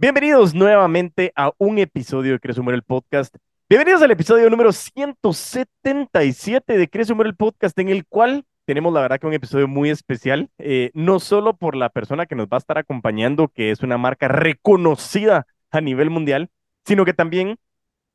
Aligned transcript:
Bienvenidos 0.00 0.54
nuevamente 0.54 1.30
a 1.36 1.52
un 1.58 1.78
episodio 1.78 2.32
de 2.32 2.40
Crece 2.40 2.58
Humor 2.58 2.72
el 2.72 2.82
Podcast. 2.82 3.36
Bienvenidos 3.68 4.00
al 4.00 4.10
episodio 4.10 4.48
número 4.48 4.72
177 4.72 6.78
de 6.78 6.88
Crece 6.88 7.12
Humor 7.12 7.26
el 7.26 7.36
Podcast, 7.36 7.78
en 7.78 7.90
el 7.90 8.06
cual 8.06 8.46
tenemos 8.64 8.94
la 8.94 9.02
verdad 9.02 9.20
que 9.20 9.26
un 9.26 9.34
episodio 9.34 9.68
muy 9.68 9.90
especial, 9.90 10.48
eh, 10.56 10.90
no 10.94 11.20
solo 11.20 11.54
por 11.54 11.76
la 11.76 11.90
persona 11.90 12.24
que 12.24 12.34
nos 12.34 12.46
va 12.46 12.56
a 12.56 12.60
estar 12.60 12.78
acompañando, 12.78 13.48
que 13.48 13.72
es 13.72 13.82
una 13.82 13.98
marca 13.98 14.26
reconocida 14.26 15.46
a 15.70 15.82
nivel 15.82 16.08
mundial, 16.08 16.48
sino 16.86 17.04
que 17.04 17.12
también 17.12 17.58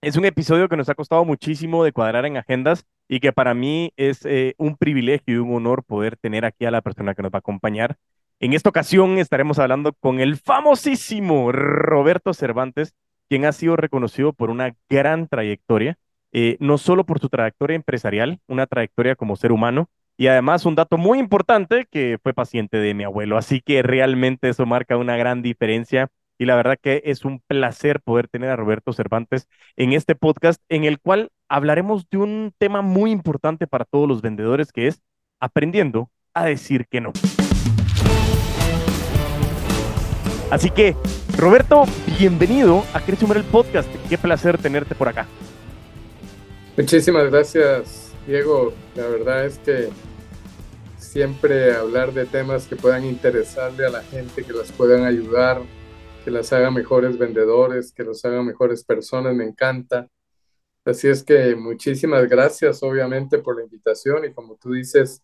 es 0.01 0.17
un 0.17 0.25
episodio 0.25 0.67
que 0.67 0.77
nos 0.77 0.89
ha 0.89 0.95
costado 0.95 1.23
muchísimo 1.23 1.83
de 1.83 1.91
cuadrar 1.91 2.25
en 2.25 2.37
agendas 2.37 2.83
y 3.07 3.19
que 3.19 3.31
para 3.31 3.53
mí 3.53 3.93
es 3.95 4.25
eh, 4.25 4.55
un 4.57 4.75
privilegio 4.75 5.35
y 5.35 5.37
un 5.37 5.53
honor 5.53 5.83
poder 5.83 6.17
tener 6.17 6.45
aquí 6.45 6.65
a 6.65 6.71
la 6.71 6.81
persona 6.81 7.13
que 7.13 7.21
nos 7.21 7.31
va 7.31 7.37
a 7.37 7.45
acompañar. 7.45 7.95
En 8.39 8.53
esta 8.53 8.69
ocasión 8.69 9.17
estaremos 9.17 9.59
hablando 9.59 9.93
con 9.93 10.19
el 10.19 10.35
famosísimo 10.35 11.53
Roberto 11.53 12.33
Cervantes, 12.33 12.93
quien 13.29 13.45
ha 13.45 13.53
sido 13.53 13.77
reconocido 13.77 14.33
por 14.33 14.49
una 14.49 14.75
gran 14.89 15.27
trayectoria, 15.27 15.97
eh, 16.33 16.57
no 16.59 16.77
solo 16.77 17.05
por 17.05 17.19
su 17.19 17.29
trayectoria 17.29 17.75
empresarial, 17.75 18.39
una 18.47 18.67
trayectoria 18.67 19.15
como 19.15 19.37
ser 19.37 19.53
humano, 19.53 19.89
y 20.17 20.27
además 20.27 20.65
un 20.65 20.75
dato 20.75 20.97
muy 20.97 21.17
importante 21.19 21.87
que 21.89 22.19
fue 22.21 22.33
paciente 22.33 22.77
de 22.77 22.93
mi 22.93 23.05
abuelo, 23.05 23.37
así 23.37 23.61
que 23.61 23.81
realmente 23.83 24.49
eso 24.49 24.65
marca 24.65 24.97
una 24.97 25.15
gran 25.15 25.41
diferencia 25.41 26.09
y 26.37 26.45
la 26.45 26.55
verdad 26.55 26.77
que 26.81 27.01
es 27.05 27.23
un 27.23 27.41
placer 27.47 28.01
poder 28.01 28.27
tener 28.27 28.49
a 28.49 28.57
Roberto 28.57 28.91
Cervantes 28.91 29.47
en 29.77 29.93
este 29.93 30.13
podcast 30.15 30.61
en 30.67 30.83
el 30.83 30.99
cual 30.99 31.31
hablaremos 31.47 32.09
de 32.09 32.17
un 32.17 32.53
tema 32.57 32.81
muy 32.81 33.11
importante 33.11 33.65
para 33.65 33.85
todos 33.85 34.07
los 34.09 34.21
vendedores 34.21 34.73
que 34.73 34.87
es 34.87 35.01
aprendiendo 35.39 36.09
a 36.33 36.45
decir 36.45 36.87
que 36.87 36.99
no. 36.99 37.13
Así 40.55 40.71
que, 40.71 40.95
Roberto, 41.37 41.83
bienvenido 42.17 42.85
a 42.93 43.01
Crece 43.01 43.25
el 43.25 43.43
Podcast. 43.43 43.89
Qué 44.07 44.17
placer 44.17 44.57
tenerte 44.57 44.95
por 44.95 45.09
acá. 45.09 45.27
Muchísimas 46.77 47.29
gracias, 47.29 48.13
Diego. 48.25 48.71
La 48.95 49.05
verdad 49.07 49.45
es 49.45 49.59
que 49.59 49.89
siempre 50.97 51.75
hablar 51.75 52.13
de 52.13 52.25
temas 52.25 52.67
que 52.67 52.77
puedan 52.77 53.03
interesarle 53.03 53.85
a 53.85 53.89
la 53.89 54.01
gente, 54.03 54.45
que 54.45 54.53
las 54.53 54.71
puedan 54.71 55.03
ayudar, 55.03 55.61
que 56.23 56.31
las 56.31 56.53
haga 56.53 56.71
mejores 56.71 57.17
vendedores, 57.17 57.91
que 57.91 58.05
los 58.05 58.23
haga 58.23 58.41
mejores 58.41 58.85
personas, 58.85 59.35
me 59.35 59.43
encanta. 59.43 60.07
Así 60.85 61.09
es 61.09 61.21
que 61.21 61.53
muchísimas 61.57 62.29
gracias, 62.29 62.81
obviamente, 62.81 63.39
por 63.39 63.57
la 63.57 63.63
invitación 63.65 64.23
y 64.23 64.31
como 64.31 64.55
tú 64.55 64.71
dices, 64.71 65.21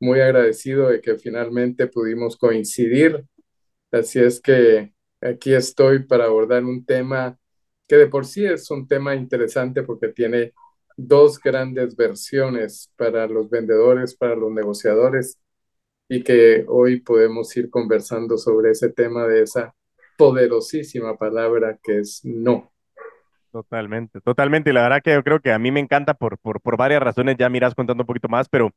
muy 0.00 0.20
agradecido 0.20 0.88
de 0.88 1.00
que 1.00 1.16
finalmente 1.16 1.86
pudimos 1.86 2.36
coincidir 2.36 3.24
Así 3.90 4.20
es 4.20 4.40
que 4.40 4.92
aquí 5.20 5.54
estoy 5.54 6.04
para 6.04 6.24
abordar 6.26 6.64
un 6.64 6.84
tema 6.84 7.38
que 7.86 7.96
de 7.96 8.06
por 8.06 8.26
sí 8.26 8.44
es 8.44 8.70
un 8.70 8.86
tema 8.86 9.14
interesante 9.14 9.82
porque 9.82 10.08
tiene 10.08 10.52
dos 10.96 11.40
grandes 11.40 11.96
versiones 11.96 12.92
para 12.96 13.26
los 13.26 13.48
vendedores, 13.48 14.14
para 14.14 14.34
los 14.34 14.52
negociadores, 14.52 15.38
y 16.08 16.22
que 16.22 16.64
hoy 16.68 17.00
podemos 17.00 17.56
ir 17.56 17.70
conversando 17.70 18.36
sobre 18.36 18.72
ese 18.72 18.90
tema 18.90 19.26
de 19.26 19.42
esa 19.42 19.74
poderosísima 20.18 21.16
palabra 21.16 21.78
que 21.82 22.00
es 22.00 22.20
no. 22.24 22.72
Totalmente, 23.52 24.20
totalmente. 24.20 24.70
Y 24.70 24.72
la 24.72 24.82
verdad 24.82 25.00
que 25.02 25.12
yo 25.12 25.22
creo 25.22 25.40
que 25.40 25.52
a 25.52 25.58
mí 25.58 25.70
me 25.70 25.80
encanta 25.80 26.14
por, 26.14 26.38
por, 26.38 26.60
por 26.60 26.76
varias 26.76 27.02
razones, 27.02 27.36
ya 27.38 27.48
miras 27.48 27.74
contando 27.74 28.02
un 28.02 28.06
poquito 28.06 28.28
más, 28.28 28.48
pero, 28.48 28.72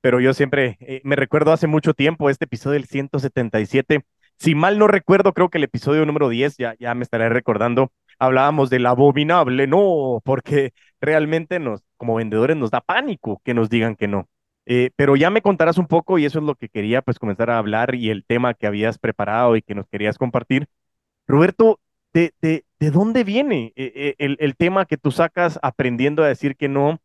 pero 0.00 0.18
yo 0.18 0.34
siempre 0.34 0.76
eh, 0.80 1.00
me 1.04 1.14
recuerdo 1.14 1.52
hace 1.52 1.66
mucho 1.66 1.94
tiempo 1.94 2.30
este 2.30 2.46
episodio 2.46 2.74
del 2.74 2.86
177 2.86 4.04
si 4.38 4.54
mal 4.54 4.78
no 4.78 4.86
recuerdo, 4.86 5.32
creo 5.32 5.48
que 5.48 5.58
el 5.58 5.64
episodio 5.64 6.04
número 6.06 6.28
10, 6.28 6.56
ya, 6.56 6.74
ya 6.78 6.94
me 6.94 7.02
estaré 7.02 7.28
recordando, 7.28 7.90
hablábamos 8.18 8.70
del 8.70 8.86
abominable, 8.86 9.66
no, 9.66 10.20
porque 10.24 10.72
realmente 11.00 11.58
nos, 11.58 11.82
como 11.96 12.16
vendedores, 12.16 12.56
nos 12.56 12.70
da 12.70 12.80
pánico 12.80 13.40
que 13.44 13.54
nos 13.54 13.70
digan 13.70 13.96
que 13.96 14.08
no. 14.08 14.28
Eh, 14.66 14.90
pero 14.96 15.14
ya 15.16 15.30
me 15.30 15.42
contarás 15.42 15.78
un 15.78 15.86
poco 15.86 16.18
y 16.18 16.24
eso 16.24 16.40
es 16.40 16.44
lo 16.44 16.56
que 16.56 16.68
quería 16.68 17.00
pues 17.00 17.18
comenzar 17.20 17.50
a 17.50 17.58
hablar 17.58 17.94
y 17.94 18.10
el 18.10 18.24
tema 18.24 18.54
que 18.54 18.66
habías 18.66 18.98
preparado 18.98 19.56
y 19.56 19.62
que 19.62 19.74
nos 19.76 19.86
querías 19.88 20.18
compartir. 20.18 20.66
Roberto, 21.26 21.80
¿de, 22.12 22.34
de, 22.40 22.64
de 22.80 22.90
dónde 22.90 23.24
viene 23.24 23.72
eh, 23.76 23.92
eh, 23.94 24.14
el, 24.18 24.36
el, 24.40 24.56
tema 24.56 24.86
que 24.86 24.96
tú 24.96 25.12
sacas 25.12 25.58
aprendiendo 25.62 26.24
a 26.24 26.28
decir 26.28 26.56
que 26.56 26.68
no? 26.68 27.00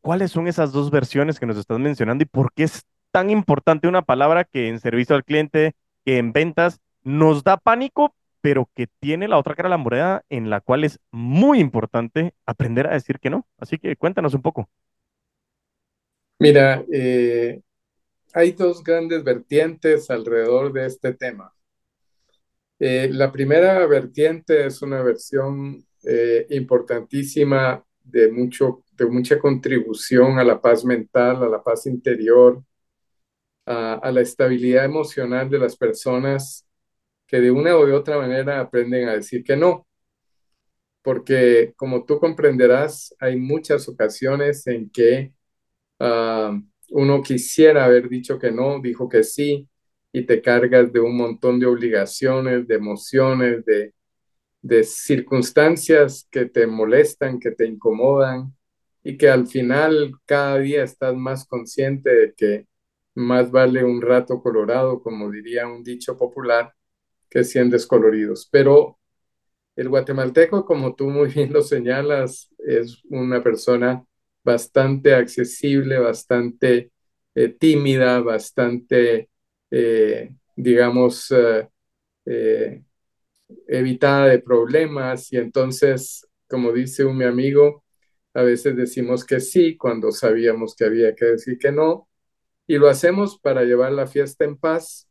¿Cuáles 0.00 0.32
son 0.32 0.48
esas 0.48 0.72
dos 0.72 0.90
versiones 0.90 1.38
que 1.38 1.46
nos 1.46 1.56
estás 1.56 1.78
mencionando 1.78 2.24
y 2.24 2.26
por 2.26 2.52
qué 2.52 2.64
es 2.64 2.84
tan 3.12 3.30
importante 3.30 3.86
una 3.86 4.02
palabra 4.02 4.42
que 4.44 4.68
en 4.68 4.80
servicio 4.80 5.14
al 5.14 5.24
cliente 5.24 5.74
que 6.06 6.18
en 6.18 6.32
ventas 6.32 6.80
nos 7.02 7.42
da 7.42 7.56
pánico, 7.56 8.14
pero 8.40 8.70
que 8.74 8.86
tiene 9.00 9.26
la 9.26 9.38
otra 9.38 9.56
cara 9.56 9.68
de 9.68 9.70
la 9.70 9.76
moneda 9.76 10.24
en 10.30 10.48
la 10.50 10.60
cual 10.60 10.84
es 10.84 11.00
muy 11.10 11.58
importante 11.58 12.32
aprender 12.46 12.86
a 12.86 12.92
decir 12.92 13.18
que 13.18 13.28
no. 13.28 13.46
Así 13.58 13.76
que 13.76 13.96
cuéntanos 13.96 14.32
un 14.34 14.42
poco. 14.42 14.70
Mira, 16.38 16.84
eh, 16.92 17.60
hay 18.32 18.52
dos 18.52 18.84
grandes 18.84 19.24
vertientes 19.24 20.08
alrededor 20.08 20.72
de 20.72 20.86
este 20.86 21.12
tema. 21.14 21.52
Eh, 22.78 23.08
la 23.10 23.32
primera 23.32 23.84
vertiente 23.86 24.66
es 24.66 24.82
una 24.82 25.02
versión 25.02 25.84
eh, 26.04 26.46
importantísima 26.50 27.82
de, 28.04 28.30
mucho, 28.30 28.84
de 28.92 29.06
mucha 29.06 29.40
contribución 29.40 30.38
a 30.38 30.44
la 30.44 30.60
paz 30.60 30.84
mental, 30.84 31.42
a 31.42 31.48
la 31.48 31.62
paz 31.62 31.86
interior, 31.86 32.62
a, 33.66 34.10
la 34.12 34.20
estabilidad 34.20 34.84
emocional 34.84 35.50
de 35.50 35.58
las 35.58 35.76
personas 35.76 36.66
que 37.26 37.40
de 37.40 37.50
una 37.50 37.76
o 37.76 37.86
de 37.86 37.92
otra 37.92 38.18
manera 38.18 38.60
aprenden 38.60 39.08
a 39.08 39.14
decir 39.14 39.44
que 39.44 39.56
no. 39.56 39.86
Porque 41.02 41.72
como 41.76 42.04
tú 42.04 42.18
comprenderás, 42.18 43.14
hay 43.20 43.36
muchas 43.36 43.88
ocasiones 43.88 44.66
en 44.66 44.90
que 44.90 45.32
ah, 46.00 46.58
uno 46.90 47.22
quisiera 47.22 47.84
haber 47.84 48.08
dicho 48.08 48.38
que 48.38 48.50
no, 48.52 48.80
dijo 48.80 49.08
que 49.08 49.22
sí, 49.24 49.68
y 50.12 50.24
te 50.26 50.42
cargas 50.42 50.92
de 50.92 51.00
un 51.00 51.16
montón 51.16 51.60
de 51.60 51.66
obligaciones, 51.66 52.66
de 52.68 52.74
emociones, 52.76 53.64
de, 53.66 53.94
de 54.62 54.84
circunstancias 54.84 56.26
que 56.30 56.46
te 56.46 56.66
molestan, 56.66 57.40
que 57.40 57.52
te 57.52 57.66
incomodan, 57.66 58.56
y 59.06 59.16
que 59.16 59.28
al 59.30 59.46
final 59.46 60.12
cada 60.26 60.58
día 60.58 60.82
estás 60.84 61.14
más 61.16 61.46
consciente 61.46 62.10
de 62.12 62.34
que 62.34 62.66
más 63.16 63.50
vale 63.50 63.84
un 63.84 64.02
rato 64.02 64.40
colorado, 64.42 65.02
como 65.02 65.30
diría 65.30 65.66
un 65.66 65.82
dicho 65.82 66.16
popular, 66.16 66.72
que 67.30 67.44
100 67.44 67.70
descoloridos. 67.70 68.48
Pero 68.50 68.98
el 69.76 69.88
guatemalteco, 69.88 70.64
como 70.64 70.94
tú 70.94 71.10
muy 71.10 71.28
bien 71.28 71.52
lo 71.52 71.62
señalas, 71.62 72.50
es 72.58 73.02
una 73.10 73.42
persona 73.42 74.04
bastante 74.44 75.14
accesible, 75.14 75.98
bastante 75.98 76.92
eh, 77.34 77.48
tímida, 77.50 78.20
bastante, 78.20 79.30
eh, 79.70 80.30
digamos, 80.56 81.32
eh, 82.26 82.82
evitada 83.68 84.26
de 84.28 84.38
problemas. 84.40 85.32
Y 85.32 85.36
entonces, 85.38 86.26
como 86.48 86.72
dice 86.72 87.04
un 87.04 87.18
mi 87.18 87.24
amigo, 87.24 87.84
a 88.34 88.42
veces 88.42 88.76
decimos 88.76 89.24
que 89.24 89.40
sí 89.40 89.76
cuando 89.76 90.12
sabíamos 90.12 90.74
que 90.76 90.84
había 90.84 91.14
que 91.14 91.24
decir 91.26 91.58
que 91.58 91.72
no 91.72 92.08
y 92.66 92.76
lo 92.78 92.88
hacemos 92.88 93.38
para 93.38 93.64
llevar 93.64 93.92
la 93.92 94.06
fiesta 94.06 94.44
en 94.44 94.56
paz 94.56 95.08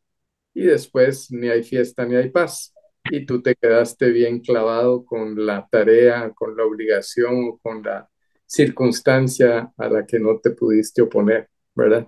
y 0.53 0.63
después 0.63 1.31
ni 1.31 1.49
hay 1.49 1.63
fiesta 1.63 2.05
ni 2.05 2.15
hay 2.15 2.29
paz. 2.29 2.73
Y 3.11 3.25
tú 3.25 3.41
te 3.41 3.55
quedaste 3.55 4.09
bien 4.11 4.39
clavado 4.39 5.05
con 5.05 5.45
la 5.45 5.67
tarea, 5.69 6.31
con 6.33 6.57
la 6.57 6.63
obligación 6.65 7.49
o 7.49 7.57
con 7.59 7.83
la 7.83 8.09
circunstancia 8.45 9.71
a 9.77 9.89
la 9.89 10.05
que 10.05 10.19
no 10.19 10.39
te 10.39 10.51
pudiste 10.51 11.01
oponer, 11.01 11.49
¿verdad? 11.75 12.07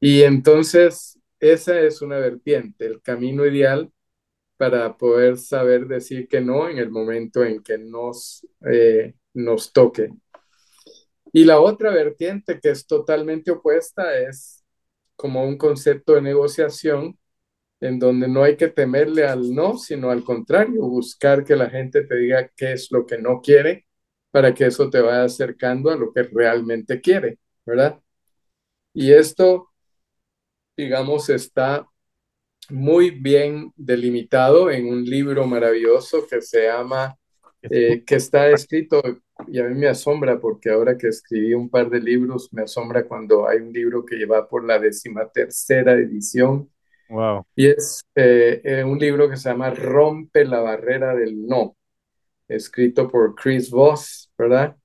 Y 0.00 0.22
entonces 0.22 1.18
esa 1.40 1.80
es 1.80 2.02
una 2.02 2.18
vertiente, 2.18 2.86
el 2.86 3.02
camino 3.02 3.46
ideal 3.46 3.90
para 4.56 4.96
poder 4.96 5.38
saber 5.38 5.88
decir 5.88 6.28
que 6.28 6.40
no 6.40 6.68
en 6.68 6.78
el 6.78 6.90
momento 6.90 7.44
en 7.44 7.62
que 7.62 7.78
nos, 7.78 8.46
eh, 8.64 9.14
nos 9.34 9.72
toque. 9.72 10.10
Y 11.32 11.44
la 11.44 11.60
otra 11.60 11.90
vertiente 11.90 12.60
que 12.60 12.70
es 12.70 12.86
totalmente 12.86 13.50
opuesta 13.50 14.18
es 14.18 14.64
como 15.16 15.44
un 15.44 15.56
concepto 15.58 16.14
de 16.14 16.22
negociación 16.22 17.18
en 17.80 17.98
donde 17.98 18.28
no 18.28 18.44
hay 18.44 18.56
que 18.56 18.68
temerle 18.68 19.26
al 19.26 19.54
no, 19.54 19.76
sino 19.78 20.10
al 20.10 20.24
contrario, 20.24 20.82
buscar 20.82 21.44
que 21.44 21.56
la 21.56 21.70
gente 21.70 22.04
te 22.04 22.16
diga 22.16 22.48
qué 22.56 22.72
es 22.72 22.92
lo 22.92 23.06
que 23.06 23.18
no 23.18 23.40
quiere 23.40 23.86
para 24.30 24.54
que 24.54 24.66
eso 24.66 24.90
te 24.90 25.00
vaya 25.00 25.24
acercando 25.24 25.90
a 25.90 25.96
lo 25.96 26.12
que 26.12 26.22
realmente 26.24 27.00
quiere, 27.00 27.38
¿verdad? 27.66 28.00
Y 28.94 29.12
esto, 29.12 29.70
digamos, 30.76 31.28
está 31.30 31.86
muy 32.70 33.10
bien 33.10 33.72
delimitado 33.76 34.70
en 34.70 34.88
un 34.88 35.04
libro 35.04 35.46
maravilloso 35.46 36.26
que 36.26 36.40
se 36.42 36.66
llama, 36.66 37.18
eh, 37.62 38.02
que 38.04 38.16
está 38.16 38.50
escrito 38.50 39.00
y 39.48 39.58
a 39.58 39.64
mí 39.64 39.74
me 39.78 39.88
asombra 39.88 40.38
porque 40.40 40.70
ahora 40.70 40.96
que 40.96 41.08
escribí 41.08 41.54
un 41.54 41.68
par 41.70 41.88
de 41.90 42.00
libros, 42.00 42.52
me 42.52 42.62
asombra 42.62 43.04
cuando 43.04 43.48
hay 43.48 43.58
un 43.58 43.72
libro 43.72 44.04
que 44.04 44.16
lleva 44.16 44.48
por 44.48 44.64
la 44.64 44.78
decimatercera 44.78 45.92
edición 45.94 46.68
Wow. 47.12 47.46
Y 47.54 47.66
es 47.66 48.06
eh, 48.14 48.62
eh, 48.64 48.84
un 48.84 48.98
libro 48.98 49.28
que 49.28 49.36
se 49.36 49.50
llama 49.50 49.70
Rompe 49.70 50.46
la 50.46 50.60
barrera 50.60 51.14
del 51.14 51.46
no, 51.46 51.76
escrito 52.48 53.06
por 53.10 53.34
Chris 53.34 53.70
Voss, 53.70 54.32
¿verdad? 54.38 54.76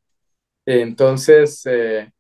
Entonces, 0.66 1.66
eh, 1.66 2.12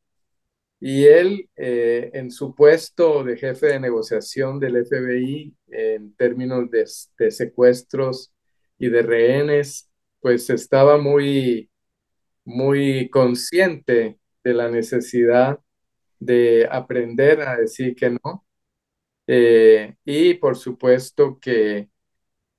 y 0.80 1.06
él 1.06 1.50
eh, 1.58 2.10
en 2.14 2.32
su 2.32 2.56
puesto 2.56 3.24
de 3.26 3.36
jefe 3.36 3.68
de 3.68 3.80
negociación 3.82 4.60
del 4.60 4.86
FBI 4.86 5.54
en 5.68 6.16
términos 6.16 6.72
de, 6.72 6.86
de 7.20 7.32
secuestros 7.32 8.34
y 8.80 8.88
de 8.88 9.02
rehenes, 9.02 9.87
pues 10.28 10.50
estaba 10.50 10.98
muy, 10.98 11.72
muy 12.44 13.10
consciente 13.10 14.20
de 14.44 14.54
la 14.54 14.70
necesidad 14.70 15.58
de 16.20 16.68
aprender 16.70 17.40
a 17.42 17.56
decir 17.56 17.96
que 17.96 18.10
no. 18.10 18.46
Eh, 19.26 19.96
y 20.04 20.34
por 20.34 20.58
supuesto 20.58 21.40
que 21.40 21.90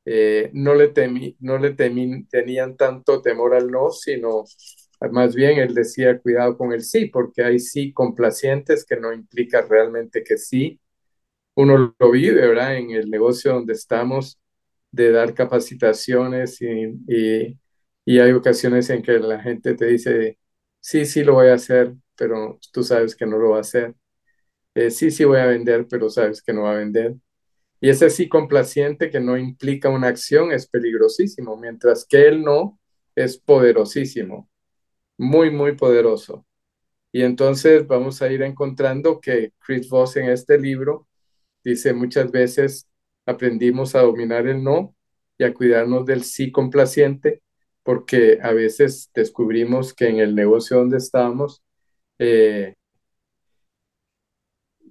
eh, 0.06 0.50
no 0.54 0.74
le, 0.74 0.88
temí, 0.88 1.36
no 1.40 1.58
le 1.58 1.72
tenían 1.74 2.78
tanto 2.78 3.20
temor 3.20 3.54
al 3.54 3.70
no, 3.70 3.90
sino 3.90 4.44
más 5.12 5.34
bien 5.34 5.58
él 5.58 5.74
decía 5.74 6.18
cuidado 6.20 6.56
con 6.56 6.72
el 6.72 6.82
sí, 6.82 7.06
porque 7.06 7.44
hay 7.44 7.58
sí 7.58 7.92
complacientes 7.92 8.86
que 8.86 8.96
no 8.96 9.12
implica 9.12 9.60
realmente 9.60 10.24
que 10.24 10.38
sí. 10.38 10.80
Uno 11.56 11.94
lo 11.98 12.10
vive, 12.12 12.48
¿verdad? 12.48 12.78
En 12.78 12.92
el 12.92 13.10
negocio 13.10 13.52
donde 13.52 13.74
estamos, 13.74 14.38
de 14.90 15.12
dar 15.12 15.34
capacitaciones 15.34 16.60
y, 16.62 17.58
y, 18.06 18.18
hay 18.20 18.32
ocasiones 18.32 18.90
en 18.90 19.02
que 19.02 19.18
la 19.18 19.40
gente 19.40 19.74
te 19.74 19.86
dice, 19.86 20.38
sí, 20.80 21.04
sí 21.06 21.24
lo 21.24 21.34
voy 21.34 21.48
a 21.48 21.54
hacer, 21.54 21.94
pero 22.16 22.58
tú 22.72 22.82
sabes 22.82 23.14
que 23.16 23.26
no 23.26 23.38
lo 23.38 23.50
va 23.50 23.58
a 23.58 23.60
hacer. 23.60 23.94
Eh, 24.74 24.90
sí, 24.90 25.10
sí 25.10 25.24
voy 25.24 25.40
a 25.40 25.46
vender, 25.46 25.86
pero 25.88 26.10
sabes 26.10 26.42
que 26.42 26.52
no 26.52 26.62
va 26.62 26.72
a 26.72 26.76
vender. 26.78 27.16
Y 27.80 27.90
ese 27.90 28.10
sí 28.10 28.28
complaciente 28.28 29.10
que 29.10 29.20
no 29.20 29.36
implica 29.38 29.88
una 29.90 30.08
acción 30.08 30.52
es 30.52 30.68
peligrosísimo, 30.68 31.56
mientras 31.56 32.06
que 32.06 32.28
el 32.28 32.42
no 32.42 32.80
es 33.14 33.38
poderosísimo, 33.38 34.50
muy, 35.18 35.50
muy 35.50 35.76
poderoso. 35.76 36.46
Y 37.12 37.22
entonces 37.22 37.86
vamos 37.86 38.22
a 38.22 38.30
ir 38.32 38.42
encontrando 38.42 39.20
que 39.20 39.52
Chris 39.60 39.88
Voss 39.88 40.16
en 40.16 40.30
este 40.30 40.58
libro 40.58 41.08
dice 41.64 41.92
muchas 41.94 42.30
veces 42.30 42.87
aprendimos 43.28 43.94
a 43.94 44.00
dominar 44.02 44.46
el 44.48 44.62
no 44.64 44.94
y 45.38 45.44
a 45.44 45.54
cuidarnos 45.54 46.06
del 46.06 46.24
sí 46.24 46.50
complaciente, 46.52 47.42
porque 47.82 48.38
a 48.42 48.52
veces 48.52 49.10
descubrimos 49.14 49.94
que 49.94 50.08
en 50.08 50.18
el 50.20 50.34
negocio 50.34 50.78
donde 50.78 50.98
estábamos, 50.98 51.62
eh, 52.18 52.74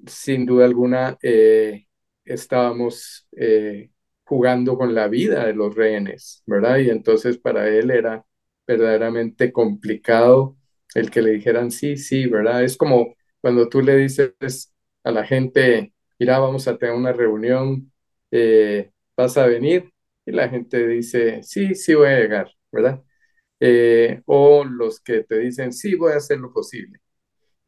sin 0.08 0.46
duda 0.46 0.66
alguna, 0.66 1.18
eh, 1.22 1.86
estábamos 2.26 3.28
eh, 3.36 3.92
jugando 4.24 4.78
con 4.78 4.94
la 4.96 5.08
vida 5.08 5.46
de 5.46 5.54
los 5.54 5.76
rehenes, 5.76 6.44
¿verdad? 6.46 6.78
Y 6.78 6.90
entonces 6.90 7.38
para 7.38 7.68
él 7.70 7.92
era 7.92 8.26
verdaderamente 8.68 9.52
complicado 9.52 10.58
el 10.96 11.10
que 11.12 11.22
le 11.22 11.32
dijeran 11.32 11.72
sí, 11.72 11.98
sí, 11.98 12.28
¿verdad? 12.28 12.64
Es 12.64 12.78
como 12.78 13.16
cuando 13.42 13.70
tú 13.70 13.82
le 13.82 13.96
dices 13.98 14.36
a 15.04 15.12
la 15.12 15.26
gente, 15.26 15.94
mira, 16.20 16.40
vamos 16.40 16.68
a 16.68 16.78
tener 16.78 16.96
una 16.96 17.14
reunión, 17.14 17.92
eh, 18.32 18.92
vas 19.16 19.38
a 19.38 19.48
venir, 19.48 19.92
y 20.26 20.32
la 20.32 20.50
gente 20.50 20.88
dice, 20.88 21.42
sí, 21.44 21.76
sí 21.76 21.94
voy 21.96 22.08
a 22.10 22.20
llegar, 22.20 22.52
¿verdad? 22.72 23.04
Eh, 23.60 24.22
o 24.26 24.64
los 24.66 25.00
que 25.02 25.24
te 25.24 25.40
dicen, 25.40 25.74
sí, 25.74 25.96
voy 25.96 26.14
a 26.14 26.18
hacer 26.18 26.40
lo 26.40 26.54
posible 26.54 27.00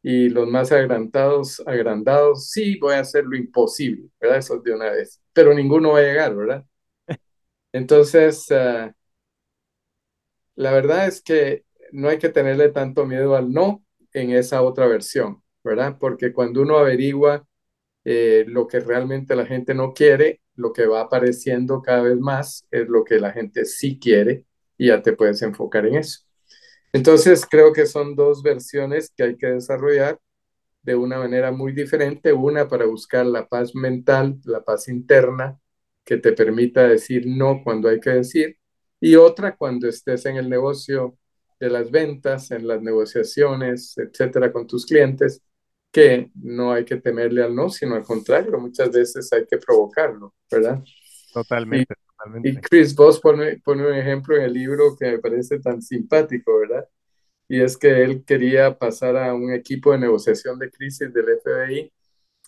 y 0.02 0.28
los 0.30 0.48
más 0.48 0.72
agrandados, 0.72 1.62
agrandados, 1.66 2.50
sí, 2.50 2.78
voy 2.78 2.94
a 2.94 3.00
hacer 3.00 3.24
lo 3.24 3.36
imposible, 3.36 4.08
¿verdad? 4.20 4.38
Eso 4.38 4.58
de 4.60 4.74
una 4.74 4.90
vez, 4.90 5.20
pero 5.32 5.54
ninguno 5.54 5.92
va 5.92 5.98
a 6.00 6.02
llegar, 6.02 6.34
¿verdad? 6.36 6.64
Entonces, 7.72 8.46
uh, 8.50 8.92
la 10.54 10.72
verdad 10.72 11.06
es 11.06 11.22
que 11.22 11.64
no 11.92 12.08
hay 12.08 12.18
que 12.18 12.28
tenerle 12.28 12.68
tanto 12.70 13.06
miedo 13.06 13.36
al 13.36 13.52
no 13.52 13.84
en 14.12 14.30
esa 14.32 14.62
otra 14.62 14.86
versión, 14.86 15.42
¿verdad? 15.64 15.96
Porque 15.98 16.32
cuando 16.32 16.62
uno 16.62 16.78
averigua 16.78 17.46
eh, 18.04 18.44
lo 18.48 18.66
que 18.68 18.80
realmente 18.80 19.36
la 19.36 19.46
gente 19.46 19.74
no 19.74 19.94
quiere, 19.94 20.39
lo 20.60 20.72
que 20.72 20.86
va 20.86 21.02
apareciendo 21.02 21.82
cada 21.82 22.02
vez 22.02 22.18
más 22.18 22.66
es 22.70 22.88
lo 22.88 23.04
que 23.04 23.18
la 23.18 23.32
gente 23.32 23.64
sí 23.64 23.98
quiere 23.98 24.44
y 24.76 24.88
ya 24.88 25.02
te 25.02 25.14
puedes 25.14 25.42
enfocar 25.42 25.86
en 25.86 25.96
eso. 25.96 26.20
Entonces, 26.92 27.46
creo 27.48 27.72
que 27.72 27.86
son 27.86 28.14
dos 28.16 28.42
versiones 28.42 29.12
que 29.16 29.22
hay 29.22 29.36
que 29.36 29.46
desarrollar 29.46 30.18
de 30.82 30.96
una 30.96 31.18
manera 31.18 31.52
muy 31.52 31.72
diferente. 31.72 32.32
Una 32.32 32.68
para 32.68 32.86
buscar 32.86 33.26
la 33.26 33.46
paz 33.46 33.74
mental, 33.74 34.38
la 34.44 34.62
paz 34.62 34.88
interna, 34.88 35.58
que 36.04 36.16
te 36.16 36.32
permita 36.32 36.88
decir 36.88 37.24
no 37.26 37.62
cuando 37.62 37.88
hay 37.88 38.00
que 38.00 38.10
decir. 38.10 38.58
Y 39.00 39.16
otra 39.16 39.56
cuando 39.56 39.88
estés 39.88 40.26
en 40.26 40.36
el 40.36 40.48
negocio 40.48 41.16
de 41.58 41.70
las 41.70 41.90
ventas, 41.90 42.50
en 42.50 42.66
las 42.66 42.82
negociaciones, 42.82 43.96
etcétera, 43.98 44.52
con 44.52 44.66
tus 44.66 44.86
clientes, 44.86 45.42
que 45.90 46.30
no 46.34 46.72
hay 46.72 46.84
que 46.84 46.96
temerle 46.96 47.42
al 47.42 47.54
no, 47.54 47.68
sino 47.68 47.96
al 47.96 48.04
contrario, 48.04 48.58
muchas 48.58 48.90
veces 48.90 49.32
hay 49.32 49.46
que 49.46 49.58
provocarlo, 49.58 50.34
¿verdad? 50.50 50.82
Totalmente. 51.32 51.94
Y 52.44 52.56
Chris 52.56 52.94
Voss 52.94 53.18
pone, 53.20 53.58
pone 53.64 53.86
un 53.86 53.94
ejemplo 53.94 54.36
en 54.36 54.42
el 54.42 54.52
libro 54.52 54.96
que 54.98 55.10
me 55.12 55.18
parece 55.18 55.58
tan 55.58 55.80
simpático, 55.80 56.58
¿verdad? 56.58 56.86
Y 57.48 57.60
es 57.60 57.76
que 57.76 58.02
él 58.02 58.24
quería 58.24 58.78
pasar 58.78 59.16
a 59.16 59.34
un 59.34 59.52
equipo 59.52 59.92
de 59.92 59.98
negociación 59.98 60.58
de 60.58 60.70
crisis 60.70 61.12
del 61.12 61.26
FBI 61.42 61.92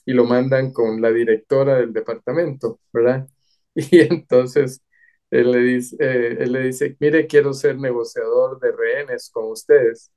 y 0.07 0.13
lo 0.13 0.25
mandan 0.25 0.73
con 0.73 1.01
la 1.01 1.11
directora 1.11 1.77
del 1.79 1.93
departamento, 1.93 2.81
¿verdad? 2.93 3.27
Y 3.75 4.01
entonces 4.01 4.83
él 5.31 5.51
le 5.53 5.59
dice, 5.61 5.97
eh, 5.99 6.37
él 6.41 6.53
le 6.53 6.63
dice, 6.65 6.97
mire, 7.01 7.27
quiero 7.27 7.55
ser 7.55 7.79
negociador 7.79 8.61
de 8.61 8.73
rehenes 8.73 9.31
con 9.31 9.51
ustedes. 9.51 10.13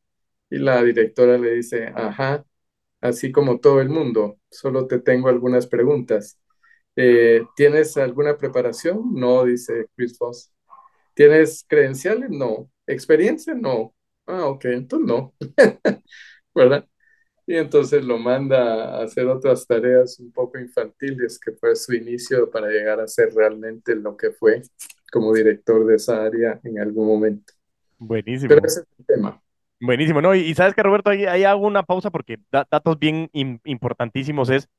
Y 0.50 0.57
la 0.57 0.83
directora 0.83 1.38
le 1.38 1.56
dice, 1.56 1.88
ajá, 1.95 2.45
así 3.01 3.31
como 3.31 3.59
todo 3.59 3.81
el 3.81 3.89
mundo, 3.89 4.39
solo 4.50 4.88
te 4.88 5.00
tengo 5.00 5.30
algunas 5.30 5.68
preguntas. 5.68 6.39
Eh, 6.95 7.44
¿Tienes 7.56 7.97
alguna 7.97 8.38
preparación? 8.38 9.13
No, 9.13 9.45
dice 9.45 9.88
Chris 9.95 10.18
Voss. 10.18 10.51
¿Tienes 11.13 11.65
credenciales? 11.68 12.30
No. 12.30 12.69
¿Experiencia? 12.88 13.53
No. 13.53 13.94
Ah, 14.25 14.45
ok, 14.47 14.65
entonces 14.65 15.07
no. 15.07 15.33
¿Verdad? 16.56 16.88
Y 17.47 17.56
entonces 17.57 18.03
lo 18.03 18.18
manda 18.18 18.97
a 18.97 19.03
hacer 19.03 19.27
otras 19.27 19.68
tareas 19.68 20.19
un 20.19 20.31
poco 20.31 20.59
infantiles, 20.59 21.39
que 21.39 21.51
fue 21.51 21.75
su 21.75 21.94
inicio 21.94 22.50
para 22.50 22.69
llegar 22.69 23.00
a 23.00 23.07
ser 23.07 23.33
realmente 23.36 23.95
lo 23.95 24.18
que 24.18 24.31
fue 24.31 24.63
como 25.12 25.33
director 25.33 25.86
de 25.86 25.95
esa 25.95 26.24
área 26.24 26.59
en 26.63 26.80
algún 26.80 27.07
momento. 27.07 27.53
Buenísimo. 28.00 28.49
Pero 28.49 28.66
ese 28.66 28.81
es 28.81 28.87
el 28.97 29.06
tema. 29.06 29.42
Buenísimo, 29.80 30.22
¿no? 30.22 30.34
Y, 30.36 30.54
sabes 30.56 30.74
que 30.74 30.84
Roberto, 30.84 31.10
ahí, 31.10 31.26
ahí, 31.26 31.44
hago 31.44 31.66
una 31.68 31.84
pausa 31.84 32.10
porque 32.10 32.40
datos 32.52 32.98
bien 32.98 33.30
importantísimos 33.34 34.50
es 34.50 34.70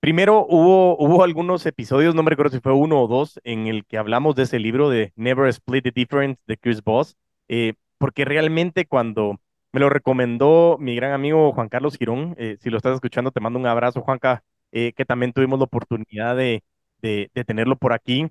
Primero, 0.00 0.46
hubo, 0.48 0.96
hubo 0.96 1.24
algunos 1.24 1.66
episodios, 1.66 2.14
no 2.14 2.22
me 2.22 2.30
recuerdo 2.30 2.52
si 2.52 2.60
fue 2.60 2.72
uno 2.72 3.02
o 3.02 3.08
dos, 3.08 3.40
en 3.42 3.66
el 3.66 3.84
que 3.84 3.98
hablamos 3.98 4.36
de 4.36 4.44
ese 4.44 4.60
libro 4.60 4.90
de 4.90 5.12
Never 5.16 5.48
Split 5.48 5.82
the 5.82 5.90
Difference 5.90 6.40
de 6.46 6.56
Chris 6.56 6.84
Voss, 6.84 7.16
eh, 7.48 7.74
porque 7.98 8.24
realmente 8.24 8.86
cuando 8.86 9.40
me 9.72 9.80
lo 9.80 9.90
recomendó 9.90 10.76
mi 10.78 10.94
gran 10.94 11.12
amigo 11.12 11.52
Juan 11.52 11.68
Carlos 11.68 11.96
Girón, 11.98 12.36
eh, 12.38 12.58
si 12.60 12.70
lo 12.70 12.76
estás 12.76 12.94
escuchando, 12.94 13.32
te 13.32 13.40
mando 13.40 13.58
un 13.58 13.66
abrazo, 13.66 14.00
Juanca, 14.02 14.44
eh, 14.70 14.92
que 14.96 15.04
también 15.04 15.32
tuvimos 15.32 15.58
la 15.58 15.64
oportunidad 15.64 16.36
de, 16.36 16.62
de, 17.02 17.28
tenerlo 17.44 17.76
por 17.76 17.92
aquí. 17.92 18.28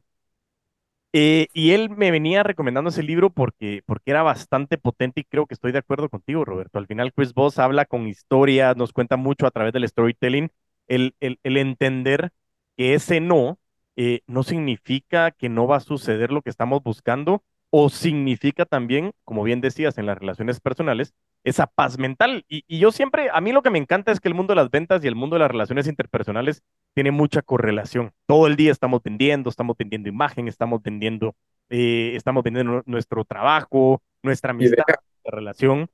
Y 1.53 1.71
él 1.71 1.89
me 1.89 2.12
venía 2.12 2.43
recomendando 2.43 2.89
ese 2.89 3.03
libro 3.03 3.29
porque, 3.29 3.81
porque 3.86 4.12
era 4.12 4.24
bastante 4.24 4.77
potente 4.77 5.21
y 5.21 5.24
creo 5.24 5.45
que 5.47 5.53
estoy 5.53 5.71
de 5.71 5.79
acuerdo 5.79 6.09
contigo, 6.09 6.43
Roberto. 6.45 6.79
Al 6.79 6.88
final, 6.88 7.13
Chris 7.13 7.33
Voss 7.33 7.59
habla 7.59 7.86
con 7.86 8.07
historias, 8.07 8.75
nos 8.75 8.93
cuenta 8.93 9.17
mucho 9.17 9.47
a 9.47 9.51
través 9.51 9.74
del 9.74 9.88
storytelling 9.88 10.50
el, 10.88 11.15
el, 11.19 11.57
entender 11.57 12.31
que 12.75 12.93
ese 12.93 13.19
no 13.19 13.59
eh, 13.95 14.21
no 14.27 14.43
significa 14.43 15.31
que 15.31 15.50
no 15.50 15.67
va 15.67 15.77
a 15.77 15.79
suceder 15.81 16.31
lo 16.31 16.41
que 16.41 16.50
estamos 16.50 16.83
buscando 16.83 17.43
o 17.69 17.89
significa 17.89 18.65
también, 18.65 19.12
como 19.24 19.43
bien 19.43 19.62
decías, 19.62 19.97
en 19.97 20.05
las 20.05 20.17
relaciones 20.17 20.59
personales, 20.59 21.13
esa 21.43 21.67
paz 21.67 21.97
mental. 21.97 22.45
Y, 22.47 22.63
y, 22.67 22.79
yo 22.79 22.91
siempre, 22.91 23.29
a 23.31 23.41
mí 23.41 23.51
lo 23.51 23.62
que 23.62 23.69
me 23.69 23.77
encanta 23.77 24.12
es 24.12 24.19
que 24.19 24.27
el 24.27 24.33
mundo 24.33 24.51
de 24.51 24.62
las 24.62 24.69
ventas 24.69 25.03
y 25.03 25.07
el 25.07 25.15
mundo 25.15 25.36
de 25.36 25.41
las 25.41 25.51
relaciones 25.51 25.88
interpersonales 25.88 26.63
tiene 26.93 27.12
mucha 27.12 27.41
correlación. 27.41 28.12
Todo 28.25 28.47
el 28.47 28.55
día 28.55 28.71
estamos 28.71 29.01
vendiendo, 29.03 29.50
estamos 29.50 29.77
vendiendo 29.77 30.09
imagen, 30.09 30.47
estamos 30.47 30.81
vendiendo, 30.81 31.36
eh, 31.69 32.13
estamos 32.15 32.43
vendiendo 32.43 32.83
nuestro 32.86 33.24
trabajo, 33.24 34.01
nuestra 34.24 34.51
amistad, 34.51 34.83
nuestra 34.88 35.38
relación. 35.38 35.89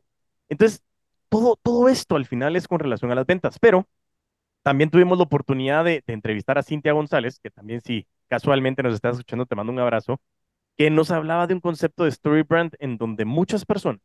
Entonces, 0.49 0.83
todo, 1.29 1.57
todo 1.61 1.89
esto 1.89 2.15
al 2.15 2.25
final 2.25 2.55
es 2.55 2.67
con 2.67 2.79
relación 2.79 3.11
a 3.11 3.15
las 3.15 3.25
ventas, 3.25 3.57
pero 3.59 3.87
también 4.63 4.89
tuvimos 4.89 5.17
la 5.17 5.25
oportunidad 5.25 5.83
de, 5.83 6.03
entrevistar 6.07 6.57
a 6.57 6.63
Cintia 6.63 6.93
González, 6.93 7.39
que 7.39 7.51
también 7.51 7.81
si 7.81 8.07
casualmente 8.27 8.81
nos 8.81 8.95
estás 8.95 9.17
escuchando, 9.17 9.45
te 9.45 9.55
mando 9.55 9.71
un 9.71 9.79
abrazo, 9.79 10.19
que 10.77 10.89
nos 10.89 11.11
hablaba 11.11 11.47
de 11.47 11.53
un 11.55 11.59
concepto 11.61 12.03
de 12.03 12.09
story 12.09 12.43
brand 12.43 12.73
en 12.79 12.97
donde 12.97 13.25
muchas 13.25 13.65
personas 13.65 14.01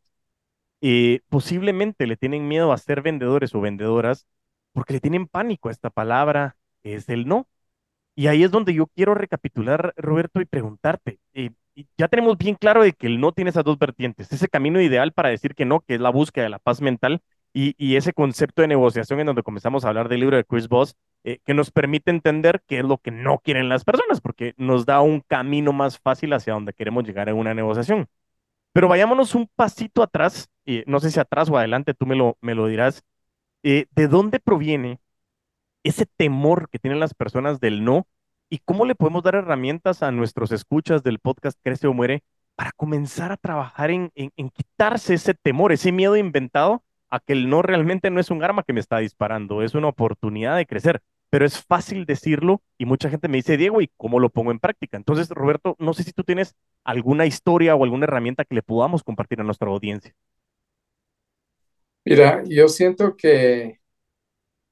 eh, 0.81 1.21
posiblemente 1.29 2.07
le 2.07 2.17
tienen 2.17 2.47
miedo 2.47 2.71
a 2.71 2.77
ser 2.77 3.01
vendedores 3.01 3.53
o 3.55 3.61
vendedoras 3.61 4.25
porque 4.73 4.93
le 4.93 4.99
tienen 5.01 5.27
pánico 5.27 5.69
a 5.69 5.71
esta 5.71 5.89
palabra, 5.89 6.57
que 6.83 6.95
es 6.95 7.09
el 7.09 7.27
no. 7.27 7.47
Y 8.15 8.27
ahí 8.27 8.43
es 8.43 8.51
donde 8.51 8.73
yo 8.73 8.87
quiero 8.87 9.15
recapitular, 9.15 9.93
Roberto, 9.97 10.41
y 10.41 10.45
preguntarte, 10.45 11.19
eh, 11.33 11.51
ya 11.97 12.07
tenemos 12.09 12.37
bien 12.37 12.55
claro 12.55 12.83
de 12.83 12.93
que 12.93 13.07
el 13.07 13.19
no 13.21 13.31
tiene 13.33 13.51
esas 13.51 13.63
dos 13.63 13.79
vertientes, 13.79 14.31
ese 14.31 14.47
camino 14.49 14.81
ideal 14.81 15.13
para 15.13 15.29
decir 15.29 15.55
que 15.55 15.65
no, 15.65 15.81
que 15.81 15.95
es 15.95 16.01
la 16.01 16.09
búsqueda 16.09 16.43
de 16.45 16.49
la 16.49 16.59
paz 16.59 16.81
mental, 16.81 17.21
y, 17.59 17.75
y 17.77 17.97
ese 17.97 18.13
concepto 18.13 18.61
de 18.61 18.69
negociación 18.69 19.19
en 19.19 19.25
donde 19.27 19.43
comenzamos 19.43 19.83
a 19.83 19.89
hablar 19.89 20.07
del 20.07 20.21
libro 20.21 20.37
de 20.37 20.45
Chris 20.45 20.69
Voss, 20.69 20.95
eh, 21.25 21.39
que 21.45 21.53
nos 21.53 21.71
permite 21.71 22.09
entender 22.09 22.63
qué 22.65 22.79
es 22.79 22.85
lo 22.85 22.99
que 22.99 23.11
no 23.11 23.39
quieren 23.39 23.67
las 23.67 23.83
personas, 23.83 24.21
porque 24.21 24.53
nos 24.55 24.85
da 24.85 25.01
un 25.01 25.19
camino 25.19 25.73
más 25.73 25.99
fácil 25.99 26.31
hacia 26.33 26.53
donde 26.53 26.71
queremos 26.71 27.03
llegar 27.03 27.27
en 27.27 27.35
una 27.35 27.53
negociación. 27.53 28.07
Pero 28.71 28.87
vayámonos 28.87 29.35
un 29.35 29.49
pasito 29.55 30.03
atrás, 30.03 30.49
y 30.65 30.83
no 30.87 31.01
sé 31.01 31.11
si 31.11 31.19
atrás 31.19 31.49
o 31.49 31.57
adelante, 31.57 31.93
tú 31.93 32.05
me 32.05 32.15
lo, 32.15 32.37
me 32.39 32.55
lo 32.55 32.67
dirás, 32.67 33.03
eh, 33.63 33.87
¿de 33.91 34.07
dónde 34.07 34.39
proviene 34.39 35.01
ese 35.83 36.05
temor 36.05 36.69
que 36.69 36.79
tienen 36.79 36.99
las 37.01 37.13
personas 37.13 37.59
del 37.59 37.83
no 37.83 38.07
y 38.49 38.59
cómo 38.59 38.85
le 38.85 38.95
podemos 38.95 39.23
dar 39.23 39.35
herramientas 39.35 40.01
a 40.03 40.11
nuestros 40.11 40.51
escuchas 40.53 41.03
del 41.03 41.19
podcast 41.19 41.59
Crece 41.61 41.87
o 41.87 41.93
Muere 41.93 42.23
para 42.55 42.71
comenzar 42.71 43.31
a 43.33 43.37
trabajar 43.37 43.91
en, 43.91 44.11
en, 44.15 44.49
quitarse 44.49 45.13
ese 45.15 45.33
temor, 45.33 45.71
ese 45.71 45.91
miedo 45.91 46.15
inventado 46.17 46.83
a 47.09 47.19
que 47.19 47.33
el 47.33 47.49
no 47.49 47.61
realmente 47.61 48.09
no 48.09 48.19
es 48.19 48.31
un 48.31 48.43
arma 48.43 48.63
que 48.63 48.73
me 48.73 48.79
está 48.79 48.99
disparando, 48.99 49.61
es 49.63 49.73
una 49.75 49.87
oportunidad 49.89 50.57
de 50.57 50.65
crecer. 50.65 51.01
Pero 51.31 51.45
es 51.45 51.63
fácil 51.63 52.05
decirlo 52.05 52.61
y 52.77 52.85
mucha 52.85 53.09
gente 53.09 53.27
me 53.27 53.37
dice, 53.37 53.55
Diego, 53.57 53.81
¿y 53.81 53.91
cómo 53.97 54.19
lo 54.19 54.29
pongo 54.31 54.51
en 54.51 54.59
práctica? 54.59 54.97
Entonces, 54.97 55.29
Roberto, 55.29 55.75
no 55.79 55.93
sé 55.93 56.03
si 56.03 56.11
tú 56.11 56.23
tienes 56.23 56.55
alguna 56.83 57.27
historia 57.27 57.75
o 57.75 57.83
alguna 57.83 58.05
herramienta 58.05 58.45
que 58.45 58.55
le 58.55 58.63
podamos 58.63 59.03
compartir 59.03 59.39
a 59.39 59.43
nuestra 59.43 59.69
audiencia. 59.69 60.13
Mira, 62.05 62.43
yo 62.47 62.67
siento 62.67 63.15
que 63.15 63.79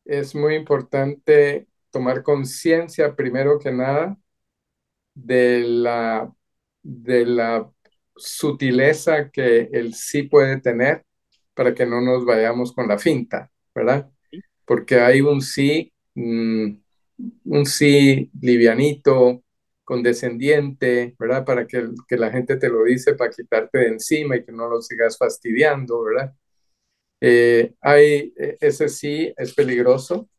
es 0.06 0.36
muy 0.36 0.56
importante 0.56 1.68
tomar 1.92 2.24
conciencia 2.24 3.16
primero 3.16 3.60
que 3.60 3.72
nada 3.72 4.18
de 5.14 5.62
la, 5.68 6.34
de 6.84 7.26
la 7.26 7.72
sutileza 8.16 9.30
que 9.32 9.70
el 9.74 9.94
sí 9.94 10.24
puede 10.24 10.60
tener 10.62 11.06
para 11.58 11.76
que 11.76 11.88
no 11.88 12.02
nos 12.02 12.26
vayamos 12.26 12.74
con 12.74 12.88
la 12.90 13.00
finta, 13.00 13.52
¿verdad? 13.76 14.12
Porque 14.66 15.00
hay 15.02 15.22
un 15.22 15.42
sí, 15.42 15.94
mm, 16.16 16.72
un 17.46 17.66
sí 17.66 18.32
livianito, 18.42 19.44
condescendiente, 19.84 21.16
¿verdad? 21.20 21.46
Para 21.46 21.68
que, 21.68 21.90
que 22.08 22.18
la 22.18 22.32
gente 22.32 22.58
te 22.58 22.70
lo 22.70 22.84
dice 22.86 23.16
para 23.16 23.32
quitarte 23.32 23.80
de 23.80 23.88
encima 23.90 24.38
y 24.38 24.44
que 24.46 24.52
no 24.52 24.68
lo 24.70 24.82
sigas 24.82 25.18
fastidiando, 25.18 26.04
¿verdad? 26.04 26.34
Eh, 27.22 27.74
hay, 27.82 28.34
e, 28.38 28.58
ese 28.62 28.90
sí 28.90 29.34
es 29.38 29.54
peligroso. 29.54 30.30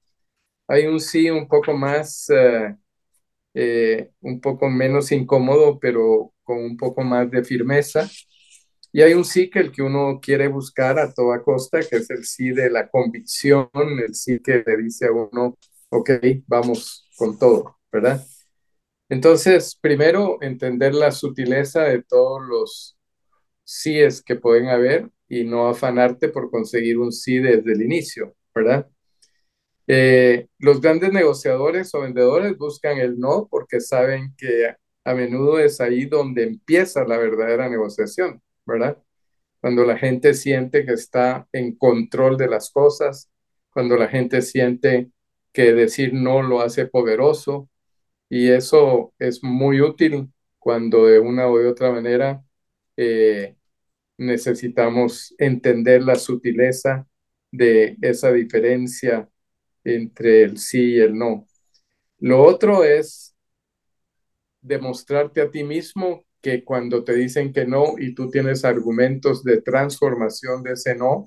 Hay 0.69 0.87
un 0.87 1.01
sí 1.01 1.31
un 1.31 1.49
poco 1.49 1.75
más, 1.75 2.29
eh, 2.31 2.77
eh, 3.55 4.11
un 4.21 4.41
poco 4.41 4.69
menos 4.71 5.13
incómodo, 5.13 5.79
pero 5.81 6.35
con 6.45 6.59
un 6.59 6.77
poco 6.77 7.03
más 7.03 7.31
de 7.31 7.45
firmeza. 7.45 8.09
Y 8.93 9.03
hay 9.03 9.15
un 9.15 9.25
sí 9.25 9.51
que 9.51 9.61
el 9.61 9.73
que 9.73 9.83
uno 9.83 10.19
quiere 10.21 10.49
buscar 10.49 10.99
a 10.99 11.13
toda 11.13 11.43
costa, 11.43 11.81
que 11.81 11.97
es 11.97 12.11
el 12.11 12.25
sí 12.25 12.51
de 12.51 12.71
la 12.71 12.89
convicción, 12.89 13.69
el 13.75 14.15
sí 14.15 14.41
que 14.41 14.63
le 14.67 14.77
dice 14.79 15.07
a 15.07 15.13
uno, 15.13 15.59
ok, 15.91 16.11
vamos 16.47 17.09
con 17.17 17.39
todo, 17.39 17.79
¿verdad? 17.93 18.25
Entonces, 19.09 19.77
primero, 19.81 20.39
entender 20.43 20.95
la 20.95 21.13
sutileza 21.13 21.85
de 21.85 22.03
todos 22.03 22.43
los 22.47 22.99
síes 23.65 24.23
que 24.23 24.37
pueden 24.37 24.69
haber 24.69 25.11
y 25.29 25.45
no 25.45 25.69
afanarte 25.69 26.29
por 26.29 26.51
conseguir 26.51 26.99
un 26.99 27.13
sí 27.13 27.39
desde 27.39 27.73
el 27.73 27.83
inicio, 27.83 28.35
¿verdad? 28.55 28.89
Eh, 29.87 30.49
los 30.59 30.81
grandes 30.81 31.13
negociadores 31.13 31.95
o 31.95 32.01
vendedores 32.03 32.57
buscan 32.59 32.99
el 32.99 33.19
no 33.19 33.49
porque 33.51 33.81
saben 33.81 34.35
que 34.37 34.75
a 35.05 35.15
menudo 35.15 35.59
es 35.59 35.81
ahí 35.81 36.05
donde 36.05 36.43
empieza 36.45 37.05
la 37.05 37.17
verdadera 37.17 37.69
negociación, 37.71 38.43
¿verdad? 38.69 38.99
Cuando 39.61 39.85
la 39.85 39.99
gente 39.99 40.35
siente 40.35 40.87
que 40.87 40.93
está 40.93 41.49
en 41.53 41.77
control 41.77 42.37
de 42.37 42.49
las 42.49 42.71
cosas, 42.71 43.31
cuando 43.71 43.97
la 43.97 44.09
gente 44.09 44.43
siente 44.43 45.11
que 45.53 45.73
decir 45.75 46.15
no 46.15 46.43
lo 46.43 46.61
hace 46.61 46.87
poderoso, 46.87 47.69
y 48.29 48.51
eso 48.51 49.15
es 49.19 49.43
muy 49.43 49.81
útil 49.81 50.33
cuando 50.59 51.07
de 51.07 51.19
una 51.19 51.49
u 51.51 51.67
otra 51.69 51.91
manera 51.93 52.43
eh, 52.97 53.57
necesitamos 54.19 55.35
entender 55.39 56.03
la 56.03 56.17
sutileza 56.17 57.07
de 57.51 57.97
esa 58.03 58.33
diferencia 58.33 59.29
entre 59.85 60.43
el 60.43 60.59
sí 60.59 60.97
y 60.97 61.01
el 61.01 61.17
no. 61.17 61.47
Lo 62.19 62.43
otro 62.43 62.85
es 62.85 63.35
demostrarte 64.61 65.41
a 65.41 65.51
ti 65.51 65.65
mismo 65.65 66.27
que 66.49 66.65
cuando 66.65 67.05
te 67.05 67.15
dicen 67.15 67.53
que 67.53 67.67
no 67.67 67.99
y 67.99 68.15
tú 68.15 68.31
tienes 68.31 68.65
argumentos 68.65 69.45
de 69.45 69.61
transformación 69.61 70.63
de 70.63 70.73
ese 70.73 70.95
no, 70.97 71.27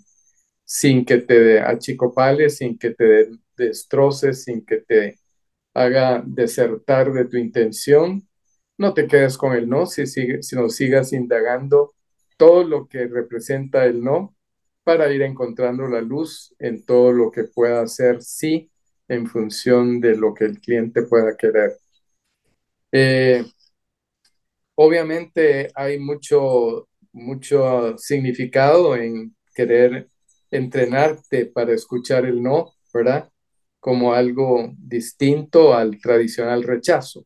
sin 0.66 1.06
que 1.06 1.20
te 1.20 1.60
achicopales, 1.60 2.58
sin 2.58 2.78
que 2.80 2.92
te 2.92 3.30
destroces, 3.56 4.44
sin 4.46 4.66
que 4.66 4.78
te 4.78 5.20
haga 5.75 6.24
desertar 6.25 7.13
de 7.13 7.25
tu 7.25 7.38
intención, 7.38 8.28
no 8.80 8.96
te 8.96 9.08
quedes 9.08 9.38
con 9.38 9.54
el 9.54 9.70
no, 9.70 9.86
si, 9.86 10.08
sigue, 10.08 10.42
si 10.42 10.56
no 10.56 10.70
sigas 10.70 11.13
indagando 11.13 11.94
todo 12.38 12.63
lo 12.63 12.88
que 12.88 13.06
representa 13.08 13.86
el 13.86 14.04
no 14.04 14.36
para 14.84 15.13
ir 15.13 15.22
encontrando 15.22 15.88
la 15.88 16.01
luz 16.01 16.56
en 16.58 16.84
todo 16.84 17.12
lo 17.12 17.30
que 17.30 17.44
pueda 17.44 17.86
ser 17.88 18.24
sí 18.24 18.72
en 19.08 19.28
función 19.28 20.00
de 20.01 20.16
lo 20.16 20.34
que 20.34 20.46
el 20.46 20.60
cliente 20.60 21.04
pueda 21.04 21.38
querer. 21.38 21.78
Eh, 22.92 23.46
obviamente 24.83 25.69
hay 25.75 26.00
mucho, 26.00 26.89
mucho 27.13 27.97
significado 27.97 28.95
en 28.95 29.35
querer 29.53 30.07
entrenarte 30.50 31.45
para 31.45 31.73
escuchar 31.73 32.25
el 32.25 32.41
no, 32.41 32.73
¿verdad? 32.93 33.29
Como 33.79 34.13
algo 34.13 34.73
distinto 34.77 35.73
al 35.73 36.00
tradicional 36.00 36.63
rechazo, 36.63 37.25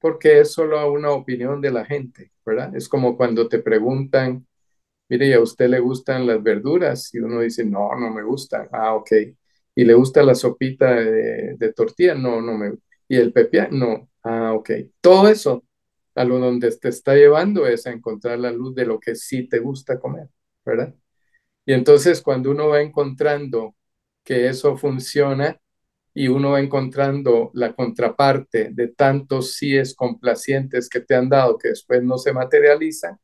porque 0.00 0.40
es 0.40 0.52
solo 0.52 0.92
una 0.92 1.10
opinión 1.12 1.60
de 1.60 1.72
la 1.72 1.84
gente, 1.84 2.32
¿verdad? 2.44 2.74
Es 2.76 2.88
como 2.88 3.16
cuando 3.16 3.48
te 3.48 3.58
preguntan, 3.60 4.46
mire, 5.08 5.28
¿y 5.28 5.32
a 5.34 5.40
usted 5.40 5.68
le 5.68 5.80
gustan 5.80 6.26
las 6.26 6.42
verduras? 6.42 7.14
Y 7.14 7.18
uno 7.18 7.40
dice, 7.40 7.64
no, 7.64 7.90
no 7.98 8.10
me 8.10 8.22
gustan. 8.22 8.68
Ah, 8.72 8.94
ok. 8.94 9.12
¿Y 9.76 9.84
le 9.84 9.94
gusta 9.94 10.22
la 10.22 10.34
sopita 10.34 10.94
de, 10.94 11.72
tortilla? 11.74 12.14
No, 12.14 12.40
no 12.40 12.56
me 12.56 12.74
¿Y 13.08 13.16
el 13.16 13.32
pepián? 13.32 13.68
No. 13.78 14.08
Ah, 14.22 14.52
ok. 14.54 14.70
Todo 15.00 15.28
eso 15.28 15.63
a 16.14 16.24
lo 16.24 16.38
donde 16.38 16.70
te 16.76 16.88
está 16.88 17.14
llevando 17.14 17.66
es 17.66 17.86
a 17.86 17.90
encontrar 17.92 18.38
la 18.38 18.52
luz 18.52 18.74
de 18.74 18.86
lo 18.86 19.00
que 19.00 19.14
sí 19.14 19.48
te 19.48 19.58
gusta 19.58 19.98
comer, 19.98 20.28
¿verdad? 20.64 20.94
Y 21.66 21.72
entonces 21.72 22.22
cuando 22.22 22.50
uno 22.50 22.68
va 22.68 22.82
encontrando 22.82 23.74
que 24.22 24.48
eso 24.48 24.76
funciona 24.76 25.60
y 26.14 26.28
uno 26.28 26.52
va 26.52 26.60
encontrando 26.60 27.50
la 27.54 27.74
contraparte 27.74 28.70
de 28.72 28.88
tantos 28.88 29.54
síes 29.54 29.94
complacientes 29.94 30.88
que 30.88 31.00
te 31.00 31.14
han 31.16 31.28
dado 31.28 31.58
que 31.58 31.68
después 31.68 32.02
no 32.02 32.18
se 32.18 32.32
materializan, 32.32 33.18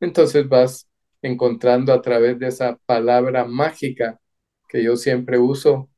entonces 0.00 0.48
vas 0.48 0.88
encontrando 1.22 1.92
a 1.92 2.02
través 2.02 2.38
de 2.38 2.48
esa 2.48 2.78
palabra 2.86 3.44
mágica 3.44 4.18
que 4.68 4.82
yo 4.82 4.96
siempre 4.96 5.38
uso, 5.38 5.90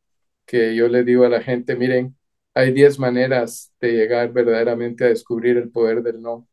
que 0.46 0.76
yo 0.76 0.88
le 0.88 1.04
digo 1.04 1.24
a 1.24 1.28
la 1.30 1.42
gente, 1.42 1.76
miren, 1.76 2.16
hay 2.54 2.72
10 2.72 2.98
maneras 2.98 3.74
de 3.80 3.92
llegar 3.92 4.32
verdaderamente 4.32 5.04
a 5.04 5.08
descubrir 5.08 5.56
el 5.56 5.70
poder 5.70 6.02
del 6.02 6.22
no. 6.22 6.48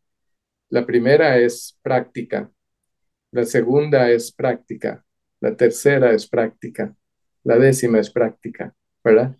La 0.70 0.86
primera 0.86 1.38
es 1.38 1.77
práctica, 1.81 2.51
la 3.31 3.46
segunda 3.46 4.10
es 4.12 4.31
práctica, 4.31 5.05
la 5.39 5.55
tercera 5.55 6.12
es 6.13 6.27
práctica, 6.27 6.96
la 7.43 7.58
décima 7.58 8.00
es 8.00 8.10
práctica, 8.12 8.75
¿verdad? 9.03 9.38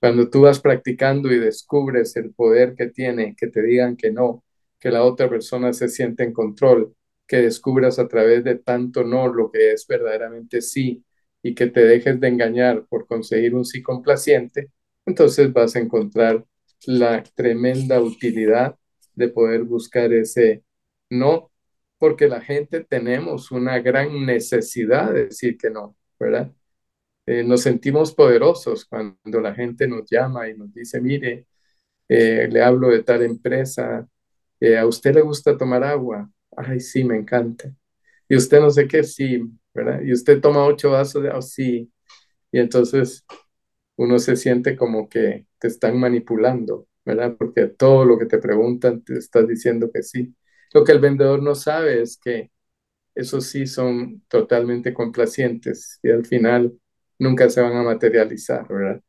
Cuando 0.00 0.28
tú 0.30 0.42
vas 0.42 0.60
practicando 0.60 1.32
y 1.32 1.38
descubres 1.38 2.16
el 2.16 2.32
poder 2.34 2.74
que 2.74 2.88
tiene, 2.88 3.34
que 3.36 3.48
te 3.48 3.62
digan 3.62 3.96
que 3.96 4.10
no, 4.12 4.44
que 4.78 4.90
la 4.90 5.02
otra 5.04 5.28
persona 5.30 5.72
se 5.72 5.88
siente 5.88 6.24
en 6.24 6.32
control, 6.32 6.94
que 7.26 7.38
descubras 7.38 7.98
a 7.98 8.08
través 8.08 8.44
de 8.44 8.56
tanto 8.56 9.04
no 9.04 9.28
lo 9.28 9.50
que 9.50 9.72
es 9.72 9.86
verdaderamente 9.86 10.60
sí 10.60 11.04
y 11.42 11.54
que 11.54 11.68
te 11.68 11.84
dejes 11.84 12.20
de 12.20 12.28
engañar 12.28 12.86
por 12.86 13.06
conseguir 13.06 13.54
un 13.54 13.64
sí 13.64 13.82
complaciente, 13.82 14.70
entonces 15.06 15.52
vas 15.52 15.76
a 15.76 15.80
encontrar 15.80 16.44
la 16.86 17.22
tremenda 17.22 18.00
utilidad 18.00 18.76
de 19.14 19.28
poder 19.28 19.64
buscar 19.64 20.12
ese 20.12 20.64
no, 21.10 21.50
porque 21.98 22.28
la 22.28 22.40
gente 22.40 22.84
tenemos 22.84 23.50
una 23.52 23.78
gran 23.80 24.26
necesidad 24.26 25.12
de 25.12 25.26
decir 25.26 25.56
que 25.58 25.70
no, 25.70 25.96
¿verdad? 26.18 26.52
Eh, 27.26 27.42
nos 27.44 27.62
sentimos 27.62 28.14
poderosos 28.14 28.84
cuando 28.84 29.40
la 29.40 29.54
gente 29.54 29.88
nos 29.88 30.08
llama 30.10 30.48
y 30.48 30.56
nos 30.56 30.72
dice, 30.74 31.00
mire, 31.00 31.46
eh, 32.08 32.48
le 32.50 32.62
hablo 32.62 32.88
de 32.90 33.02
tal 33.04 33.22
empresa, 33.22 34.08
eh, 34.60 34.78
¿a 34.78 34.86
usted 34.86 35.14
le 35.14 35.22
gusta 35.22 35.56
tomar 35.58 35.84
agua? 35.84 36.30
ay, 36.56 36.80
sí, 36.80 37.04
me 37.04 37.16
encanta. 37.18 37.72
Y 38.28 38.36
usted 38.36 38.60
no 38.60 38.70
sé 38.70 38.88
qué, 38.88 39.04
sí, 39.04 39.40
¿verdad? 39.74 40.02
Y 40.02 40.12
usted 40.12 40.40
toma 40.40 40.64
ocho 40.66 40.90
vasos 40.92 41.22
de 41.22 41.30
agua, 41.30 41.42
sí. 41.42 41.92
Y 42.52 42.60
entonces 42.60 43.24
uno 43.96 44.18
se 44.18 44.36
siente 44.36 44.76
como 44.76 45.08
que 45.08 45.46
te 45.58 45.68
están 45.68 45.98
manipulando, 45.98 46.88
¿verdad? 47.04 47.36
Porque 47.38 47.66
todo 47.68 48.04
lo 48.04 48.18
que 48.18 48.26
te 48.26 48.38
preguntan 48.38 49.02
te 49.02 49.18
estás 49.18 49.46
diciendo 49.46 49.90
que 49.92 50.02
sí. 50.02 50.34
Lo 50.72 50.84
que 50.84 50.92
el 50.92 51.00
vendedor 51.00 51.42
no 51.42 51.54
sabe 51.54 52.02
es 52.02 52.18
que 52.18 52.50
esos 53.14 53.46
sí 53.46 53.66
son 53.66 54.22
totalmente 54.28 54.92
complacientes 54.92 56.00
y 56.02 56.10
al 56.10 56.26
final 56.26 56.72
nunca 57.18 57.48
se 57.48 57.60
van 57.60 57.76
a 57.76 57.82
materializar, 57.82 58.66
¿verdad? 58.68 59.00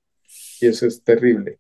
Y 0.61 0.67
eso 0.67 0.85
es 0.85 1.03
terrible. 1.03 1.59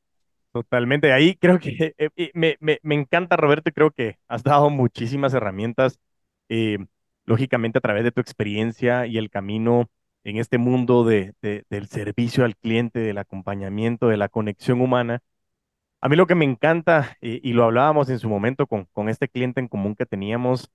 Totalmente. 0.51 1.11
Ahí 1.11 1.35
creo 1.35 1.59
que 1.59 1.93
eh, 1.97 2.31
me, 2.33 2.57
me, 2.59 2.79
me, 2.81 2.95
encanta, 2.95 3.35
Roberto, 3.35 3.69
y 3.69 3.73
creo 3.73 3.91
que 3.91 4.17
has 4.27 4.43
dado 4.43 4.69
muchísimas 4.69 5.33
herramientas, 5.33 5.99
eh, 6.49 6.77
lógicamente 7.25 7.79
a 7.79 7.81
través 7.81 8.03
de 8.03 8.11
tu 8.11 8.21
experiencia 8.21 9.07
y 9.07 9.17
el 9.17 9.29
camino 9.29 9.89
en 10.25 10.37
este 10.37 10.59
mundo 10.59 11.05
de, 11.05 11.33
de, 11.41 11.65
del 11.71 11.87
servicio 11.89 12.45
al 12.45 12.57
cliente, 12.57 12.99
del 12.99 13.19
acompañamiento, 13.19 14.09
de 14.09 14.17
la 14.17 14.29
conexión 14.29 14.81
humana. 14.81 15.21
A 16.01 16.09
mí 16.09 16.15
lo 16.15 16.27
que 16.27 16.35
me 16.35 16.45
encanta, 16.45 17.17
y, 17.21 17.47
y 17.49 17.53
lo 17.53 17.63
hablábamos 17.65 18.09
en 18.09 18.19
su 18.19 18.29
momento 18.29 18.67
con, 18.67 18.85
con 18.93 19.09
este 19.09 19.27
cliente 19.27 19.59
en 19.59 19.67
común 19.67 19.95
que 19.95 20.05
teníamos, 20.05 20.69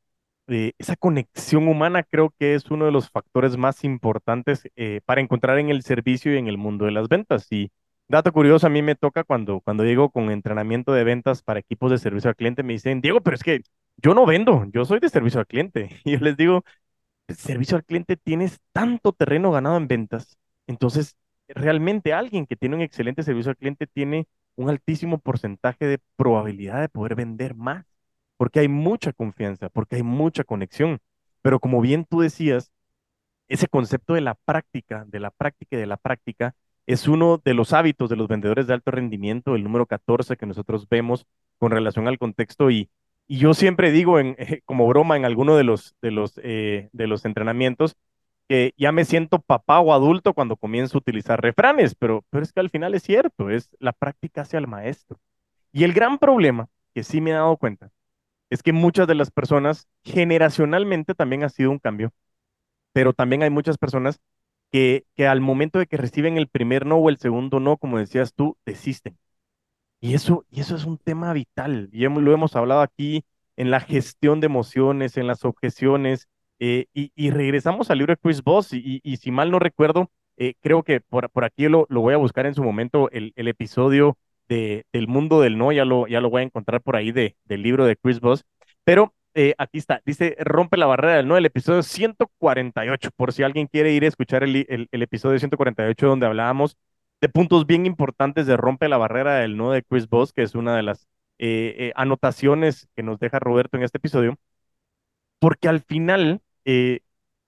eh, 0.49 0.73
esa 0.79 0.97
conexión 0.97 1.69
humana 1.69 2.03
creo 2.03 2.35
que 2.39 2.55
es 2.55 2.71
uno 2.71 2.85
de 2.87 2.93
los 2.93 3.11
factores 3.11 3.57
más 3.57 3.85
importantes 3.85 4.63
eh, 4.77 5.01
para 5.05 5.21
encontrar 5.21 5.59
en 5.59 5.71
el 5.71 5.83
servicio 5.83 6.35
y 6.35 6.39
en 6.39 6.49
el 6.49 6.59
mundo 6.59 6.87
de 6.87 6.91
las 6.93 7.09
ventas. 7.09 7.47
Y 7.53 7.71
dato 8.09 8.33
curioso, 8.33 8.67
a 8.67 8.71
mí 8.71 8.83
me 8.83 8.97
toca 8.97 9.25
cuando, 9.25 9.61
cuando 9.61 9.85
llego 9.85 10.11
con 10.11 10.31
entrenamiento 10.31 10.93
de 10.93 11.05
ventas 11.05 11.43
para 11.43 11.61
equipos 11.61 11.91
de 11.93 11.99
servicio 11.99 12.29
al 12.31 12.37
cliente, 12.37 12.63
me 12.65 12.73
dicen, 12.75 13.01
Diego, 13.01 13.21
pero 13.21 13.37
es 13.37 13.43
que 13.45 13.61
yo 13.97 14.15
no 14.15 14.27
vendo, 14.27 14.65
yo 14.73 14.85
soy 14.85 14.99
de 15.01 15.09
servicio 15.09 15.41
al 15.41 15.47
cliente. 15.47 15.91
Y 16.05 16.13
yo 16.13 16.19
les 16.21 16.37
digo, 16.37 16.65
servicio 17.37 17.77
al 17.77 17.85
cliente 17.85 18.17
tienes 18.17 18.59
tanto 18.73 19.13
terreno 19.13 19.51
ganado 19.51 19.77
en 19.77 19.89
ventas. 19.89 20.39
Entonces, 20.67 21.17
realmente 21.49 22.13
alguien 22.13 22.47
que 22.47 22.57
tiene 22.57 22.77
un 22.77 22.83
excelente 22.83 23.23
servicio 23.23 23.51
al 23.51 23.57
cliente 23.57 23.87
tiene 23.87 24.29
un 24.57 24.71
altísimo 24.71 25.19
porcentaje 25.19 25.87
de 25.87 25.99
probabilidad 26.17 26.81
de 26.81 26.89
poder 26.89 27.15
vender 27.15 27.55
más 27.55 27.87
porque 28.41 28.61
hay 28.61 28.69
mucha 28.69 29.13
confianza, 29.13 29.69
porque 29.69 29.97
hay 29.97 30.03
mucha 30.03 30.45
conexión. 30.45 31.01
Pero 31.43 31.61
como 31.61 31.83
bien 31.83 32.07
tú 32.07 32.21
decías, 32.21 32.73
ese 33.49 33.69
concepto 33.69 34.15
de 34.15 34.23
la 34.23 34.35
práctica, 34.35 35.05
de 35.09 35.21
la 35.21 35.31
práctica 35.31 35.77
y 35.77 35.81
de 35.81 35.87
la 35.87 35.99
práctica, 35.99 36.55
es 36.87 37.07
uno 37.07 37.39
de 37.45 37.53
los 37.53 37.75
hábitos 37.75 38.09
de 38.09 38.17
los 38.17 38.29
vendedores 38.29 38.67
de 38.67 38.73
alto 38.73 38.93
rendimiento, 38.93 39.57
el 39.57 39.65
número 39.65 39.85
14 39.85 40.39
que 40.39 40.47
nosotros 40.47 40.89
vemos 40.89 41.27
con 41.59 41.71
relación 41.71 42.09
al 42.09 42.19
contexto. 42.19 42.71
Y, 42.71 42.89
y 43.31 43.39
yo 43.39 43.55
siempre 43.55 43.93
digo, 43.93 44.17
como 44.67 44.89
broma, 44.89 45.17
en 45.17 45.25
alguno 45.25 45.57
de 45.57 45.65
los, 45.65 45.95
de, 46.03 46.11
los, 46.11 46.35
eh, 46.43 46.89
de 46.93 47.07
los 47.07 47.25
entrenamientos, 47.25 47.97
que 48.49 48.75
ya 48.77 48.91
me 48.93 49.05
siento 49.05 49.41
papá 49.41 49.79
o 49.81 49.95
adulto 49.95 50.35
cuando 50.35 50.57
comienzo 50.57 50.99
a 50.99 51.01
utilizar 51.01 51.41
refranes, 51.41 51.95
pero, 51.95 52.25
pero 52.31 52.43
es 52.45 52.53
que 52.53 52.61
al 52.61 52.71
final 52.71 52.95
es 52.95 53.05
cierto, 53.05 53.51
es 53.51 53.71
la 53.79 53.93
práctica 53.93 54.43
hacia 54.43 54.59
el 54.59 54.67
maestro. 54.67 55.21
Y 55.73 55.85
el 55.85 55.93
gran 55.95 56.19
problema, 56.19 56.69
que 56.95 57.05
sí 57.05 57.21
me 57.21 57.31
he 57.33 57.35
dado 57.35 57.57
cuenta, 57.59 57.91
es 58.51 58.63
que 58.63 58.73
muchas 58.75 59.09
de 59.09 59.17
las 59.17 59.31
personas, 59.33 59.89
generacionalmente 60.05 61.15
también 61.15 61.45
ha 61.45 61.51
sido 61.51 61.71
un 61.73 61.81
cambio, 61.81 62.13
pero 62.93 63.13
también 63.15 63.43
hay 63.43 63.51
muchas 63.51 63.79
personas 63.79 64.21
que, 64.73 65.07
que 65.17 65.27
al 65.29 65.41
momento 65.41 65.79
de 65.79 65.87
que 65.87 65.97
reciben 65.99 66.39
el 66.39 66.49
primer 66.49 66.87
no 66.87 66.97
o 66.99 67.09
el 67.11 67.19
segundo 67.19 67.61
no, 67.61 67.77
como 67.79 67.99
decías 67.99 68.35
tú, 68.35 68.57
desisten. 68.67 69.19
Y 70.01 70.15
eso, 70.15 70.47
y 70.51 70.61
eso 70.61 70.77
es 70.77 70.85
un 70.85 70.99
tema 70.99 71.33
vital, 71.33 71.91
y 71.93 72.09
lo 72.09 72.33
hemos 72.33 72.57
hablado 72.57 72.81
aquí 72.81 73.25
en 73.57 73.71
la 73.71 73.81
gestión 73.81 74.41
de 74.41 74.47
emociones, 74.47 75.17
en 75.17 75.27
las 75.27 75.45
objeciones, 75.45 76.29
eh, 76.59 76.87
y, 76.95 77.31
regresamos 77.31 77.91
al 77.91 77.99
libro 77.99 78.13
de 78.15 78.19
Chris 78.19 78.43
Voss, 78.43 78.73
y, 78.73 79.17
si 79.17 79.31
mal 79.31 79.51
no 79.51 79.59
recuerdo, 79.59 80.11
eh, 80.37 80.55
creo 80.61 80.83
que 80.83 81.01
por, 81.01 81.29
por 81.31 81.45
aquí 81.45 81.69
lo, 81.69 81.87
lo, 81.91 82.01
voy 82.01 82.15
a 82.15 82.19
buscar 82.19 82.47
en 82.47 82.55
su 82.55 82.63
momento, 82.63 83.11
el, 83.11 83.33
el 83.37 83.49
episodio 83.49 84.17
del 84.49 85.07
mundo 85.07 85.41
del 85.41 85.59
no, 85.59 85.71
ya 85.73 85.85
lo, 85.85 86.07
ya 86.09 86.21
lo 86.21 86.31
voy 86.31 86.43
a 86.43 86.45
encontrar 86.45 86.83
por 86.83 86.97
ahí 86.97 87.13
de, 87.13 87.37
del 87.45 87.63
libro 87.63 87.85
de 87.87 87.97
Chris 87.97 88.21
Voss, 88.21 88.45
pero 88.85 89.15
eh, 89.35 89.55
aquí 89.59 89.79
está, 89.79 90.03
dice 90.05 90.37
Rompe 90.41 90.77
la 90.77 90.87
barrera 90.87 91.17
del 91.17 91.29
no, 91.29 91.37
el 91.37 91.47
episodio 91.47 91.83
148, 91.83 93.11
por 93.15 93.33
si 93.33 93.45
alguien 93.45 93.69
quiere 93.69 93.93
ir 93.93 94.05
a 94.05 94.09
escuchar 94.09 94.43
el, 94.43 94.67
el, 94.91 95.03
episodio 95.03 95.39
148 95.39 96.07
donde 96.07 96.27
hablábamos 96.27 96.77
de 97.21 97.29
puntos 97.29 97.67
bien 97.67 97.87
importantes 97.87 98.47
de 98.47 98.57
Rompe 98.57 98.89
la 98.89 98.99
barrera 98.99 99.37
del 99.37 99.57
no 99.57 99.73
de 99.73 99.83
Chris 99.83 100.09
Voss, 100.09 100.33
que 100.33 100.43
es 100.43 100.55
una 100.55 100.77
de 100.77 100.83
las 100.83 101.09
eh, 101.39 101.75
eh, 101.79 101.93
anotaciones 101.97 102.89
que 102.97 103.03
nos 103.03 103.19
deja 103.21 103.39
Roberto 103.39 103.77
en 103.77 103.83
este 103.85 103.99
episodio, 103.99 104.37
porque 105.39 105.69
al 105.69 105.81
final 105.81 106.43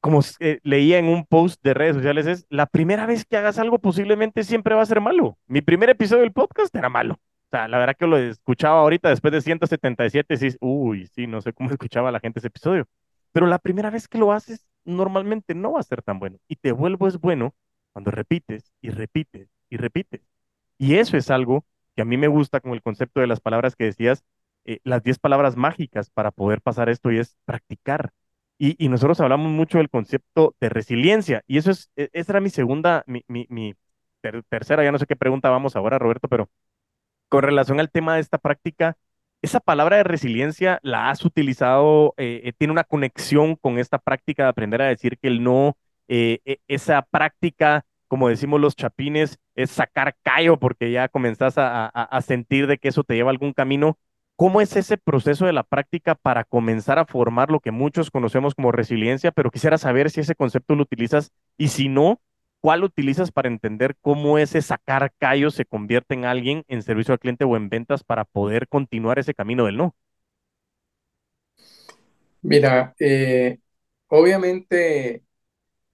como 0.03 0.21
eh, 0.41 0.59
leía 0.65 0.99
en 0.99 1.07
un 1.07 1.25
post 1.25 1.63
de 1.63 1.75
redes 1.75 1.95
sociales, 1.95 2.27
es 2.27 2.47
la 2.51 2.67
primera 2.67 3.07
vez 3.07 3.25
que 3.25 3.37
hagas 3.37 3.59
algo 3.61 3.79
posiblemente 3.79 4.43
siempre 4.43 4.75
va 4.75 4.83
a 4.83 4.87
ser 4.87 5.01
malo. 5.01 5.39
Mi 5.47 5.63
primer 5.63 5.91
episodio 5.91 6.23
del 6.23 6.33
podcast 6.33 6.75
era 6.75 6.89
malo. 6.89 7.15
O 7.15 7.49
sea, 7.53 7.69
la 7.69 7.79
verdad 7.79 7.95
que 7.97 8.09
lo 8.09 8.17
escuchaba 8.19 8.81
ahorita 8.81 9.11
después 9.11 9.33
de 9.33 9.41
177, 9.41 10.37
sí, 10.37 10.57
uy, 10.61 11.07
sí, 11.07 11.29
no 11.29 11.41
sé 11.41 11.53
cómo 11.53 11.71
escuchaba 11.71 12.11
la 12.11 12.19
gente 12.19 12.41
ese 12.41 12.49
episodio. 12.49 12.87
Pero 13.31 13.47
la 13.47 13.61
primera 13.61 13.91
vez 13.91 14.09
que 14.09 14.19
lo 14.19 14.33
haces, 14.33 14.67
normalmente 14.85 15.55
no 15.55 15.73
va 15.73 15.81
a 15.81 15.85
ser 15.85 16.03
tan 16.03 16.19
bueno. 16.19 16.39
Y 16.49 16.57
te 16.57 16.73
vuelves 16.73 17.21
bueno 17.21 17.55
cuando 17.93 18.11
repites 18.11 18.73
y 18.81 18.91
repites 18.91 19.49
y 19.73 19.77
repites. 19.79 20.23
Y 20.79 20.97
eso 20.97 21.17
es 21.17 21.31
algo 21.31 21.65
que 21.97 22.03
a 22.03 22.05
mí 22.05 22.17
me 22.17 22.29
gusta 22.29 22.61
con 22.61 22.73
el 22.73 22.83
concepto 22.83 23.21
de 23.21 23.27
las 23.27 23.41
palabras 23.41 23.77
que 23.77 23.85
decías, 23.85 24.25
eh, 24.65 24.81
las 24.85 25.03
10 25.03 25.19
palabras 25.19 25.57
mágicas 25.57 26.11
para 26.11 26.31
poder 26.31 26.63
pasar 26.63 26.89
esto 26.89 27.11
y 27.13 27.19
es 27.19 27.37
practicar 27.45 28.13
y, 28.65 28.89
nosotros 28.89 29.21
hablamos 29.21 29.51
mucho 29.51 29.79
del 29.79 29.91
concepto 29.91 30.55
de 30.61 30.69
resiliencia. 30.69 31.43
Y 31.49 31.59
eso 31.59 31.73
es, 31.73 31.91
e, 31.97 32.11
esa 32.13 32.33
era 32.33 32.41
mi 32.41 32.51
segunda, 32.51 33.03
mi, 33.07 33.25
mi, 33.29 33.75
tercera, 34.49 34.85
ya 34.85 34.93
no 34.93 34.99
sé 34.99 35.07
qué 35.07 35.17
pregunta 35.17 35.51
vamos 35.51 35.75
ahora, 35.75 35.99
Roberto, 35.99 36.29
pero 36.29 36.49
con 37.29 37.43
relación 37.43 37.81
al 37.81 37.91
tema 37.91 38.15
de 38.15 38.21
esta 38.21 38.39
práctica, 38.39 38.97
esa 39.43 39.61
palabra 39.61 39.97
de 39.97 40.05
resiliencia 40.05 40.79
la 40.83 41.11
has 41.11 41.25
utilizado, 41.25 42.15
eh, 42.19 42.43
eh, 42.45 42.53
tiene 42.57 42.73
una 42.73 42.85
conexión 42.85 43.57
con 43.57 43.79
esta 43.79 43.99
práctica 43.99 44.45
de 44.45 44.51
aprender 44.51 44.83
a 44.83 44.87
decir 44.89 45.19
que 45.19 45.29
el 45.29 45.43
no, 45.43 45.77
e, 46.09 46.41
esa 46.69 47.03
práctica, 47.03 47.85
como 48.13 48.29
decimos 48.29 48.61
los 48.61 48.77
chapines, 48.77 49.39
es 49.55 49.71
sacar 49.71 50.19
callo 50.23 50.59
porque 50.59 50.93
ya 50.93 51.09
comenzás 51.09 51.55
a, 51.57 52.21
sentir 52.21 52.67
de 52.67 52.77
que 52.77 52.89
eso 52.89 53.05
te 53.05 53.15
lleva 53.15 53.31
algún 53.31 53.55
camino. 53.55 53.97
¿Cómo 54.37 54.61
es 54.61 54.77
ese 54.77 54.99
proceso 54.99 55.47
de 55.47 55.55
la 55.55 55.63
práctica 55.63 56.15
para 56.15 56.45
comenzar 56.45 56.99
a 56.99 57.07
formar 57.07 57.51
lo 57.51 57.61
que 57.61 57.71
muchos 57.71 58.11
conocemos 58.11 58.55
como 58.55 58.71
resiliencia? 58.71 59.33
Pero 59.33 59.51
quisiera 59.51 59.79
saber 59.79 60.11
si 60.11 60.21
ese 60.21 60.35
concepto 60.35 60.75
lo 60.75 60.83
utilizas 60.83 61.33
y 61.57 61.69
si 61.69 61.89
no, 61.89 62.21
¿cuál 62.61 62.85
utilizas 62.85 63.33
para 63.33 63.49
entender 63.49 63.97
cómo 64.03 64.37
ese 64.37 64.61
sacar 64.61 65.15
callos 65.17 65.55
se 65.55 65.65
convierte 65.65 66.13
en 66.13 66.27
alguien 66.27 66.65
en 66.69 66.83
servicio 66.83 67.15
al 67.15 67.19
cliente 67.19 67.47
o 67.47 67.57
en 67.57 67.71
ventas 67.71 68.05
para 68.05 68.27
poder 68.27 68.69
continuar 68.69 69.21
ese 69.21 69.33
camino 69.33 69.65
del 69.65 69.79
no? 69.79 69.95
Mira, 72.43 72.95
eh, 73.01 73.59
obviamente 74.09 75.23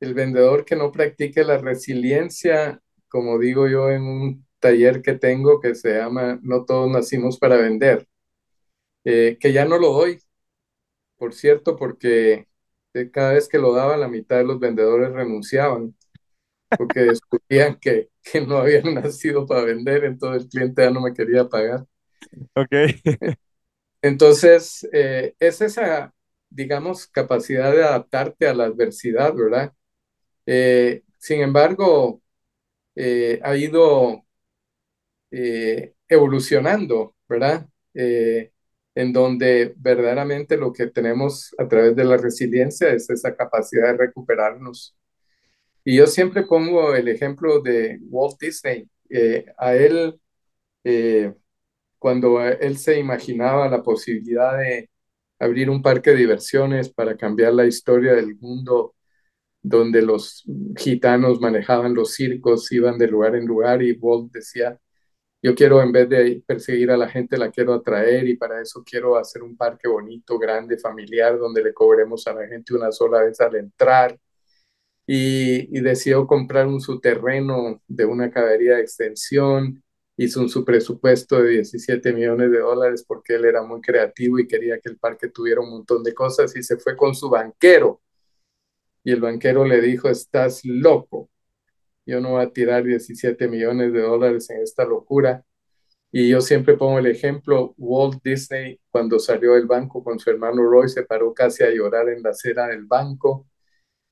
el 0.00 0.14
vendedor 0.14 0.64
que 0.64 0.76
no 0.76 0.92
practique 0.92 1.44
la 1.44 1.58
resiliencia, 1.58 2.80
como 3.08 3.38
digo 3.38 3.68
yo 3.68 3.90
en 3.90 4.02
un 4.02 4.46
taller 4.60 5.02
que 5.02 5.14
tengo 5.14 5.60
que 5.60 5.74
se 5.74 5.94
llama 5.98 6.38
No 6.42 6.64
todos 6.64 6.90
nacimos 6.90 7.38
para 7.38 7.56
vender 7.56 8.06
eh, 9.04 9.38
que 9.40 9.52
ya 9.52 9.64
no 9.64 9.78
lo 9.78 9.92
doy, 9.92 10.20
por 11.16 11.34
cierto, 11.34 11.76
porque 11.76 12.48
eh, 12.94 13.10
cada 13.10 13.34
vez 13.34 13.48
que 13.48 13.58
lo 13.58 13.72
daba, 13.74 13.96
la 13.96 14.08
mitad 14.08 14.38
de 14.38 14.44
los 14.44 14.60
vendedores 14.60 15.12
renunciaban, 15.12 15.96
porque 16.76 17.00
descubrían 17.02 17.78
que, 17.80 18.10
que 18.22 18.42
no 18.42 18.58
habían 18.58 18.94
nacido 18.94 19.46
para 19.46 19.64
vender, 19.64 20.04
entonces 20.04 20.44
el 20.44 20.50
cliente 20.50 20.82
ya 20.84 20.90
no 20.90 21.02
me 21.02 21.14
quería 21.14 21.48
pagar. 21.48 21.86
Ok. 22.54 22.72
Entonces, 24.02 24.88
eh, 24.92 25.34
es 25.40 25.60
esa, 25.60 26.14
digamos, 26.50 27.06
capacidad 27.08 27.72
de 27.72 27.82
adaptarte 27.84 28.46
a 28.48 28.54
la 28.54 28.64
adversidad, 28.64 29.34
¿verdad? 29.34 29.72
Sin 31.18 31.40
embargo, 31.40 32.22
ha 32.96 33.56
ido 33.56 34.24
evolucionando, 36.08 37.14
¿verdad? 37.28 37.68
en 38.98 39.12
donde 39.12 39.74
verdaderamente 39.76 40.56
lo 40.56 40.72
que 40.72 40.88
tenemos 40.88 41.54
a 41.56 41.68
través 41.68 41.94
de 41.94 42.04
la 42.04 42.16
resiliencia 42.16 42.90
es 42.90 43.08
esa 43.10 43.36
capacidad 43.36 43.92
de 43.92 43.96
recuperarnos. 44.06 44.96
Y 45.84 45.96
yo 45.96 46.06
siempre 46.08 46.42
pongo 46.44 46.94
el 46.96 47.08
ejemplo 47.08 47.60
de 47.60 48.00
Walt 48.10 48.40
Disney. 48.40 48.88
Eh, 49.08 49.46
a 49.56 49.74
él, 49.76 50.20
eh, 50.84 51.32
cuando 51.98 52.42
él 52.44 52.78
se 52.78 52.98
imaginaba 52.98 53.68
la 53.68 53.82
posibilidad 53.82 54.58
de 54.58 54.90
abrir 55.38 55.70
un 55.70 55.82
parque 55.82 56.10
de 56.10 56.16
diversiones 56.16 56.90
para 56.90 57.16
cambiar 57.16 57.54
la 57.54 57.66
historia 57.66 58.14
del 58.14 58.36
mundo, 58.36 58.96
donde 59.62 60.02
los 60.02 60.44
gitanos 60.76 61.40
manejaban 61.40 61.94
los 61.94 62.14
circos, 62.14 62.70
iban 62.72 62.98
de 62.98 63.08
lugar 63.08 63.36
en 63.36 63.46
lugar 63.46 63.82
y 63.82 63.92
Walt 63.92 64.32
decía, 64.32 64.78
yo 65.42 65.54
quiero, 65.54 65.80
en 65.82 65.92
vez 65.92 66.08
de 66.08 66.42
perseguir 66.46 66.90
a 66.90 66.96
la 66.96 67.08
gente, 67.08 67.38
la 67.38 67.50
quiero 67.50 67.74
atraer 67.74 68.26
y 68.28 68.36
para 68.36 68.60
eso 68.60 68.82
quiero 68.84 69.16
hacer 69.16 69.42
un 69.42 69.56
parque 69.56 69.86
bonito, 69.88 70.38
grande, 70.38 70.78
familiar, 70.78 71.38
donde 71.38 71.62
le 71.62 71.72
cobremos 71.72 72.26
a 72.26 72.34
la 72.34 72.46
gente 72.48 72.74
una 72.74 72.90
sola 72.90 73.22
vez 73.22 73.40
al 73.40 73.54
entrar. 73.56 74.18
Y, 75.06 75.80
decidió 75.80 76.26
comprar 76.26 76.66
un 76.66 76.80
su 76.80 77.00
terreno 77.00 77.82
de 77.88 78.04
una 78.04 78.30
caballería 78.30 78.76
de 78.76 78.82
extensión 78.82 79.82
hizo 80.18 80.40
un 80.40 80.48
su 80.48 80.64
presupuesto 80.64 81.40
de 81.42 81.50
17 81.50 82.12
millones 82.12 82.50
de 82.50 82.58
dólares 82.58 83.04
porque 83.06 83.36
él 83.36 83.44
era 83.44 83.62
muy 83.62 83.80
creativo 83.80 84.38
y 84.38 84.48
quería 84.48 84.80
que 84.80 84.90
el 84.90 84.98
parque 84.98 85.28
tuviera 85.28 85.60
un 85.60 85.70
montón 85.70 86.02
de 86.02 86.12
cosas 86.14 86.54
y 86.56 86.62
se 86.62 86.76
fue 86.76 86.96
con 86.96 87.14
su 87.14 87.30
banquero. 87.30 88.00
Y 89.08 89.12
el 89.12 89.22
banquero 89.22 89.64
le 89.64 89.80
dijo, 89.80 90.10
estás 90.10 90.66
loco, 90.66 91.30
yo 92.06 92.20
no 92.20 92.32
voy 92.32 92.44
a 92.44 92.52
tirar 92.52 92.84
17 92.84 93.48
millones 93.48 93.94
de 93.94 94.02
dólares 94.02 94.50
en 94.50 94.60
esta 94.62 94.84
locura. 94.84 95.42
Y 96.12 96.28
yo 96.28 96.42
siempre 96.42 96.76
pongo 96.76 96.98
el 96.98 97.06
ejemplo, 97.06 97.74
Walt 97.78 98.22
Disney 98.22 98.78
cuando 98.90 99.18
salió 99.18 99.54
del 99.54 99.66
banco 99.66 100.04
con 100.04 100.18
su 100.18 100.30
hermano 100.30 100.62
Roy 100.70 100.90
se 100.90 101.04
paró 101.04 101.34
casi 101.34 101.64
a 101.64 101.70
llorar 101.70 102.10
en 102.10 102.22
la 102.22 102.32
acera 102.32 102.68
del 102.68 102.84
banco 102.84 103.46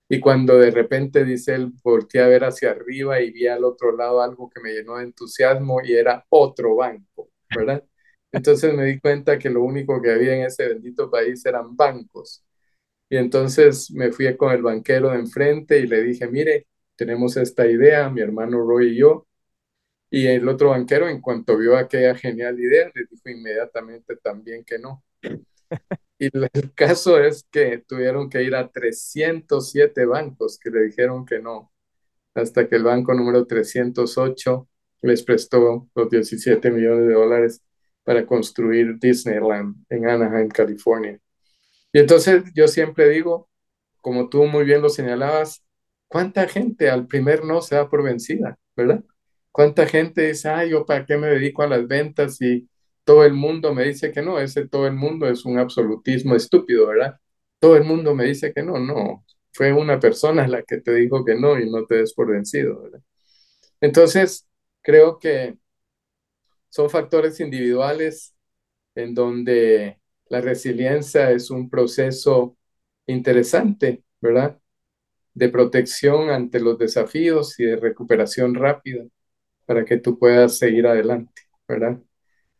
y 0.09 0.20
cuando 0.20 0.59
de 0.59 0.72
repente 0.72 1.24
dice 1.26 1.56
él, 1.56 1.72
volteé 1.85 2.22
a 2.22 2.28
ver 2.28 2.44
hacia 2.44 2.72
arriba 2.72 3.20
y 3.20 3.32
vi 3.32 3.48
al 3.48 3.64
otro 3.64 3.96
lado 3.96 4.22
algo 4.22 4.50
que 4.50 4.62
me 4.62 4.72
llenó 4.72 4.98
de 4.98 5.04
entusiasmo 5.04 5.82
y 5.85 5.94
era 5.94 6.24
otro 6.30 6.76
banco, 6.76 7.30
¿verdad? 7.54 7.85
Entonces 8.32 8.74
me 8.74 8.87
di 8.87 9.00
cuenta 9.00 9.38
que 9.38 9.50
lo 9.50 9.64
único 9.64 10.02
que 10.02 10.12
había 10.12 10.37
en 10.37 10.44
ese 10.46 10.68
bendito 10.68 11.11
país 11.11 11.44
eran 11.46 11.76
bancos. 11.76 12.45
Y 13.08 13.16
entonces 13.16 13.90
me 13.92 14.12
fui 14.12 14.36
con 14.36 14.52
el 14.52 14.62
banquero 14.62 15.10
de 15.10 15.18
enfrente 15.18 15.78
y 15.78 15.86
le 15.86 16.02
dije, 16.02 16.26
mire, 16.28 16.66
tenemos 16.96 17.36
esta 17.36 17.66
idea, 17.66 18.10
mi 18.10 18.20
hermano 18.20 18.58
Roy 18.66 18.92
y 18.94 18.96
yo. 18.98 19.26
Y 20.10 20.26
el 20.28 20.48
otro 20.48 20.70
banquero, 20.70 21.08
en 21.08 21.20
cuanto 21.20 21.56
vio 21.58 21.76
aquella 21.76 22.14
genial 22.16 22.58
idea, 22.60 22.90
le 22.94 23.06
dijo 23.10 23.28
inmediatamente 23.28 24.16
también 24.16 24.64
que 24.64 24.78
no. 24.78 25.04
Y 26.18 26.30
el 26.34 26.72
caso 26.74 27.20
es 27.20 27.44
que 27.50 27.78
tuvieron 27.86 28.30
que 28.30 28.42
ir 28.42 28.54
a 28.54 28.70
307 28.70 30.06
bancos 30.06 30.58
que 30.58 30.70
le 30.70 30.84
dijeron 30.84 31.26
que 31.26 31.40
no, 31.40 31.72
hasta 32.34 32.68
que 32.68 32.76
el 32.76 32.84
banco 32.84 33.14
número 33.14 33.46
308 33.46 34.68
les 35.02 35.22
prestó 35.22 35.88
los 35.94 36.10
17 36.10 36.70
millones 36.70 37.08
de 37.08 37.14
dólares 37.14 37.62
para 38.04 38.26
construir 38.26 38.98
Disneyland 38.98 39.76
en 39.90 40.08
Anaheim, 40.08 40.48
California. 40.48 41.20
Y 41.92 41.99
entonces 42.01 42.44
yo 42.55 42.68
siempre 42.68 43.09
digo, 43.09 43.49
como 44.01 44.29
tú 44.29 44.44
muy 44.44 44.64
bien 44.64 44.83
lo 44.83 44.88
señalabas, 44.88 45.64
¿cuánta 46.09 46.49
gente 46.49 46.90
al 46.90 47.07
primer 47.07 47.44
no 47.44 47.62
se 47.62 47.77
da 47.77 47.88
por 47.88 48.03
vencida, 48.03 48.59
verdad? 48.77 49.05
¿Cuánta 49.53 49.87
gente 49.87 50.29
dice, 50.29 50.49
ay, 50.49 50.70
yo 50.70 50.85
para 50.87 51.07
qué 51.07 51.16
me 51.16 51.29
dedico 51.29 51.62
a 51.62 51.68
las 51.68 51.88
ventas 51.88 52.40
y 52.42 52.68
todo 53.05 53.25
el 53.25 53.33
mundo 53.35 53.72
me 53.75 53.85
dice 53.85 54.12
que 54.12 54.22
no, 54.22 54.38
ese 54.40 54.68
todo 54.68 54.87
el 54.87 54.94
mundo 54.94 55.29
es 55.29 55.44
un 55.44 55.59
absolutismo 55.59 56.35
estúpido, 56.35 56.88
¿verdad? 56.88 57.18
Todo 57.59 57.77
el 57.77 57.85
mundo 57.85 58.14
me 58.14 58.25
dice 58.25 58.53
que 58.53 58.62
no, 58.62 58.79
no, 58.79 59.25
fue 59.53 59.72
una 59.72 59.99
persona 60.01 60.46
la 60.49 60.62
que 60.62 60.79
te 60.81 60.94
dijo 60.94 61.25
que 61.25 61.35
no 61.37 61.59
y 61.59 61.70
no 61.70 61.87
te 61.87 61.96
des 61.96 62.12
por 62.14 62.31
vencido, 62.31 62.83
¿verdad? 62.83 63.01
Entonces, 63.81 64.49
creo 64.83 65.18
que 65.18 65.57
son 66.68 66.90
factores 66.90 67.40
individuales 67.40 68.35
en 68.94 69.14
donde 69.14 70.01
la 70.28 70.40
resiliencia 70.40 71.30
es 71.32 71.50
un 71.50 71.70
proceso 71.70 72.56
interesante, 73.06 74.04
¿verdad? 74.20 74.58
De 75.34 75.48
protección 75.50 76.30
ante 76.30 76.60
los 76.60 76.78
desafíos 76.78 77.58
y 77.60 77.64
de 77.66 77.76
recuperación 77.76 78.54
rápida 78.54 79.04
para 79.66 79.84
que 79.84 79.98
tú 79.98 80.18
puedas 80.18 80.58
seguir 80.58 80.86
adelante, 80.86 81.42
¿verdad? 81.68 82.00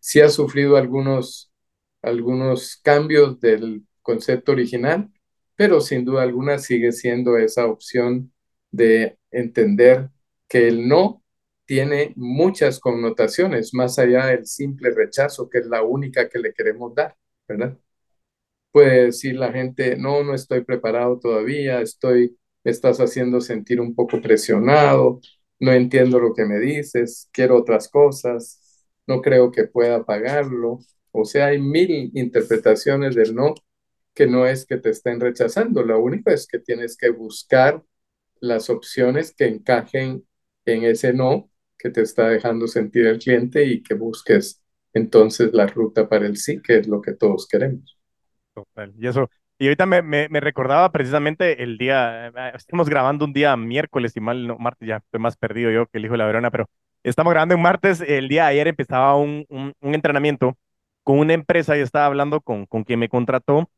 sí 0.07 0.21
ha 0.21 0.29
sufrido 0.29 0.77
algunos, 0.77 1.53
algunos 2.01 2.77
cambios 2.77 3.41
del 3.41 3.85
concepto 4.03 4.53
original, 4.53 5.11
pero 5.57 5.81
sin 5.81 6.05
duda 6.05 6.23
alguna 6.23 6.59
sigue 6.59 6.93
siendo 6.93 7.37
esa 7.37 7.67
opción 7.67 8.33
de 8.71 9.19
entender 9.33 10.11
que 10.49 10.69
el 10.69 10.87
no 10.87 11.25
tiene 11.65 12.13
muchas 12.15 12.79
connotaciones 12.79 13.75
más 13.75 13.99
allá 13.99 14.27
del 14.27 14.47
simple 14.47 14.91
rechazo, 14.91 15.51
que 15.51 15.59
es 15.59 15.67
la 15.67 15.83
única 15.83 16.29
que 16.29 16.39
le 16.39 16.53
queremos 16.55 16.95
dar, 16.95 17.17
¿verdad? 17.49 17.79
Puede 18.73 19.07
decir 19.07 19.37
la 19.37 19.53
gente, 19.53 19.97
no, 19.97 20.23
no 20.25 20.35
estoy 20.35 20.63
preparado 20.65 21.19
todavía, 21.19 21.81
estoy, 21.81 22.39
me 22.65 22.71
estás 22.71 23.01
haciendo 23.01 23.41
sentir 23.41 23.81
un 23.81 23.95
poco 23.95 24.21
presionado, 24.21 25.21
no 25.61 25.73
entiendo 25.73 26.21
lo 26.21 26.35
que 26.35 26.45
me 26.45 26.59
dices, 26.59 27.29
quiero 27.33 27.57
otras 27.57 27.89
cosas, 27.89 28.87
no 29.07 29.23
creo 29.23 29.51
que 29.51 29.65
pueda 29.67 30.05
pagarlo. 30.05 30.81
O 31.13 31.25
sea, 31.25 31.47
hay 31.47 31.61
mil 31.61 32.11
interpretaciones 32.15 33.15
del 33.15 33.35
no 33.35 33.55
que 34.15 34.27
no 34.27 34.47
es 34.47 34.67
que 34.67 34.79
te 34.79 34.91
estén 34.91 35.21
rechazando, 35.21 35.83
lo 35.83 36.01
único 36.01 36.31
es 36.31 36.47
que 36.47 36.59
tienes 36.59 36.97
que 36.97 37.11
buscar 37.11 37.83
las 38.41 38.71
opciones 38.71 39.35
que 39.35 39.47
encajen 39.47 40.27
en 40.65 40.85
ese 40.85 41.13
no 41.13 41.51
que 41.79 41.91
te 41.91 42.03
está 42.03 42.29
dejando 42.29 42.67
sentir 42.67 43.07
el 43.07 43.19
cliente 43.19 43.65
y 43.65 43.83
que 43.83 43.95
busques 43.95 44.63
entonces 44.97 45.53
la 45.53 45.67
ruta 45.67 46.09
para 46.09 46.27
el 46.27 46.37
sí, 46.37 46.61
que 46.63 46.79
es 46.79 46.89
lo 46.89 47.01
que 47.01 47.13
todos 47.13 47.47
queremos. 47.49 47.99
Total. 48.55 48.93
Y 48.99 49.07
eso, 49.07 49.31
y 49.59 49.67
ahorita 49.67 49.87
me, 49.87 50.03
me, 50.03 50.29
me, 50.29 50.41
recordaba 50.41 50.91
precisamente 50.93 51.63
el 51.63 51.79
día, 51.79 52.29
eh, 52.29 52.53
estamos 52.55 52.89
grabando 52.89 53.25
un 53.25 53.33
día 53.33 53.57
miércoles 53.57 54.17
y 54.17 54.21
mal, 54.21 54.47
no, 54.47 54.59
martes 54.59 54.89
ya 54.89 54.97
estoy 54.97 55.21
más 55.21 55.37
perdido 55.37 55.71
yo 55.71 55.87
que 55.87 55.99
el 55.99 56.07
hijo 56.07 56.15
de 56.15 56.19
la 56.19 56.27
Verona, 56.27 56.51
pero 56.51 56.69
Estamos 57.07 57.31
grabando 57.33 57.55
en 57.55 57.63
martes. 57.63 58.01
El 58.01 58.29
día 58.29 58.45
de 58.45 58.49
ayer 58.51 58.67
empezaba 58.67 59.17
un, 59.17 59.47
un, 59.49 59.95
entrenamiento 59.95 60.57
con 61.05 61.21
una 61.21 61.35
empresa 61.35 61.77
y 61.77 61.81
estaba 61.81 62.07
hablando 62.07 62.41
con, 62.41 62.67
con 62.67 62.83
quien 62.83 62.99
me 62.99 63.09
contrató 63.09 63.71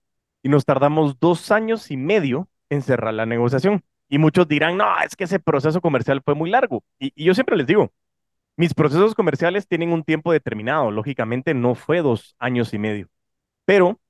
y 0.42 0.48
nos 0.48 0.64
tardamos 0.64 1.20
dos 1.20 1.50
años 1.50 1.90
y 1.90 1.98
medio 1.98 2.48
en 2.70 2.80
cerrar 2.80 3.12
la 3.12 3.26
negociación. 3.26 3.82
Y 4.08 4.16
muchos 4.16 4.48
dirán, 4.48 4.78
no, 4.78 4.86
es 5.04 5.14
que 5.14 5.24
ese 5.24 5.40
proceso 5.40 5.82
comercial 5.82 6.22
fue 6.24 6.34
muy 6.34 6.48
largo. 6.48 6.82
Y, 6.98 7.12
y 7.14 7.26
yo 7.26 7.34
siempre 7.34 7.58
les 7.58 7.66
digo, 7.66 7.92
mis 8.58 8.74
procesos 8.74 9.14
comerciales 9.14 9.68
tienen 9.68 9.92
un 9.92 10.02
tiempo 10.02 10.32
determinado. 10.32 10.90
Lógicamente 10.90 11.54
no 11.54 11.76
fue 11.76 12.02
dos 12.02 12.34
años 12.40 12.74
y 12.74 12.78
medio. 12.78 13.08
Pero 13.64 14.00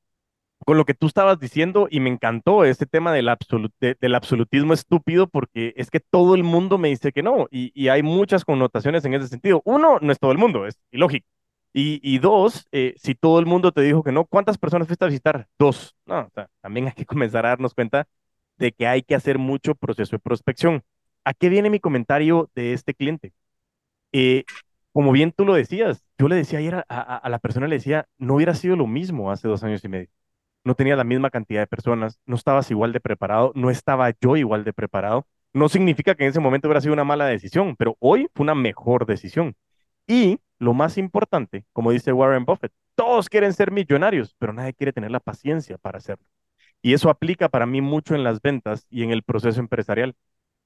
con 0.64 0.78
lo 0.78 0.86
que 0.86 0.94
tú 0.94 1.06
estabas 1.06 1.38
diciendo 1.38 1.86
y 1.90 2.00
me 2.00 2.10
encantó 2.10 2.64
este 2.64 2.86
tema 2.86 3.12
del, 3.12 3.28
absolutismo 3.28 4.72
estúpido 4.72 5.28
porque 5.28 5.74
es 5.76 5.90
que 5.90 6.00
todo 6.00 6.34
el 6.34 6.44
mundo 6.44 6.78
me 6.78 6.88
dice 6.88 7.12
que 7.12 7.22
no 7.22 7.46
y, 7.50 7.88
hay 7.88 8.02
muchas 8.02 8.44
connotaciones 8.44 9.04
en 9.04 9.14
ese 9.14 9.28
sentido. 9.28 9.60
Uno, 9.66 9.98
no 10.00 10.12
es 10.12 10.18
todo 10.18 10.32
el 10.32 10.38
mundo, 10.38 10.66
es 10.66 10.80
ilógico. 10.90 11.26
Y, 11.74 12.00
y 12.02 12.18
dos, 12.18 12.66
eh, 12.72 12.94
si 12.96 13.14
todo 13.14 13.40
el 13.40 13.46
mundo 13.46 13.72
te 13.72 13.82
dijo 13.82 14.02
que 14.02 14.12
no, 14.12 14.24
¿cuántas 14.24 14.56
personas 14.56 14.88
fuiste 14.88 15.04
a 15.04 15.08
visitar? 15.08 15.46
Dos. 15.58 15.94
No, 16.06 16.20
o 16.20 16.30
sea, 16.34 16.48
también 16.62 16.86
hay 16.86 16.94
que 16.94 17.04
comenzar 17.04 17.44
a 17.44 17.50
darnos 17.50 17.74
cuenta 17.74 18.08
de 18.56 18.72
que 18.72 18.86
hay 18.86 19.02
que 19.02 19.14
hacer 19.14 19.38
mucho 19.38 19.74
proceso 19.74 20.16
de 20.16 20.20
prospección. 20.20 20.82
¿A 21.24 21.34
qué 21.34 21.50
viene 21.50 21.68
mi 21.68 21.80
comentario 21.80 22.50
de 22.54 22.72
este 22.72 22.94
cliente? 22.94 23.34
Eh, 24.12 24.44
como 24.92 25.12
bien 25.12 25.32
tú 25.32 25.44
lo 25.44 25.54
decías, 25.54 26.02
yo 26.18 26.28
le 26.28 26.36
decía 26.36 26.58
ayer 26.60 26.74
a, 26.76 26.82
a 27.16 27.28
la 27.28 27.38
persona, 27.38 27.68
le 27.68 27.76
decía, 27.76 28.06
no 28.18 28.34
hubiera 28.36 28.54
sido 28.54 28.76
lo 28.76 28.86
mismo 28.86 29.30
hace 29.30 29.48
dos 29.48 29.62
años 29.64 29.84
y 29.84 29.88
medio 29.88 30.08
no 30.64 30.74
tenía 30.74 30.96
la 30.96 31.04
misma 31.04 31.30
cantidad 31.30 31.62
de 31.62 31.66
personas, 31.66 32.20
no 32.26 32.36
estabas 32.36 32.70
igual 32.70 32.92
de 32.92 33.00
preparado, 33.00 33.52
no 33.54 33.70
estaba 33.70 34.12
yo 34.20 34.36
igual 34.36 34.64
de 34.64 34.72
preparado. 34.72 35.26
No 35.52 35.68
significa 35.68 36.14
que 36.14 36.24
en 36.24 36.30
ese 36.30 36.40
momento 36.40 36.68
hubiera 36.68 36.80
sido 36.82 36.92
una 36.92 37.04
mala 37.04 37.26
decisión, 37.26 37.74
pero 37.76 37.96
hoy 38.00 38.28
fue 38.34 38.44
una 38.44 38.54
mejor 38.54 39.06
decisión. 39.06 39.56
Y 40.06 40.40
lo 40.58 40.74
más 40.74 40.98
importante, 40.98 41.64
como 41.72 41.90
dice 41.92 42.12
Warren 42.12 42.44
Buffett, 42.44 42.72
todos 42.94 43.28
quieren 43.28 43.52
ser 43.54 43.70
millonarios, 43.72 44.34
pero 44.38 44.52
nadie 44.52 44.74
quiere 44.74 44.92
tener 44.92 45.10
la 45.10 45.20
paciencia 45.20 45.78
para 45.78 45.98
hacerlo. 45.98 46.26
Y 46.82 46.94
eso 46.94 47.10
aplica 47.10 47.48
para 47.48 47.66
mí 47.66 47.80
mucho 47.80 48.14
en 48.14 48.24
las 48.24 48.40
ventas 48.42 48.86
y 48.90 49.02
en 49.04 49.10
el 49.10 49.22
proceso 49.22 49.60
empresarial, 49.60 50.14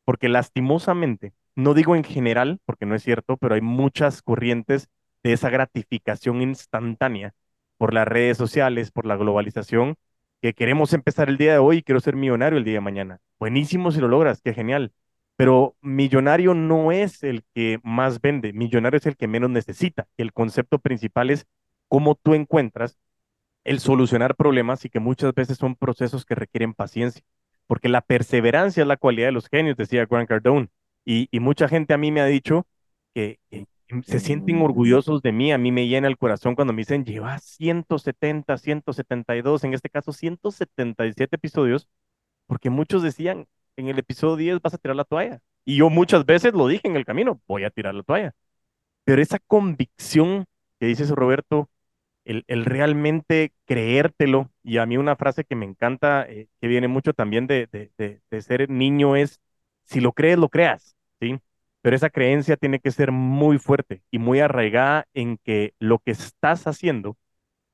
porque 0.04 0.28
lastimosamente, 0.28 1.32
no 1.56 1.74
digo 1.74 1.96
en 1.96 2.04
general, 2.04 2.60
porque 2.64 2.86
no 2.86 2.94
es 2.94 3.02
cierto, 3.02 3.36
pero 3.36 3.54
hay 3.54 3.60
muchas 3.60 4.22
corrientes 4.22 4.88
de 5.22 5.32
esa 5.32 5.50
gratificación 5.50 6.42
instantánea 6.42 7.34
por 7.78 7.94
las 7.94 8.06
redes 8.08 8.36
sociales, 8.38 8.90
por 8.90 9.06
la 9.06 9.16
globalización, 9.16 9.96
que 10.40 10.54
queremos 10.54 10.92
empezar 10.92 11.28
el 11.28 11.38
día 11.38 11.52
de 11.52 11.58
hoy 11.58 11.78
y 11.78 11.82
quiero 11.82 12.00
ser 12.00 12.16
millonario 12.16 12.58
el 12.58 12.64
día 12.64 12.74
de 12.74 12.80
mañana. 12.80 13.20
Buenísimo 13.38 13.92
si 13.92 14.00
lo 14.00 14.08
logras, 14.08 14.40
qué 14.42 14.54
genial. 14.54 14.92
Pero 15.36 15.76
millonario 15.80 16.54
no 16.54 16.92
es 16.92 17.22
el 17.22 17.44
que 17.54 17.80
más 17.82 18.20
vende, 18.20 18.52
millonario 18.52 18.98
es 18.98 19.06
el 19.06 19.16
que 19.16 19.28
menos 19.28 19.50
necesita. 19.50 20.06
El 20.16 20.32
concepto 20.32 20.78
principal 20.78 21.30
es 21.30 21.46
cómo 21.88 22.14
tú 22.16 22.34
encuentras 22.34 22.98
el 23.64 23.80
solucionar 23.80 24.36
problemas 24.36 24.84
y 24.84 24.88
que 24.90 25.00
muchas 25.00 25.34
veces 25.34 25.58
son 25.58 25.76
procesos 25.76 26.24
que 26.24 26.34
requieren 26.34 26.74
paciencia, 26.74 27.22
porque 27.66 27.88
la 27.88 28.00
perseverancia 28.00 28.82
es 28.82 28.86
la 28.86 28.96
cualidad 28.96 29.28
de 29.28 29.32
los 29.32 29.48
genios, 29.48 29.76
decía 29.76 30.06
Grant 30.06 30.28
Cardone. 30.28 30.68
Y, 31.04 31.28
y 31.30 31.40
mucha 31.40 31.68
gente 31.68 31.94
a 31.94 31.98
mí 31.98 32.12
me 32.12 32.20
ha 32.20 32.26
dicho 32.26 32.66
que, 33.14 33.38
que, 33.50 33.66
se 34.04 34.20
sienten 34.20 34.62
orgullosos 34.62 35.22
de 35.22 35.32
mí, 35.32 35.52
a 35.52 35.58
mí 35.58 35.70
me 35.72 35.86
llena 35.86 36.08
el 36.08 36.16
corazón 36.16 36.54
cuando 36.54 36.72
me 36.72 36.80
dicen, 36.80 37.04
lleva 37.04 37.38
170, 37.38 38.56
172, 38.56 39.64
en 39.64 39.74
este 39.74 39.90
caso 39.90 40.12
177 40.12 41.36
episodios, 41.36 41.88
porque 42.46 42.70
muchos 42.70 43.02
decían, 43.02 43.46
en 43.76 43.88
el 43.88 43.98
episodio 43.98 44.36
10 44.36 44.62
vas 44.62 44.74
a 44.74 44.78
tirar 44.78 44.96
la 44.96 45.04
toalla. 45.04 45.40
Y 45.64 45.76
yo 45.76 45.90
muchas 45.90 46.26
veces 46.26 46.54
lo 46.54 46.68
dije 46.68 46.88
en 46.88 46.96
el 46.96 47.04
camino, 47.04 47.40
voy 47.46 47.64
a 47.64 47.70
tirar 47.70 47.94
la 47.94 48.02
toalla. 48.02 48.34
Pero 49.04 49.22
esa 49.22 49.38
convicción 49.40 50.46
que 50.80 50.86
dices, 50.86 51.10
Roberto, 51.10 51.70
el, 52.24 52.44
el 52.48 52.64
realmente 52.64 53.52
creértelo, 53.66 54.50
y 54.62 54.78
a 54.78 54.86
mí 54.86 54.96
una 54.96 55.16
frase 55.16 55.44
que 55.44 55.56
me 55.56 55.66
encanta, 55.66 56.24
eh, 56.28 56.48
que 56.60 56.68
viene 56.68 56.88
mucho 56.88 57.14
también 57.14 57.46
de, 57.46 57.68
de, 57.72 57.92
de, 57.98 58.22
de 58.30 58.42
ser 58.42 58.70
niño, 58.70 59.16
es, 59.16 59.40
si 59.84 60.00
lo 60.00 60.12
crees, 60.12 60.38
lo 60.38 60.48
creas, 60.48 60.96
¿sí? 61.20 61.38
pero 61.82 61.96
esa 61.96 62.10
creencia 62.10 62.56
tiene 62.56 62.80
que 62.80 62.90
ser 62.92 63.12
muy 63.12 63.58
fuerte 63.58 64.02
y 64.10 64.18
muy 64.18 64.40
arraigada 64.40 65.06
en 65.14 65.38
que 65.38 65.74
lo 65.78 65.98
que 65.98 66.12
estás 66.12 66.66
haciendo, 66.66 67.16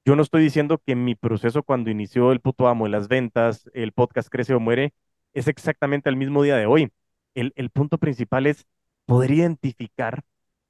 yo 0.04 0.16
no 0.16 0.22
estoy 0.22 0.42
diciendo 0.42 0.80
que 0.84 0.96
mi 0.96 1.14
proceso 1.14 1.62
cuando 1.62 1.90
inició 1.90 2.32
el 2.32 2.40
puto 2.40 2.68
amo 2.68 2.86
de 2.86 2.90
las 2.90 3.08
ventas, 3.08 3.70
el 3.74 3.92
podcast 3.92 4.30
Crece 4.30 4.54
o 4.54 4.60
Muere, 4.60 4.94
es 5.34 5.48
exactamente 5.48 6.08
el 6.08 6.16
mismo 6.16 6.42
día 6.42 6.56
de 6.56 6.66
hoy. 6.66 6.90
El, 7.34 7.52
el 7.56 7.70
punto 7.70 7.98
principal 7.98 8.46
es 8.46 8.66
poder 9.04 9.32
identificar 9.32 10.22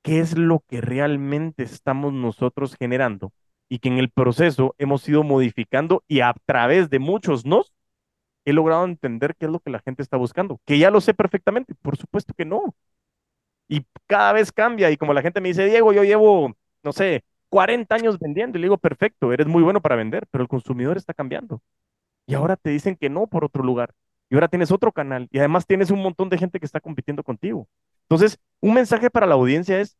qué 0.02 0.18
es 0.20 0.36
lo 0.36 0.64
que 0.68 0.80
realmente 0.80 1.62
estamos 1.62 2.12
nosotros 2.12 2.74
generando 2.76 3.32
y 3.68 3.78
que 3.78 3.88
en 3.88 3.98
el 3.98 4.10
proceso 4.10 4.74
hemos 4.78 5.08
ido 5.08 5.22
modificando 5.22 6.02
y 6.08 6.20
a 6.20 6.34
través 6.46 6.90
de 6.90 6.98
muchos 6.98 7.46
nos 7.46 7.72
he 8.50 8.52
logrado 8.52 8.84
entender 8.84 9.34
qué 9.36 9.46
es 9.46 9.52
lo 9.52 9.60
que 9.60 9.70
la 9.70 9.80
gente 9.80 10.02
está 10.02 10.16
buscando. 10.16 10.60
Que 10.64 10.78
ya 10.78 10.90
lo 10.90 11.00
sé 11.00 11.14
perfectamente, 11.14 11.74
por 11.82 11.96
supuesto 11.96 12.34
que 12.34 12.44
no. 12.44 12.74
Y 13.68 13.84
cada 14.06 14.32
vez 14.32 14.52
cambia 14.52 14.90
y 14.90 14.96
como 14.96 15.12
la 15.14 15.22
gente 15.22 15.40
me 15.40 15.48
dice, 15.48 15.66
Diego, 15.66 15.92
yo 15.92 16.04
llevo, 16.04 16.56
no 16.82 16.92
sé, 16.92 17.24
40 17.50 17.94
años 17.94 18.18
vendiendo 18.18 18.58
y 18.58 18.60
le 18.62 18.66
digo, 18.66 18.78
perfecto, 18.78 19.32
eres 19.32 19.46
muy 19.46 19.62
bueno 19.62 19.80
para 19.82 19.96
vender, 19.96 20.26
pero 20.30 20.42
el 20.42 20.48
consumidor 20.48 20.96
está 20.96 21.14
cambiando. 21.14 21.62
Y 22.26 22.34
ahora 22.34 22.56
te 22.56 22.70
dicen 22.70 22.96
que 22.96 23.10
no 23.10 23.26
por 23.26 23.44
otro 23.44 23.62
lugar. 23.64 23.94
Y 24.30 24.34
ahora 24.34 24.48
tienes 24.48 24.70
otro 24.72 24.92
canal 24.92 25.28
y 25.32 25.38
además 25.38 25.66
tienes 25.66 25.90
un 25.90 26.02
montón 26.02 26.28
de 26.28 26.38
gente 26.38 26.60
que 26.60 26.66
está 26.66 26.80
compitiendo 26.80 27.22
contigo. 27.24 27.68
Entonces, 28.02 28.38
un 28.60 28.74
mensaje 28.74 29.10
para 29.10 29.26
la 29.26 29.34
audiencia 29.34 29.80
es, 29.80 29.96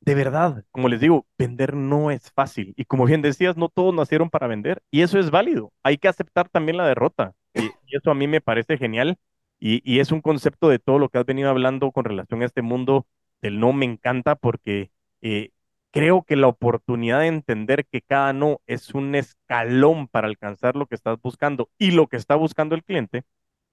de 0.00 0.14
verdad, 0.14 0.64
como 0.72 0.88
les 0.88 1.00
digo, 1.00 1.26
vender 1.38 1.74
no 1.74 2.10
es 2.10 2.30
fácil. 2.32 2.74
Y 2.76 2.84
como 2.86 3.04
bien 3.06 3.22
decías, 3.22 3.56
no 3.56 3.68
todos 3.68 3.94
nacieron 3.94 4.30
para 4.30 4.46
vender. 4.48 4.82
Y 4.90 5.02
eso 5.02 5.18
es 5.18 5.30
válido. 5.30 5.72
Hay 5.82 5.98
que 5.98 6.08
aceptar 6.08 6.48
también 6.48 6.76
la 6.76 6.86
derrota. 6.86 7.34
Y, 7.54 7.70
eso 7.96 8.10
a 8.10 8.14
mí 8.14 8.26
me 8.26 8.40
parece 8.40 8.78
genial. 8.78 9.18
Y, 9.60 9.80
y, 9.84 10.00
es 10.00 10.12
un 10.12 10.20
concepto 10.20 10.68
de 10.68 10.78
todo 10.78 10.98
lo 10.98 11.08
que 11.08 11.18
has 11.18 11.26
venido 11.26 11.50
hablando 11.50 11.92
con 11.92 12.04
relación 12.04 12.42
a 12.42 12.46
este 12.46 12.62
mundo 12.62 13.06
del 13.42 13.60
no 13.60 13.72
me 13.72 13.84
encanta 13.86 14.36
porque 14.36 14.90
eh, 15.20 15.50
creo 15.92 16.22
que 16.24 16.36
la 16.36 16.48
oportunidad 16.48 17.20
de 17.20 17.28
entender 17.28 17.86
que 17.86 18.02
cada 18.02 18.32
no 18.32 18.60
es 18.66 18.94
un 18.94 19.14
escalón 19.14 20.08
para 20.08 20.28
alcanzar 20.28 20.76
lo 20.76 20.86
que 20.86 20.94
estás 20.96 21.20
buscando 21.22 21.70
y 21.78 21.92
lo 21.92 22.08
que 22.08 22.16
está 22.16 22.36
buscando 22.36 22.74
el 22.74 22.84
cliente 22.84 23.24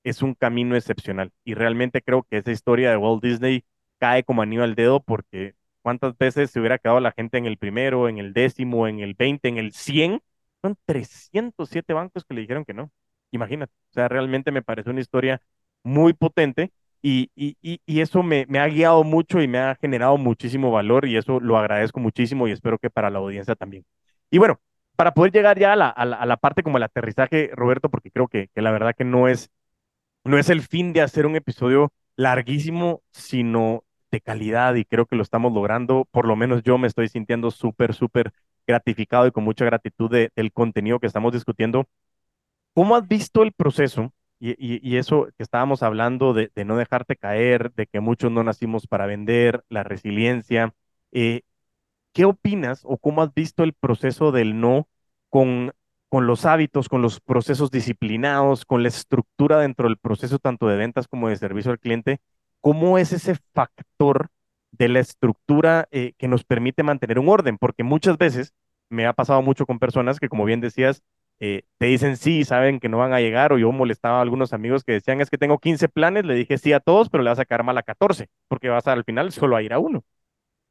es 0.04 0.22
un 0.22 0.36
camino 0.36 0.76
excepcional. 0.76 1.32
Y 1.44 1.56
realmente 1.56 2.02
creo 2.02 2.24
que 2.24 2.38
esa 2.38 2.52
historia 2.52 2.92
de 2.92 2.98
Walt 2.98 3.24
Disney 3.24 3.66
cae 4.00 4.24
como 4.24 4.42
anillo 4.42 4.64
al 4.64 4.76
dedo 4.76 5.02
porque 5.02 5.56
cuántas 5.82 6.18
veces 6.18 6.52
se 6.52 6.60
hubiera 6.60 6.80
quedado 6.80 7.00
la 7.00 7.12
gente 7.14 7.38
en 7.38 7.46
el 7.46 7.58
primero, 7.58 8.10
en 8.10 8.18
el 8.18 8.34
décimo, 8.34 8.88
en 8.88 9.00
el 9.00 9.14
veinte, 9.16 9.50
en 9.50 9.58
el 9.58 9.74
cien. 9.74 10.22
Son 10.62 10.78
307 10.86 11.94
bancos 11.94 12.26
que 12.26 12.34
le 12.34 12.42
dijeron 12.42 12.66
que 12.66 12.74
no. 12.74 12.92
Imagínate. 13.32 13.74
O 13.92 13.94
sea, 13.94 14.08
realmente 14.08 14.52
me 14.52 14.62
parece 14.62 14.90
una 14.90 15.02
historia 15.02 15.42
muy 15.84 16.14
potente 16.14 16.72
y, 17.02 17.32
y, 17.36 17.56
y, 17.62 18.02
eso 18.02 18.24
me, 18.24 18.46
me, 18.50 18.60
ha 18.60 18.68
guiado 18.68 19.04
mucho 19.04 19.42
y 19.42 19.48
me 19.48 19.60
ha 19.60 19.76
generado 19.76 20.18
muchísimo 20.18 20.72
valor 20.72 21.08
y 21.08 21.16
eso 21.16 21.40
lo 21.40 21.58
agradezco 21.58 22.00
muchísimo 22.00 22.48
y 22.48 22.52
espero 22.52 22.78
que 22.78 22.90
para 22.90 23.10
la 23.10 23.20
audiencia 23.20 23.56
también. 23.56 23.86
Y 24.30 24.38
bueno, 24.38 24.60
para 24.98 25.14
poder 25.14 25.32
llegar 25.32 25.58
ya 25.58 25.74
a 25.74 25.76
la, 25.78 25.90
a 25.90 26.26
la, 26.26 26.38
parte 26.38 26.62
como 26.62 26.78
el 26.78 26.84
aterrizaje, 26.84 27.52
Roberto, 27.54 27.90
porque 27.90 28.12
creo 28.12 28.28
que, 28.28 28.50
que 28.54 28.62
la 28.62 28.72
verdad 28.72 28.94
que 28.98 29.06
no 29.06 29.30
es, 29.30 29.50
no 30.26 30.38
es 30.38 30.50
el 30.50 30.62
fin 30.62 30.94
de 30.94 31.02
hacer 31.02 31.26
un 31.26 31.36
episodio 31.38 31.94
larguísimo, 32.18 33.02
sino 33.12 33.84
de 34.12 34.22
calidad 34.22 34.76
y 34.76 34.86
creo 34.86 35.06
que 35.06 35.16
lo 35.16 35.24
estamos 35.24 35.54
logrando. 35.54 36.06
Por 36.12 36.28
lo 36.28 36.36
menos 36.36 36.64
yo 36.64 36.78
me 36.78 36.88
estoy 36.88 37.08
sintiendo 37.08 37.52
súper, 37.52 37.94
súper 37.94 38.34
gratificado 38.68 39.28
y 39.28 39.32
con 39.32 39.44
mucha 39.44 39.66
gratitud 39.66 40.10
de, 40.12 40.32
del 40.36 40.52
contenido 40.52 41.00
que 41.00 41.08
estamos 41.08 41.34
discutiendo. 41.34 41.86
¿Cómo 42.74 42.96
has 42.96 43.08
visto 43.08 43.44
el 43.44 43.52
proceso? 43.52 44.14
Y, 44.42 44.96
eso 44.96 45.28
que 45.38 45.44
estábamos 45.44 45.84
hablando 45.84 46.34
de, 46.34 46.50
no 46.66 46.78
dejarte 46.78 47.18
caer, 47.18 47.74
de 47.74 47.88
que 47.88 48.00
muchos 48.00 48.32
no 48.32 48.44
nacimos 48.44 48.88
para 48.88 49.06
vender, 49.06 49.66
la 49.70 49.84
resiliencia. 49.84 50.74
Eh, 51.12 51.42
¿Qué 52.14 52.26
opinas 52.26 52.82
o 52.86 52.98
cómo 52.98 53.22
has 53.22 53.34
visto 53.34 53.64
el 53.64 53.74
proceso 53.74 54.32
del 54.32 54.60
no 54.62 54.88
con 55.30 55.74
con 56.10 56.28
los 56.28 56.46
hábitos, 56.46 56.90
con 56.90 57.02
los 57.02 57.22
procesos 57.22 57.72
disciplinados, 57.72 58.66
con 58.66 58.84
la 58.84 58.90
estructura 58.90 59.60
dentro 59.60 59.88
del 59.88 59.98
proceso 59.98 60.40
tanto 60.40 60.68
de 60.68 60.76
ventas 60.76 61.08
como 61.08 61.30
de 61.30 61.38
servicio 61.38 61.72
al 61.72 61.80
cliente, 61.80 62.20
¿cómo 62.62 62.98
es 62.98 63.14
ese 63.14 63.36
factor 63.54 64.30
de 64.72 64.90
la 64.90 65.00
estructura 65.00 65.88
eh, 65.92 66.14
que 66.18 66.28
nos 66.28 66.44
permite 66.44 66.84
mantener 66.84 67.20
un 67.20 67.30
orden? 67.30 67.58
Porque 67.58 67.84
muchas 67.84 68.18
veces 68.18 68.54
me 68.90 69.06
ha 69.06 69.14
pasado 69.14 69.42
mucho 69.44 69.66
con 69.68 69.80
personas 69.80 70.20
que, 70.20 70.30
como 70.30 70.46
bien 70.46 70.62
decías, 70.62 71.04
eh, 71.40 71.64
te 71.78 71.88
dicen 71.88 72.18
sí, 72.18 72.44
saben 72.46 72.80
que 72.80 72.90
no 72.90 72.98
van 72.98 73.14
a 73.14 73.22
llegar, 73.22 73.54
o 73.54 73.58
yo 73.58 73.72
molestaba 73.72 74.20
a 74.20 74.22
algunos 74.22 74.54
amigos 74.54 74.84
que 74.84 74.94
decían, 74.94 75.22
es 75.22 75.30
que 75.30 75.38
tengo 75.38 75.60
15 75.60 75.90
planes, 75.90 76.26
le 76.26 76.36
dije 76.36 76.58
sí 76.58 76.74
a 76.74 76.80
todos, 76.80 77.10
pero 77.10 77.24
le 77.24 77.30
vas 77.30 77.40
a 77.40 77.44
sacar 77.44 77.64
mal 77.64 77.78
a 77.78 77.84
14, 77.84 78.28
porque 78.48 78.70
vas 78.70 78.88
a, 78.88 78.94
al 78.94 79.04
final 79.06 79.32
solo 79.32 79.56
a 79.56 79.62
ir 79.64 79.74
a 79.74 79.80
uno. 79.80 80.04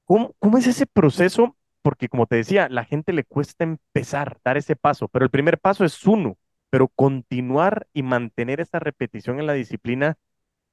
¿Cómo, 0.05 0.35
¿Cómo 0.39 0.59
es 0.59 0.67
ese 0.67 0.87
proceso 0.87 1.57
porque 1.83 2.09
como 2.09 2.27
te 2.27 2.37
decía, 2.37 2.69
la 2.69 2.85
gente 2.85 3.13
le 3.13 3.25
cuesta 3.25 3.65
empezar, 3.65 4.39
dar 4.45 4.57
ese 4.57 4.77
paso, 4.77 5.09
pero 5.09 5.25
el 5.25 5.31
primer 5.31 5.59
paso 5.59 5.85
es 5.85 6.07
uno, 6.07 6.37
pero 6.71 6.89
continuar 6.89 7.87
y 7.93 8.03
mantener 8.03 8.61
esa 8.61 8.79
repetición 8.79 9.41
en 9.41 9.47
la 9.47 9.55
disciplina, 9.55 10.17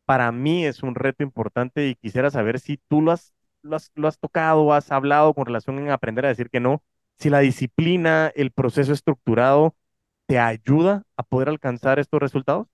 para 0.06 0.32
mí 0.32 0.66
es 0.66 0.84
un 0.84 0.96
reto 0.96 1.24
importante 1.24 1.88
y 1.88 1.96
quisiera 1.96 2.32
saber 2.32 2.60
si 2.60 2.78
tú 2.90 3.02
lo 3.02 3.12
has, 3.12 3.34
lo 3.62 3.76
has, 3.78 3.92
lo 3.96 4.08
has 4.08 4.20
tocado, 4.20 4.74
has 4.74 4.92
hablado 4.92 5.34
con 5.34 5.46
relación 5.46 5.80
en 5.80 5.90
aprender 5.90 6.26
a 6.26 6.30
decir 6.30 6.50
que 6.50 6.60
no, 6.60 6.84
si 7.20 7.30
la 7.30 7.40
disciplina, 7.40 8.32
el 8.36 8.52
proceso 8.52 8.94
estructurado, 8.94 9.76
te 10.28 10.40
ayuda 10.40 11.04
a 11.16 11.24
poder 11.24 11.50
alcanzar 11.50 12.00
estos 12.00 12.20
resultados. 12.20 12.68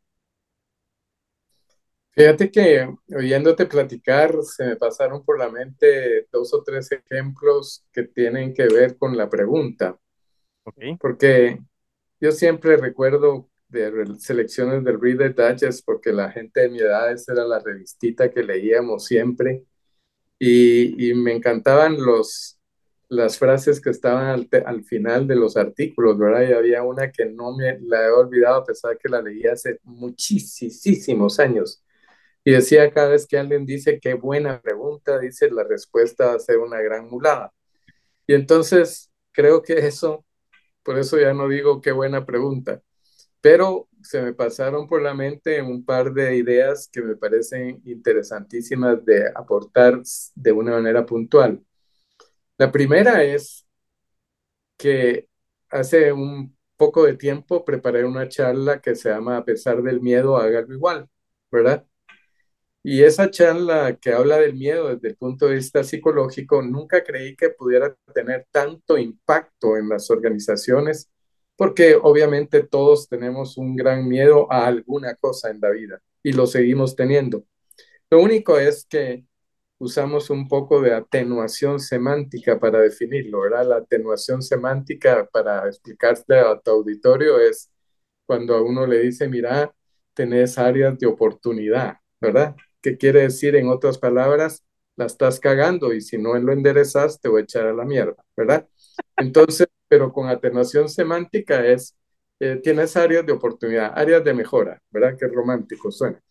Fíjate 2.14 2.52
que 2.52 2.94
oyéndote 3.16 3.66
platicar 3.66 4.36
se 4.44 4.66
me 4.66 4.76
pasaron 4.76 5.24
por 5.24 5.40
la 5.40 5.50
mente 5.50 6.28
dos 6.32 6.54
o 6.54 6.62
tres 6.62 6.92
ejemplos 6.92 7.86
que 7.92 8.04
tienen 8.04 8.54
que 8.54 8.68
ver 8.68 8.98
con 8.98 9.16
la 9.16 9.30
pregunta. 9.30 9.98
Okay. 10.64 10.98
Porque 10.98 11.60
yo 12.20 12.32
siempre 12.32 12.76
recuerdo 12.76 13.50
de 13.70 14.06
selecciones 14.20 14.84
del 14.84 15.00
Reader 15.00 15.34
Digest 15.34 15.86
porque 15.86 16.12
la 16.12 16.30
gente 16.30 16.62
de 16.62 16.70
mi 16.70 16.80
edad 16.80 17.12
esa 17.12 17.32
era 17.32 17.46
la 17.46 17.60
revistita 17.60 18.30
que 18.30 18.44
leíamos 18.44 19.06
siempre 19.06 19.64
y, 20.38 21.10
y 21.10 21.14
me 21.14 21.34
encantaban 21.34 21.96
los, 21.98 22.61
las 23.12 23.38
frases 23.38 23.82
que 23.82 23.90
estaban 23.90 24.28
al, 24.28 24.50
al, 24.66 24.84
final 24.86 25.28
de 25.28 25.36
los 25.36 25.58
artículos, 25.58 26.18
¿verdad? 26.18 26.48
Y 26.50 26.54
había 26.54 26.84
una 26.84 27.12
que 27.12 27.26
no 27.26 27.56
me 27.56 27.78
la 27.82 28.06
he 28.06 28.10
olvidado 28.10 28.56
a 28.58 28.66
pesar 28.66 28.98
que 28.98 29.10
la 29.10 29.22
leí 29.22 29.46
hace 29.48 29.80
muchísimos 29.84 31.40
años 31.40 31.84
y 32.44 32.52
decía 32.54 32.92
cada 32.94 33.10
vez 33.10 33.28
que 33.28 33.38
alguien 33.38 33.66
dice 33.66 34.00
qué 34.00 34.14
buena 34.16 34.62
pregunta, 34.62 35.20
dice 35.20 35.50
la 35.52 35.64
respuesta 35.64 36.28
va 36.28 36.34
a 36.36 36.40
ser 36.40 36.58
una 36.60 36.82
gran 36.82 37.10
mulada. 37.10 37.54
Y 38.28 38.34
entonces 38.34 39.12
creo 39.32 39.62
que 39.62 39.74
eso, 39.88 40.26
por 40.84 41.00
eso 41.00 41.20
ya 41.20 41.34
no 41.34 41.48
digo 41.50 41.82
qué 41.82 41.92
buena 41.92 42.26
pregunta, 42.26 42.82
pero 43.42 43.90
se 44.04 44.22
me 44.22 44.34
pasaron 44.34 44.88
por 44.88 45.02
la 45.02 45.14
mente 45.14 45.62
un 45.62 45.86
par 45.86 46.14
de 46.14 46.38
ideas 46.38 46.90
que 46.92 47.02
me 47.02 47.16
parecen 47.16 47.82
interesantísimas 47.86 49.04
de 49.06 49.30
aportar 49.36 50.02
de 50.36 50.52
una 50.52 50.74
manera 50.74 51.06
puntual. 51.06 51.64
La 52.62 52.72
primera 52.72 53.24
es 53.24 53.66
que 54.78 55.28
hace 55.70 56.12
un 56.14 56.56
poco 56.78 57.06
de 57.06 57.16
tiempo 57.16 57.66
preparé 57.66 58.06
una 58.06 58.30
charla 58.30 58.80
que 58.80 58.96
se 58.96 59.10
llama 59.10 59.38
A 59.38 59.46
pesar 59.46 59.82
del 59.82 60.00
miedo, 60.00 60.38
hágalo 60.38 60.72
igual, 60.72 61.10
¿verdad? 61.52 61.88
Y 62.84 63.02
esa 63.02 63.32
charla 63.32 63.98
que 64.00 64.14
habla 64.14 64.38
del 64.38 64.54
miedo 64.54 64.90
desde 64.94 65.10
el 65.10 65.18
punto 65.18 65.48
de 65.48 65.56
vista 65.56 65.84
psicológico, 65.84 66.62
nunca 66.62 67.04
creí 67.04 67.36
que 67.36 67.50
pudiera 67.50 67.96
tener 68.14 68.46
tanto 68.52 68.96
impacto 68.96 69.76
en 69.78 69.90
las 69.90 70.12
organizaciones, 70.12 71.10
porque 71.56 71.96
obviamente 71.96 72.62
todos 72.62 73.10
tenemos 73.10 73.58
un 73.58 73.76
gran 73.76 74.08
miedo 74.08 74.52
a 74.52 74.68
alguna 74.68 75.16
cosa 75.16 75.50
en 75.50 75.62
la 75.62 75.72
vida 75.72 76.00
y 76.22 76.34
lo 76.34 76.46
seguimos 76.46 76.96
teniendo. 76.96 77.44
Lo 78.12 78.22
único 78.22 78.60
es 78.60 78.86
que 78.86 79.26
usamos 79.82 80.30
un 80.30 80.48
poco 80.48 80.80
de 80.80 80.94
atenuación 80.94 81.80
semántica 81.80 82.60
para 82.60 82.80
definirlo, 82.80 83.42
¿verdad? 83.42 83.66
La 83.68 83.76
atenuación 83.78 84.44
semántica, 84.44 85.28
para 85.32 85.68
explicarte 85.68 86.38
a 86.38 86.60
tu 86.60 86.72
auditorio, 86.72 87.40
es 87.40 87.72
cuando 88.28 88.56
a 88.56 88.62
uno 88.62 88.86
le 88.86 89.00
dice, 89.00 89.28
mira, 89.28 89.74
tenés 90.14 90.60
áreas 90.60 90.98
de 91.00 91.08
oportunidad, 91.08 91.96
¿verdad? 92.20 92.56
¿Qué 92.82 92.96
quiere 92.98 93.22
decir 93.24 93.56
en 93.56 93.70
otras 93.70 93.98
palabras? 93.98 94.64
La 94.98 95.06
estás 95.08 95.40
cagando 95.40 95.94
y 95.94 96.02
si 96.02 96.18
no 96.20 96.36
lo 96.38 96.54
enderezas 96.54 97.20
te 97.20 97.28
voy 97.30 97.42
a 97.42 97.44
echar 97.46 97.66
a 97.66 97.74
la 97.74 97.84
mierda, 97.84 98.24
¿verdad? 98.38 98.68
Entonces, 99.18 99.68
pero 99.88 100.14
con 100.14 100.30
atenuación 100.30 100.90
semántica 100.90 101.66
es, 101.66 101.98
eh, 102.40 102.60
tienes 102.62 102.96
áreas 102.96 103.26
de 103.26 103.34
oportunidad, 103.34 103.94
áreas 103.96 104.24
de 104.24 104.34
mejora, 104.36 104.80
¿verdad? 104.92 105.18
Qué 105.20 105.28
romántico 105.28 105.92
suena. 105.92 106.22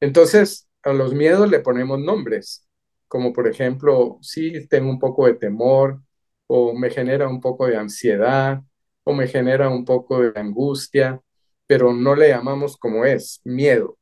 Entonces, 0.00 0.68
a 0.82 0.92
los 0.92 1.14
miedos 1.14 1.50
le 1.50 1.60
ponemos 1.60 1.98
nombres, 2.00 2.65
como 3.08 3.32
por 3.32 3.48
ejemplo, 3.48 4.18
sí, 4.22 4.66
tengo 4.68 4.90
un 4.90 4.98
poco 4.98 5.26
de 5.26 5.34
temor, 5.34 6.00
o 6.46 6.74
me 6.74 6.90
genera 6.90 7.28
un 7.28 7.40
poco 7.40 7.66
de 7.66 7.76
ansiedad, 7.76 8.62
o 9.04 9.12
me 9.14 9.28
genera 9.28 9.68
un 9.68 9.84
poco 9.84 10.20
de 10.22 10.38
angustia, 10.38 11.20
pero 11.66 11.92
no 11.92 12.14
le 12.16 12.28
llamamos 12.28 12.76
como 12.76 13.04
es, 13.04 13.40
miedo. 13.44 13.98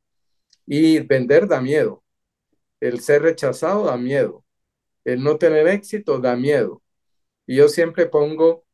Y 0.66 1.00
vender 1.00 1.48
da 1.48 1.60
miedo. 1.60 2.02
el 2.80 3.00
ser 3.00 3.22
rechazado 3.22 3.86
da 3.86 3.96
miedo, 3.98 4.44
el 5.04 5.22
no 5.22 5.38
tener 5.38 5.68
éxito 5.68 6.18
da 6.20 6.36
miedo. 6.36 6.82
Y 7.46 7.56
yo 7.56 7.68
siempre 7.68 8.06
pongo 8.06 8.64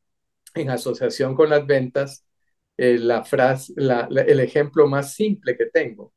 en 0.55 0.69
asociación 0.69 1.35
con 1.35 1.49
las 1.49 1.65
ventas 1.67 2.25
eh, 2.77 2.97
la 2.99 3.23
frase, 3.23 3.73
el 3.77 4.39
ejemplo 4.39 4.87
más 4.87 5.13
simple 5.15 5.57
que 5.57 5.67
tengo. 5.67 6.13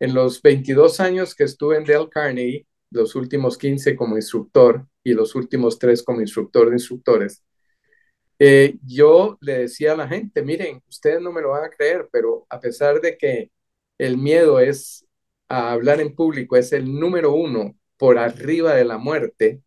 En 0.00 0.14
los 0.14 0.42
22 0.42 1.00
años 1.00 1.34
que 1.34 1.44
estuve 1.44 1.76
en 1.76 1.84
Dale 1.84 2.08
Carnegie, 2.10 2.66
los 2.90 3.14
últimos 3.14 3.58
15 3.58 3.96
como 3.96 4.16
instructor 4.16 4.86
y 5.04 5.14
los 5.14 5.34
últimos 5.34 5.78
3 5.78 6.02
como 6.02 6.20
instructor 6.20 6.68
de 6.68 6.76
instructores, 6.76 7.42
eh, 8.38 8.78
yo 8.86 9.38
le 9.40 9.58
decía 9.60 9.92
a 9.92 9.96
la 9.96 10.08
gente, 10.08 10.42
miren, 10.42 10.82
ustedes 10.88 11.20
no 11.20 11.32
me 11.32 11.42
lo 11.42 11.50
van 11.50 11.64
a 11.64 11.70
creer, 11.70 12.08
pero 12.10 12.46
a 12.48 12.58
pesar 12.60 13.00
de 13.00 13.18
que 13.18 13.50
el 13.98 14.16
miedo 14.16 14.60
es 14.60 15.06
a 15.48 15.72
hablar 15.72 16.00
en 16.00 16.14
público, 16.14 16.56
es 16.56 16.72
el 16.72 16.98
número 16.98 17.34
uno 17.34 17.76
por 17.98 18.18
arriba 18.18 18.74
de 18.74 18.84
la 18.86 18.98
muerte, 18.98 19.62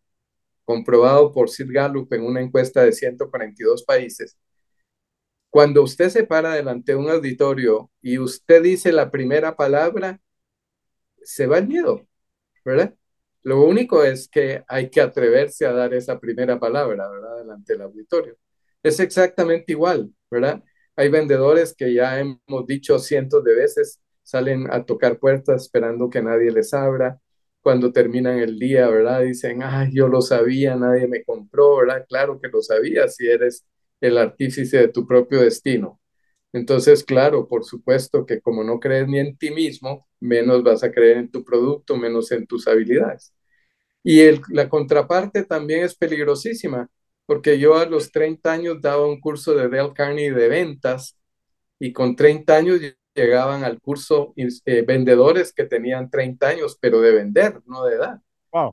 comprobado 0.64 1.32
por 1.32 1.50
Sid 1.50 1.70
Gallup 1.70 2.12
en 2.14 2.24
una 2.24 2.40
encuesta 2.40 2.82
de 2.82 2.92
142 2.92 3.84
países, 3.84 4.36
cuando 5.54 5.82
usted 5.84 6.08
se 6.08 6.24
para 6.24 6.54
delante 6.54 6.92
de 6.92 6.98
un 6.98 7.08
auditorio 7.08 7.88
y 8.02 8.18
usted 8.18 8.60
dice 8.62 8.90
la 8.92 9.12
primera 9.12 9.54
palabra, 9.56 10.20
se 11.22 11.46
va 11.46 11.58
el 11.58 11.68
miedo, 11.68 12.06
¿verdad? 12.64 12.94
Lo 13.44 13.62
único 13.64 14.04
es 14.04 14.28
que 14.28 14.64
hay 14.68 14.90
que 14.90 15.00
atreverse 15.02 15.66
a 15.66 15.72
dar 15.72 15.94
esa 15.94 16.18
primera 16.20 16.58
palabra, 16.60 17.08
¿verdad? 17.10 17.38
Delante 17.38 17.74
del 17.74 17.82
auditorio. 17.82 18.36
Es 18.82 19.00
exactamente 19.00 19.72
igual, 19.72 20.10
¿verdad? 20.30 20.62
Hay 20.96 21.10
vendedores 21.10 21.74
que 21.74 21.92
ya 21.94 22.20
hemos 22.20 22.66
dicho 22.66 22.98
cientos 22.98 23.44
de 23.44 23.54
veces, 23.54 24.00
salen 24.22 24.72
a 24.72 24.84
tocar 24.84 25.18
puertas 25.18 25.62
esperando 25.62 26.10
que 26.10 26.22
nadie 26.22 26.50
les 26.52 26.72
abra. 26.74 27.20
Cuando 27.60 27.92
terminan 27.92 28.38
el 28.38 28.58
día, 28.58 28.88
¿verdad? 28.88 29.22
Dicen, 29.22 29.62
ay, 29.62 29.90
yo 29.92 30.08
lo 30.08 30.20
sabía, 30.22 30.76
nadie 30.76 31.06
me 31.08 31.24
compró, 31.24 31.78
¿verdad? 31.78 32.04
Claro 32.08 32.40
que 32.40 32.48
lo 32.48 32.62
sabía 32.62 33.08
si 33.08 33.26
eres 33.28 33.64
el 34.00 34.18
artífice 34.18 34.78
de 34.78 34.88
tu 34.88 35.06
propio 35.06 35.40
destino. 35.42 36.00
Entonces, 36.54 37.04
claro, 37.04 37.48
por 37.48 37.64
supuesto 37.64 38.26
que 38.26 38.40
como 38.40 38.64
no 38.64 38.80
crees 38.80 39.08
ni 39.08 39.18
en 39.18 39.36
ti 39.36 39.50
mismo, 39.50 40.08
menos 40.20 40.62
vas 40.62 40.84
a 40.84 40.92
creer 40.92 41.18
en 41.18 41.30
tu 41.30 41.44
producto, 41.44 41.96
menos 41.96 42.32
en 42.32 42.46
tus 42.46 42.68
habilidades. 42.68 43.34
Y 44.04 44.20
la 44.50 44.68
contraparte 44.68 45.44
también 45.44 45.84
es 45.84 45.96
peligrosísima 45.96 46.88
porque 47.26 47.58
yo 47.58 47.76
a 47.76 47.86
los 47.86 48.12
30 48.12 48.52
años 48.52 48.80
daba 48.80 49.06
un 49.06 49.20
curso 49.20 49.54
de 49.54 49.68
Dale 49.68 49.92
Carnegie 49.94 50.32
de 50.32 50.48
ventas 50.48 51.18
y 51.80 51.92
con 51.92 52.16
30 52.16 52.56
años 52.56 52.80
llegaban 53.14 53.64
al 53.64 53.80
curso 53.80 54.34
eh, 54.36 54.82
vendedores 54.82 55.52
que 55.52 55.64
tenían 55.64 56.10
30 56.10 56.48
años, 56.48 56.78
pero 56.80 57.00
de 57.00 57.12
vender, 57.12 57.60
no 57.66 57.84
de 57.84 57.96
edad. 57.96 58.20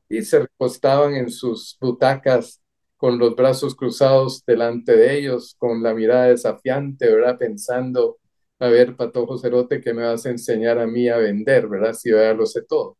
Y 0.09 0.23
se 0.23 0.39
recostaban 0.41 1.15
en 1.15 1.31
sus 1.31 1.77
butacas 1.81 2.60
con 3.01 3.17
los 3.17 3.35
brazos 3.35 3.73
cruzados 3.75 4.45
delante 4.45 4.95
de 4.95 5.17
ellos, 5.17 5.55
con 5.57 5.81
la 5.81 5.91
mirada 5.95 6.27
desafiante, 6.27 7.11
¿verdad? 7.11 7.35
Pensando, 7.35 8.19
a 8.59 8.67
ver, 8.67 8.95
Patojo 8.95 9.39
Cerote, 9.39 9.81
¿qué 9.81 9.91
me 9.91 10.03
vas 10.03 10.27
a 10.27 10.29
enseñar 10.29 10.77
a 10.77 10.85
mí 10.85 11.09
a 11.09 11.17
vender, 11.17 11.67
¿verdad? 11.67 11.93
Si 11.93 12.11
yo 12.11 12.17
ya 12.17 12.35
lo 12.35 12.45
sé 12.45 12.61
todo. 12.61 12.99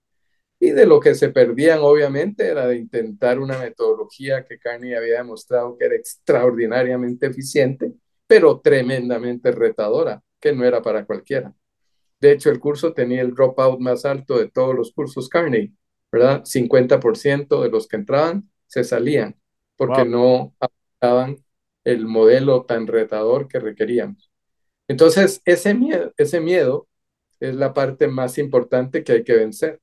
Y 0.60 0.72
de 0.72 0.88
lo 0.88 1.00
que 1.00 1.14
se 1.14 1.30
perdían, 1.30 1.82
obviamente, 1.84 2.48
era 2.48 2.66
de 2.66 2.78
intentar 2.78 3.38
una 3.40 3.60
metodología 3.60 4.44
que 4.44 4.58
Carney 4.58 4.96
había 4.96 5.20
demostrado 5.20 5.78
que 5.78 5.86
era 5.86 5.96
extraordinariamente 5.96 7.28
eficiente, 7.28 7.94
pero 8.26 8.60
tremendamente 8.60 9.52
retadora, 9.52 10.24
que 10.40 10.52
no 10.52 10.66
era 10.66 10.82
para 10.82 11.06
cualquiera. 11.06 11.54
De 12.20 12.32
hecho, 12.32 12.50
el 12.50 12.60
curso 12.60 12.94
tenía 12.94 13.22
el 13.22 13.36
dropout 13.36 13.80
más 13.80 14.06
alto 14.06 14.40
de 14.40 14.50
todos 14.50 14.74
los 14.76 14.94
cursos 14.94 15.30
Carney, 15.30 15.76
¿verdad? 16.12 16.44
50% 16.44 17.62
de 17.62 17.70
los 17.70 17.88
que 17.88 17.98
entraban 17.98 18.50
se 18.66 18.84
salían 18.84 19.36
porque 19.88 20.06
no 20.06 20.54
adaptaban 20.60 21.44
el 21.84 22.06
modelo 22.06 22.66
tan 22.66 22.86
retador 22.86 23.48
que 23.48 23.60
requeríamos. 23.60 24.32
Entonces, 24.88 25.42
ese 25.44 25.74
miedo, 25.74 26.14
ese 26.18 26.40
miedo 26.40 26.88
es 27.40 27.56
la 27.56 27.74
parte 27.74 28.08
más 28.08 28.38
importante 28.38 29.04
que 29.04 29.14
hay 29.14 29.24
que 29.24 29.34
vencer 29.34 29.80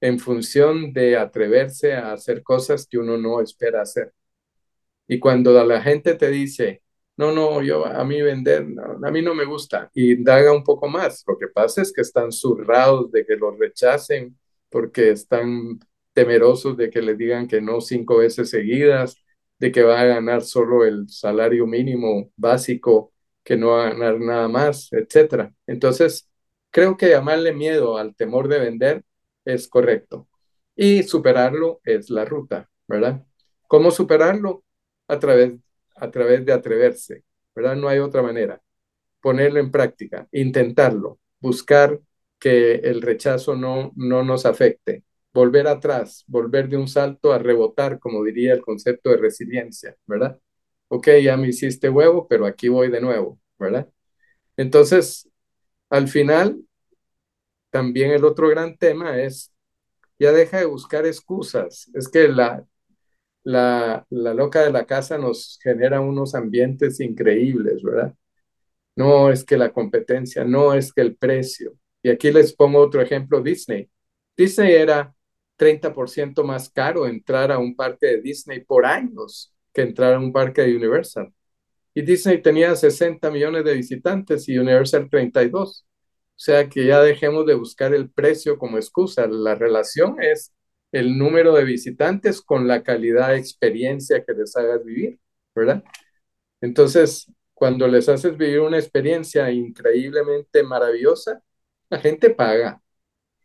en 0.00 0.18
función 0.18 0.94
de 0.94 1.18
atreverse 1.18 1.92
a 1.92 2.12
hacer 2.12 2.42
cosas 2.42 2.86
que 2.86 2.96
uno 2.96 3.18
no 3.18 3.42
espera 3.42 3.82
hacer. 3.82 4.14
Y 5.06 5.18
cuando 5.18 5.62
la 5.66 5.82
gente 5.82 6.14
te 6.14 6.30
dice, 6.30 6.82
no, 7.18 7.30
no, 7.30 7.62
yo 7.62 7.84
a 7.84 8.04
mí 8.06 8.22
vender, 8.22 8.66
a 9.04 9.10
mí 9.10 9.20
no 9.20 9.34
me 9.34 9.44
gusta, 9.44 9.90
y 9.92 10.12
indaga 10.12 10.50
un 10.50 10.64
poco 10.64 10.88
más, 10.88 11.22
lo 11.26 11.36
que 11.36 11.48
pasa 11.48 11.82
es 11.82 11.92
que 11.92 12.00
están 12.00 12.32
zurrados 12.32 13.12
de 13.12 13.26
que 13.26 13.36
los 13.36 13.58
rechacen 13.58 14.38
porque 14.70 15.10
están 15.10 15.78
temerosos 16.14 16.78
de 16.78 16.88
que 16.88 17.02
les 17.02 17.18
digan 17.18 17.46
que 17.46 17.60
no 17.60 17.82
cinco 17.82 18.16
veces 18.16 18.48
seguidas, 18.48 19.22
de 19.58 19.72
que 19.72 19.82
va 19.82 20.00
a 20.00 20.04
ganar 20.04 20.42
solo 20.42 20.84
el 20.84 21.08
salario 21.08 21.66
mínimo 21.66 22.30
básico, 22.36 23.12
que 23.42 23.56
no 23.56 23.68
va 23.70 23.86
a 23.86 23.90
ganar 23.90 24.20
nada 24.20 24.48
más, 24.48 24.92
etcétera. 24.92 25.52
Entonces, 25.66 26.28
creo 26.70 26.96
que 26.96 27.10
llamarle 27.10 27.52
miedo 27.54 27.96
al 27.96 28.14
temor 28.14 28.48
de 28.48 28.58
vender 28.58 29.04
es 29.44 29.68
correcto. 29.68 30.28
Y 30.74 31.02
superarlo 31.04 31.80
es 31.84 32.10
la 32.10 32.24
ruta, 32.24 32.68
¿verdad? 32.86 33.24
¿Cómo 33.68 33.90
superarlo? 33.90 34.64
A 35.08 35.18
través, 35.18 35.54
a 35.96 36.10
través 36.10 36.44
de 36.44 36.52
atreverse, 36.52 37.24
¿verdad? 37.54 37.76
No 37.76 37.88
hay 37.88 37.98
otra 38.00 38.22
manera. 38.22 38.60
Ponerlo 39.20 39.60
en 39.60 39.70
práctica, 39.70 40.28
intentarlo, 40.32 41.18
buscar 41.40 42.00
que 42.38 42.76
el 42.76 43.02
rechazo 43.02 43.56
no, 43.56 43.92
no 43.96 44.22
nos 44.22 44.46
afecte, 44.46 45.04
volver 45.36 45.68
atrás, 45.68 46.24
volver 46.28 46.68
de 46.68 46.78
un 46.78 46.88
salto 46.88 47.32
a 47.32 47.38
rebotar, 47.38 47.98
como 48.00 48.24
diría 48.24 48.54
el 48.54 48.62
concepto 48.62 49.10
de 49.10 49.18
resiliencia, 49.18 49.96
¿verdad? 50.06 50.38
Ok, 50.88 51.08
ya 51.22 51.36
me 51.36 51.48
hiciste 51.48 51.90
huevo, 51.90 52.26
pero 52.28 52.46
aquí 52.46 52.68
voy 52.68 52.90
de 52.90 53.00
nuevo, 53.02 53.38
¿verdad? 53.58 53.88
Entonces, 54.56 55.28
al 55.90 56.08
final, 56.08 56.60
también 57.70 58.10
el 58.12 58.24
otro 58.24 58.48
gran 58.48 58.76
tema 58.76 59.20
es, 59.20 59.52
ya 60.18 60.32
deja 60.32 60.58
de 60.58 60.66
buscar 60.66 61.06
excusas. 61.06 61.90
Es 61.94 62.08
que 62.08 62.28
la, 62.28 62.64
la, 63.44 64.06
la 64.10 64.34
loca 64.34 64.62
de 64.62 64.72
la 64.72 64.86
casa 64.86 65.18
nos 65.18 65.58
genera 65.62 66.00
unos 66.02 66.34
ambientes 66.36 67.00
increíbles, 67.00 67.82
¿verdad? 67.82 68.14
No 68.96 69.30
es 69.32 69.44
que 69.44 69.58
la 69.58 69.72
competencia, 69.72 70.44
no 70.44 70.74
es 70.74 70.92
que 70.94 71.02
el 71.02 71.16
precio. 71.16 71.74
Y 72.02 72.10
aquí 72.10 72.32
les 72.32 72.54
pongo 72.54 72.80
otro 72.80 73.02
ejemplo, 73.02 73.42
Disney. 73.42 73.90
Disney 74.36 74.74
era 74.74 75.14
30% 75.56 76.44
más 76.44 76.70
caro 76.70 77.06
entrar 77.06 77.52
a 77.52 77.58
un 77.58 77.74
parque 77.76 78.06
de 78.06 78.20
Disney 78.22 78.60
por 78.64 78.86
años 78.86 79.54
que 79.72 79.82
entrar 79.82 80.14
a 80.14 80.18
un 80.18 80.32
parque 80.32 80.62
de 80.62 80.76
Universal. 80.76 81.32
Y 81.94 82.02
Disney 82.02 82.42
tenía 82.42 82.74
60 82.76 83.30
millones 83.30 83.64
de 83.64 83.74
visitantes 83.74 84.48
y 84.48 84.58
Universal 84.58 85.08
32. 85.10 85.86
O 86.36 86.38
sea 86.38 86.68
que 86.68 86.86
ya 86.86 87.00
dejemos 87.02 87.46
de 87.46 87.54
buscar 87.54 87.94
el 87.94 88.10
precio 88.10 88.58
como 88.58 88.76
excusa. 88.76 89.26
La 89.26 89.54
relación 89.54 90.22
es 90.22 90.54
el 90.92 91.18
número 91.18 91.54
de 91.54 91.64
visitantes 91.64 92.42
con 92.42 92.68
la 92.68 92.82
calidad 92.82 93.30
de 93.30 93.38
experiencia 93.38 94.24
que 94.24 94.34
les 94.34 94.56
hagas 94.56 94.84
vivir, 94.84 95.18
¿verdad? 95.54 95.82
Entonces, 96.60 97.32
cuando 97.54 97.88
les 97.88 98.08
haces 98.08 98.36
vivir 98.36 98.60
una 98.60 98.78
experiencia 98.78 99.50
increíblemente 99.50 100.62
maravillosa, 100.62 101.42
la 101.90 101.98
gente 102.00 102.30
paga 102.30 102.82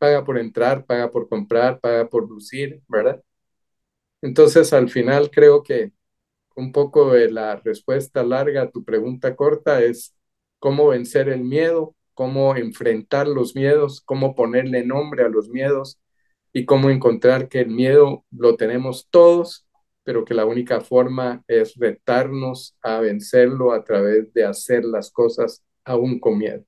paga 0.01 0.25
por 0.25 0.39
entrar, 0.39 0.83
paga 0.87 1.11
por 1.11 1.29
comprar, 1.29 1.79
paga 1.79 2.09
por 2.09 2.27
lucir, 2.27 2.81
¿verdad? 2.87 3.21
Entonces, 4.21 4.73
al 4.73 4.89
final 4.89 5.29
creo 5.31 5.61
que 5.63 5.91
un 6.55 6.71
poco 6.71 7.13
de 7.13 7.31
la 7.31 7.57
respuesta 7.57 8.23
larga 8.23 8.63
a 8.63 8.71
tu 8.71 8.83
pregunta 8.83 9.35
corta 9.35 9.81
es 9.83 10.15
cómo 10.59 10.87
vencer 10.89 11.29
el 11.29 11.41
miedo, 11.43 11.95
cómo 12.15 12.55
enfrentar 12.55 13.27
los 13.27 13.55
miedos, 13.55 14.01
cómo 14.01 14.35
ponerle 14.35 14.85
nombre 14.85 15.23
a 15.23 15.29
los 15.29 15.49
miedos 15.49 15.99
y 16.53 16.65
cómo 16.65 16.89
encontrar 16.89 17.49
que 17.49 17.59
el 17.61 17.69
miedo 17.69 18.25
lo 18.31 18.57
tenemos 18.57 19.07
todos, 19.11 19.67
pero 20.03 20.25
que 20.25 20.33
la 20.33 20.45
única 20.45 20.81
forma 20.81 21.43
es 21.47 21.75
retarnos 21.75 22.75
a 22.81 22.99
vencerlo 23.01 23.73
a 23.73 23.83
través 23.83 24.33
de 24.33 24.45
hacer 24.45 24.83
las 24.85 25.11
cosas 25.11 25.63
aún 25.85 26.19
con 26.19 26.39
miedo. 26.39 26.65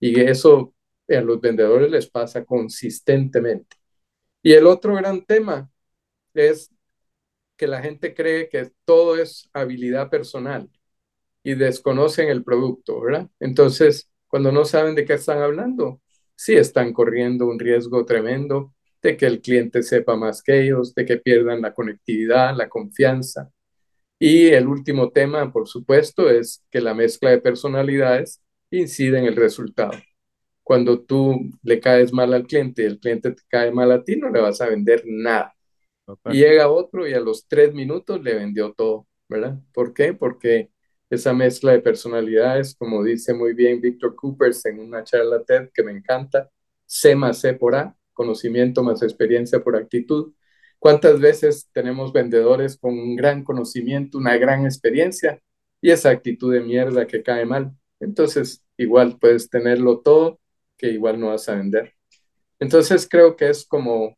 Y 0.00 0.20
eso 0.20 0.74
a 1.16 1.22
los 1.22 1.40
vendedores 1.40 1.90
les 1.90 2.08
pasa 2.10 2.44
consistentemente. 2.44 3.76
Y 4.42 4.52
el 4.54 4.66
otro 4.66 4.94
gran 4.96 5.24
tema 5.24 5.70
es 6.34 6.70
que 7.56 7.66
la 7.66 7.82
gente 7.82 8.14
cree 8.14 8.48
que 8.48 8.70
todo 8.84 9.16
es 9.16 9.48
habilidad 9.52 10.10
personal 10.10 10.68
y 11.44 11.54
desconocen 11.54 12.28
el 12.28 12.44
producto, 12.44 13.00
¿verdad? 13.00 13.28
Entonces, 13.40 14.10
cuando 14.28 14.52
no 14.52 14.64
saben 14.64 14.94
de 14.94 15.04
qué 15.04 15.14
están 15.14 15.42
hablando, 15.42 16.00
sí 16.36 16.54
están 16.54 16.92
corriendo 16.92 17.46
un 17.46 17.58
riesgo 17.58 18.04
tremendo 18.06 18.74
de 19.02 19.16
que 19.16 19.26
el 19.26 19.40
cliente 19.40 19.82
sepa 19.82 20.16
más 20.16 20.42
que 20.42 20.62
ellos, 20.62 20.94
de 20.94 21.04
que 21.04 21.18
pierdan 21.18 21.60
la 21.60 21.74
conectividad, 21.74 22.56
la 22.56 22.68
confianza. 22.68 23.50
Y 24.18 24.48
el 24.48 24.68
último 24.68 25.10
tema, 25.10 25.52
por 25.52 25.68
supuesto, 25.68 26.30
es 26.30 26.64
que 26.70 26.80
la 26.80 26.94
mezcla 26.94 27.30
de 27.30 27.40
personalidades 27.40 28.42
incide 28.70 29.18
en 29.18 29.26
el 29.26 29.36
resultado 29.36 29.92
cuando 30.62 31.00
tú 31.00 31.50
le 31.62 31.80
caes 31.80 32.12
mal 32.12 32.32
al 32.34 32.46
cliente 32.46 32.82
y 32.82 32.86
el 32.86 32.98
cliente 33.00 33.32
te 33.32 33.42
cae 33.48 33.72
mal 33.72 33.90
a 33.92 34.04
ti, 34.04 34.16
no 34.16 34.30
le 34.30 34.40
vas 34.40 34.60
a 34.60 34.68
vender 34.68 35.02
nada. 35.06 35.54
Y 36.26 36.38
llega 36.38 36.70
otro 36.70 37.06
y 37.06 37.14
a 37.14 37.20
los 37.20 37.46
tres 37.48 37.72
minutos 37.74 38.22
le 38.22 38.34
vendió 38.34 38.72
todo, 38.72 39.06
¿verdad? 39.28 39.58
¿Por 39.72 39.94
qué? 39.94 40.14
Porque 40.14 40.70
esa 41.10 41.32
mezcla 41.32 41.72
de 41.72 41.80
personalidades, 41.80 42.74
como 42.74 43.02
dice 43.04 43.34
muy 43.34 43.54
bien 43.54 43.80
Víctor 43.80 44.14
Coopers 44.16 44.64
en 44.66 44.80
una 44.80 45.04
charla 45.04 45.42
TED 45.44 45.70
que 45.72 45.82
me 45.82 45.92
encanta, 45.92 46.50
C 46.86 47.14
más 47.14 47.40
C 47.40 47.54
por 47.54 47.74
A, 47.74 47.96
conocimiento 48.12 48.82
más 48.82 49.02
experiencia 49.02 49.62
por 49.62 49.76
actitud. 49.76 50.32
¿Cuántas 50.78 51.20
veces 51.20 51.70
tenemos 51.72 52.12
vendedores 52.12 52.76
con 52.76 52.98
un 52.98 53.16
gran 53.16 53.44
conocimiento, 53.44 54.18
una 54.18 54.36
gran 54.36 54.64
experiencia 54.64 55.40
y 55.80 55.90
esa 55.90 56.10
actitud 56.10 56.52
de 56.52 56.60
mierda 56.60 57.06
que 57.06 57.22
cae 57.22 57.46
mal? 57.46 57.72
Entonces, 58.00 58.64
igual 58.76 59.18
puedes 59.20 59.48
tenerlo 59.48 60.00
todo, 60.00 60.40
que 60.82 60.92
igual 60.92 61.20
no 61.20 61.28
vas 61.30 61.48
a 61.50 61.56
vender. 61.56 61.94
Entonces, 62.60 63.08
creo 63.10 63.36
que 63.36 63.50
es 63.50 63.66
como 63.66 64.16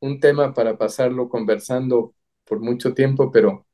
un 0.00 0.20
tema 0.20 0.54
para 0.54 0.78
pasarlo 0.78 1.28
conversando 1.28 2.14
por 2.44 2.60
mucho 2.60 2.94
tiempo, 2.94 3.30
pero 3.32 3.66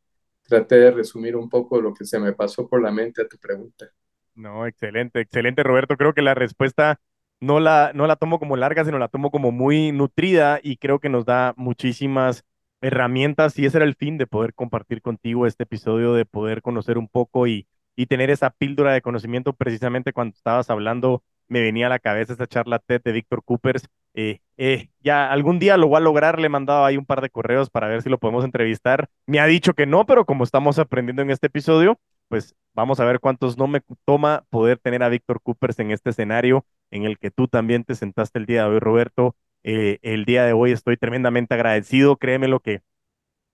traté 0.42 0.76
de 0.76 0.90
resumir 0.92 1.36
un 1.36 1.48
poco 1.50 1.80
lo 1.80 1.94
que 1.94 2.04
se 2.06 2.18
me 2.20 2.34
pasó 2.34 2.68
por 2.68 2.82
la 2.82 2.92
mente 2.92 3.22
a 3.22 3.28
tu 3.28 3.38
pregunta. 3.38 3.90
No, 4.34 4.66
excelente, 4.66 5.20
excelente, 5.20 5.62
Roberto. 5.62 5.96
Creo 5.96 6.12
que 6.14 6.20
la 6.22 6.34
respuesta 6.34 7.00
no 7.40 7.58
la, 7.60 7.92
no 7.94 8.06
la 8.06 8.16
tomo 8.16 8.38
como 8.38 8.56
larga, 8.56 8.84
sino 8.84 8.98
la 8.98 9.08
tomo 9.08 9.30
como 9.30 9.50
muy 9.50 9.92
nutrida 9.92 10.60
y 10.62 10.76
creo 10.76 10.98
que 11.00 11.08
nos 11.08 11.24
da 11.24 11.54
muchísimas 11.56 12.44
herramientas 12.82 13.58
y 13.58 13.64
ese 13.66 13.78
era 13.78 13.86
el 13.86 13.94
fin 13.94 14.18
de 14.18 14.26
poder 14.26 14.52
compartir 14.54 15.00
contigo 15.00 15.46
este 15.46 15.62
episodio, 15.64 16.12
de 16.14 16.26
poder 16.26 16.60
conocer 16.62 16.98
un 16.98 17.08
poco 17.08 17.46
y, 17.46 17.66
y 17.96 18.06
tener 18.06 18.28
esa 18.30 18.50
píldora 18.50 18.92
de 18.92 19.00
conocimiento 19.02 19.54
precisamente 19.54 20.12
cuando 20.12 20.36
estabas 20.36 20.68
hablando 20.70 21.24
me 21.48 21.60
venía 21.62 21.86
a 21.86 21.90
la 21.90 21.98
cabeza 21.98 22.32
esta 22.32 22.46
charla 22.46 22.78
TED 22.78 23.02
de 23.04 23.12
Víctor 23.12 23.42
Coopers. 23.44 23.88
Eh, 24.14 24.40
eh, 24.56 24.88
ya 25.00 25.30
algún 25.30 25.58
día 25.58 25.76
lo 25.76 25.88
voy 25.88 25.98
a 25.98 26.00
lograr, 26.00 26.40
le 26.40 26.46
he 26.46 26.50
mandado 26.50 26.84
ahí 26.84 26.96
un 26.96 27.04
par 27.04 27.20
de 27.20 27.30
correos 27.30 27.70
para 27.70 27.88
ver 27.88 28.02
si 28.02 28.08
lo 28.08 28.18
podemos 28.18 28.44
entrevistar. 28.44 29.08
Me 29.26 29.40
ha 29.40 29.46
dicho 29.46 29.74
que 29.74 29.86
no, 29.86 30.06
pero 30.06 30.24
como 30.24 30.44
estamos 30.44 30.78
aprendiendo 30.78 31.22
en 31.22 31.30
este 31.30 31.48
episodio, 31.48 31.98
pues 32.28 32.54
vamos 32.74 32.98
a 33.00 33.04
ver 33.04 33.20
cuántos 33.20 33.58
no 33.58 33.66
me 33.66 33.82
toma 34.04 34.44
poder 34.50 34.78
tener 34.78 35.02
a 35.02 35.08
Víctor 35.08 35.40
Coopers 35.42 35.78
en 35.78 35.90
este 35.90 36.10
escenario 36.10 36.64
en 36.90 37.04
el 37.04 37.18
que 37.18 37.30
tú 37.30 37.48
también 37.48 37.84
te 37.84 37.94
sentaste 37.94 38.38
el 38.38 38.46
día 38.46 38.62
de 38.64 38.70
hoy, 38.70 38.78
Roberto. 38.78 39.36
Eh, 39.62 39.98
el 40.02 40.24
día 40.24 40.44
de 40.44 40.52
hoy 40.52 40.72
estoy 40.72 40.96
tremendamente 40.96 41.54
agradecido, 41.54 42.16
créeme 42.16 42.48
lo 42.48 42.60
que, 42.60 42.82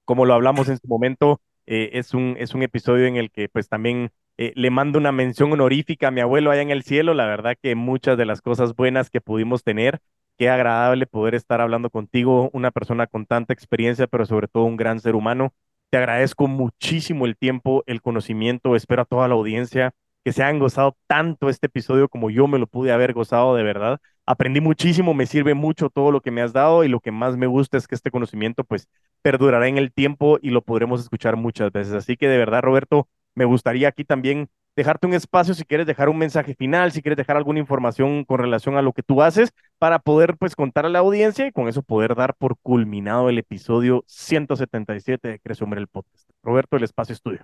como 0.04 0.26
lo 0.26 0.34
hablamos 0.34 0.68
en 0.68 0.78
su 0.78 0.86
momento, 0.86 1.40
es, 1.66 2.12
un, 2.12 2.36
es 2.38 2.54
un 2.54 2.62
episodio 2.62 3.06
en 3.06 3.16
el 3.16 3.30
que 3.30 3.48
pues 3.48 3.68
también 3.68 4.10
eh, 4.44 4.52
le 4.56 4.70
mando 4.70 4.98
una 4.98 5.12
mención 5.12 5.52
honorífica 5.52 6.08
a 6.08 6.10
mi 6.10 6.20
abuelo 6.20 6.50
allá 6.50 6.62
en 6.62 6.70
el 6.70 6.82
cielo. 6.82 7.14
La 7.14 7.26
verdad 7.26 7.56
que 7.62 7.76
muchas 7.76 8.18
de 8.18 8.26
las 8.26 8.40
cosas 8.42 8.74
buenas 8.74 9.08
que 9.08 9.20
pudimos 9.20 9.62
tener, 9.62 10.00
qué 10.36 10.50
agradable 10.50 11.06
poder 11.06 11.36
estar 11.36 11.60
hablando 11.60 11.90
contigo, 11.90 12.50
una 12.52 12.72
persona 12.72 13.06
con 13.06 13.24
tanta 13.26 13.52
experiencia, 13.52 14.08
pero 14.08 14.26
sobre 14.26 14.48
todo 14.48 14.64
un 14.64 14.76
gran 14.76 14.98
ser 14.98 15.14
humano. 15.14 15.52
Te 15.90 15.98
agradezco 15.98 16.48
muchísimo 16.48 17.24
el 17.26 17.36
tiempo, 17.36 17.84
el 17.86 18.02
conocimiento. 18.02 18.74
Espero 18.74 19.02
a 19.02 19.04
toda 19.04 19.28
la 19.28 19.34
audiencia 19.34 19.92
que 20.24 20.32
se 20.32 20.42
hayan 20.42 20.58
gozado 20.58 20.96
tanto 21.06 21.48
este 21.48 21.66
episodio 21.66 22.08
como 22.08 22.28
yo 22.30 22.48
me 22.48 22.58
lo 22.58 22.66
pude 22.66 22.90
haber 22.92 23.12
gozado 23.12 23.54
de 23.54 23.62
verdad. 23.62 24.00
Aprendí 24.26 24.60
muchísimo, 24.60 25.14
me 25.14 25.26
sirve 25.26 25.54
mucho 25.54 25.88
todo 25.88 26.10
lo 26.10 26.20
que 26.20 26.32
me 26.32 26.42
has 26.42 26.52
dado 26.52 26.82
y 26.82 26.88
lo 26.88 26.98
que 27.00 27.12
más 27.12 27.36
me 27.36 27.46
gusta 27.46 27.76
es 27.76 27.86
que 27.86 27.94
este 27.94 28.10
conocimiento 28.10 28.64
pues 28.64 28.88
perdurará 29.22 29.68
en 29.68 29.78
el 29.78 29.92
tiempo 29.92 30.38
y 30.42 30.50
lo 30.50 30.62
podremos 30.62 31.00
escuchar 31.00 31.36
muchas 31.36 31.70
veces. 31.72 31.94
Así 31.94 32.16
que 32.16 32.28
de 32.28 32.38
verdad, 32.38 32.62
Roberto, 32.62 33.08
me 33.34 33.44
gustaría 33.44 33.88
aquí 33.88 34.04
también 34.04 34.48
dejarte 34.76 35.06
un 35.06 35.14
espacio 35.14 35.54
si 35.54 35.64
quieres 35.64 35.86
dejar 35.86 36.08
un 36.08 36.18
mensaje 36.18 36.54
final, 36.54 36.92
si 36.92 37.02
quieres 37.02 37.16
dejar 37.16 37.36
alguna 37.36 37.58
información 37.58 38.24
con 38.24 38.38
relación 38.38 38.76
a 38.76 38.82
lo 38.82 38.92
que 38.92 39.02
tú 39.02 39.22
haces 39.22 39.52
para 39.78 39.98
poder 39.98 40.36
pues 40.38 40.56
contar 40.56 40.86
a 40.86 40.88
la 40.88 41.00
audiencia 41.00 41.46
y 41.46 41.52
con 41.52 41.68
eso 41.68 41.82
poder 41.82 42.14
dar 42.14 42.34
por 42.34 42.56
culminado 42.58 43.28
el 43.28 43.38
episodio 43.38 44.04
177 44.06 45.28
de 45.28 45.38
Crece 45.40 45.64
Hombre 45.64 45.80
el 45.80 45.88
Podcast. 45.88 46.28
Roberto, 46.42 46.76
el 46.76 46.84
espacio 46.84 47.14
es 47.14 47.20
tuyo. 47.20 47.40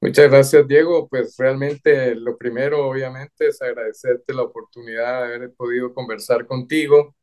Muchas 0.00 0.30
gracias, 0.30 0.68
Diego. 0.68 1.08
Pues 1.08 1.34
realmente 1.38 2.14
lo 2.14 2.36
primero, 2.36 2.86
obviamente, 2.88 3.48
es 3.48 3.60
agradecerte 3.62 4.34
la 4.34 4.42
oportunidad 4.42 5.22
de 5.26 5.34
haber 5.34 5.54
podido 5.54 5.94
conversar 5.94 6.46
contigo. 6.46 7.16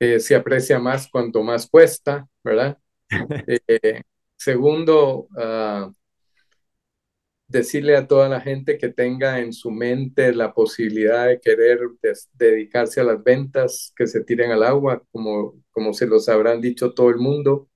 Eh, 0.00 0.18
se 0.18 0.34
aprecia 0.34 0.80
más 0.80 1.08
cuanto 1.08 1.42
más 1.42 1.68
cuesta, 1.68 2.26
¿verdad? 2.42 2.76
Eh, 3.68 4.02
segundo, 4.36 5.28
uh, 5.36 5.92
decirle 7.52 7.96
a 7.96 8.08
toda 8.08 8.28
la 8.28 8.40
gente 8.40 8.78
que 8.78 8.88
tenga 8.88 9.38
en 9.40 9.52
su 9.52 9.70
mente 9.70 10.34
la 10.34 10.54
posibilidad 10.54 11.28
de 11.28 11.40
querer 11.40 11.80
dedicarse 12.32 13.00
a 13.00 13.04
las 13.04 13.22
ventas, 13.22 13.92
que 13.96 14.06
se 14.06 14.24
tiren 14.24 14.50
al 14.52 14.62
agua, 14.62 15.02
como, 15.12 15.62
como 15.70 15.92
se 15.92 16.06
los 16.06 16.28
habrán 16.28 16.60
dicho 16.60 16.94
todo 16.94 17.10
el 17.10 17.18
mundo. 17.18 17.68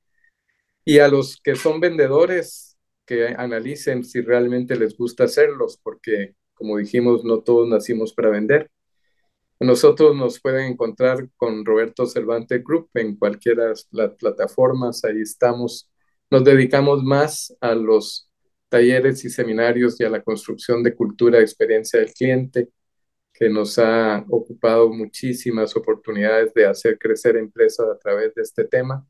Y 0.85 0.99
a 1.01 1.09
los 1.09 1.41
que 1.43 1.57
son 1.57 1.81
vendedores, 1.81 2.79
que 3.07 3.29
analicen 3.29 4.05
si 4.05 4.21
realmente 4.23 4.77
les 4.77 4.97
gusta 4.97 5.25
hacerlos, 5.25 5.79
porque 5.83 6.35
como 6.55 6.79
dijimos, 6.79 7.25
no 7.25 7.41
todos 7.43 7.69
nacimos 7.69 8.15
para 8.15 8.31
vender. 8.31 8.71
Nosotros 9.61 10.17
nos 10.17 10.41
pueden 10.41 10.73
encontrar 10.73 11.29
con 11.37 11.65
Roberto 11.65 12.07
Cervantes 12.07 12.63
Group 12.65 12.91
en 12.95 13.17
cualquiera 13.17 13.65
de 13.67 13.75
las 13.91 14.15
plataformas, 14.15 15.05
ahí 15.05 15.21
estamos. 15.21 15.91
Nos 16.31 16.45
dedicamos 16.45 17.03
más 17.05 17.57
a 17.61 17.75
los 17.75 18.31
talleres 18.69 19.25
y 19.25 19.31
seminarios 19.31 20.01
y 20.01 20.05
a 20.05 20.11
la 20.11 20.23
construcción 20.23 20.83
de 20.83 20.95
cultura 20.95 21.39
de 21.39 21.45
experiencia 21.45 22.01
del 22.01 22.13
cliente, 22.13 22.69
que 23.33 23.51
nos 23.51 23.79
ha 23.79 24.25
ocupado 24.31 24.91
muchísimas 24.91 25.77
oportunidades 25.77 26.55
de 26.55 26.67
hacer 26.67 26.99
crecer 26.99 27.37
empresas 27.37 27.87
a 27.89 27.99
través 27.99 28.35
de 28.35 28.43
este 28.43 28.65
tema. 28.65 29.07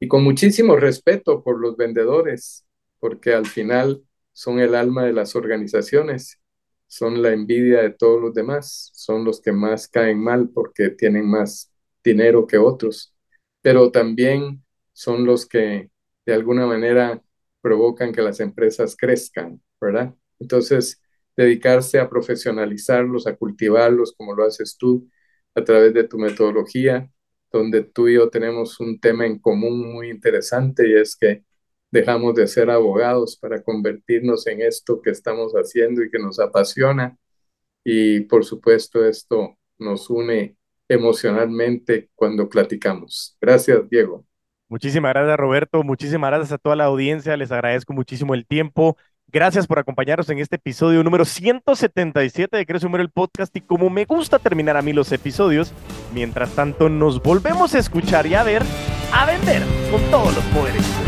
Y 0.00 0.08
con 0.08 0.24
muchísimo 0.24 0.76
respeto 0.76 1.42
por 1.42 1.60
los 1.60 1.76
vendedores, 1.76 2.66
porque 3.00 3.34
al 3.34 3.46
final 3.46 4.02
son 4.32 4.60
el 4.60 4.74
alma 4.74 5.04
de 5.04 5.12
las 5.12 5.36
organizaciones, 5.36 6.40
son 6.86 7.22
la 7.22 7.32
envidia 7.32 7.82
de 7.82 7.90
todos 7.90 8.20
los 8.20 8.34
demás, 8.34 8.90
son 8.94 9.24
los 9.24 9.40
que 9.40 9.52
más 9.52 9.88
caen 9.88 10.18
mal 10.22 10.48
porque 10.48 10.90
tienen 10.90 11.28
más 11.28 11.70
dinero 12.02 12.46
que 12.46 12.58
otros, 12.58 13.14
pero 13.60 13.90
también 13.90 14.64
son 14.92 15.24
los 15.26 15.46
que 15.46 15.90
de 16.24 16.34
alguna 16.34 16.66
manera 16.66 17.22
provocan 17.60 18.12
que 18.12 18.22
las 18.22 18.40
empresas 18.40 18.96
crezcan, 18.96 19.60
¿verdad? 19.80 20.14
Entonces, 20.38 21.00
dedicarse 21.36 21.98
a 22.00 22.08
profesionalizarlos, 22.10 23.26
a 23.26 23.36
cultivarlos, 23.36 24.14
como 24.16 24.34
lo 24.34 24.44
haces 24.44 24.76
tú, 24.78 25.08
a 25.54 25.64
través 25.64 25.94
de 25.94 26.04
tu 26.04 26.18
metodología, 26.18 27.10
donde 27.52 27.82
tú 27.84 28.08
y 28.08 28.14
yo 28.14 28.28
tenemos 28.30 28.80
un 28.80 29.00
tema 29.00 29.26
en 29.26 29.38
común 29.38 29.92
muy 29.92 30.10
interesante 30.10 30.88
y 30.88 30.94
es 30.96 31.16
que 31.16 31.44
dejamos 31.90 32.34
de 32.34 32.46
ser 32.46 32.70
abogados 32.70 33.36
para 33.38 33.62
convertirnos 33.62 34.46
en 34.46 34.60
esto 34.62 35.00
que 35.02 35.10
estamos 35.10 35.52
haciendo 35.54 36.02
y 36.02 36.10
que 36.10 36.18
nos 36.18 36.38
apasiona. 36.40 37.16
Y 37.84 38.22
por 38.22 38.44
supuesto, 38.46 39.04
esto 39.06 39.58
nos 39.78 40.10
une 40.10 40.58
emocionalmente 40.88 42.10
cuando 42.16 42.48
platicamos. 42.50 43.36
Gracias, 43.40 43.88
Diego. 43.90 44.27
Muchísimas 44.68 45.12
gracias, 45.14 45.36
Roberto. 45.36 45.82
Muchísimas 45.82 46.30
gracias 46.30 46.52
a 46.52 46.58
toda 46.58 46.76
la 46.76 46.84
audiencia. 46.84 47.36
Les 47.36 47.50
agradezco 47.50 47.92
muchísimo 47.92 48.34
el 48.34 48.46
tiempo. 48.46 48.96
Gracias 49.30 49.66
por 49.66 49.78
acompañarnos 49.78 50.28
en 50.30 50.38
este 50.38 50.56
episodio 50.56 51.04
número 51.04 51.24
177 51.24 52.56
de 52.56 52.66
Crece 52.66 52.86
Humero 52.86 53.02
el 53.02 53.10
Podcast. 53.10 53.54
Y 53.56 53.60
como 53.60 53.90
me 53.90 54.04
gusta 54.04 54.38
terminar 54.38 54.76
a 54.76 54.82
mí 54.82 54.92
los 54.92 55.12
episodios, 55.12 55.72
mientras 56.14 56.50
tanto 56.50 56.88
nos 56.88 57.22
volvemos 57.22 57.74
a 57.74 57.78
escuchar 57.78 58.26
y 58.26 58.34
a 58.34 58.42
ver, 58.42 58.62
a 59.12 59.26
vender 59.26 59.62
con 59.90 60.02
todos 60.10 60.34
los 60.34 60.44
poderes. 60.46 61.07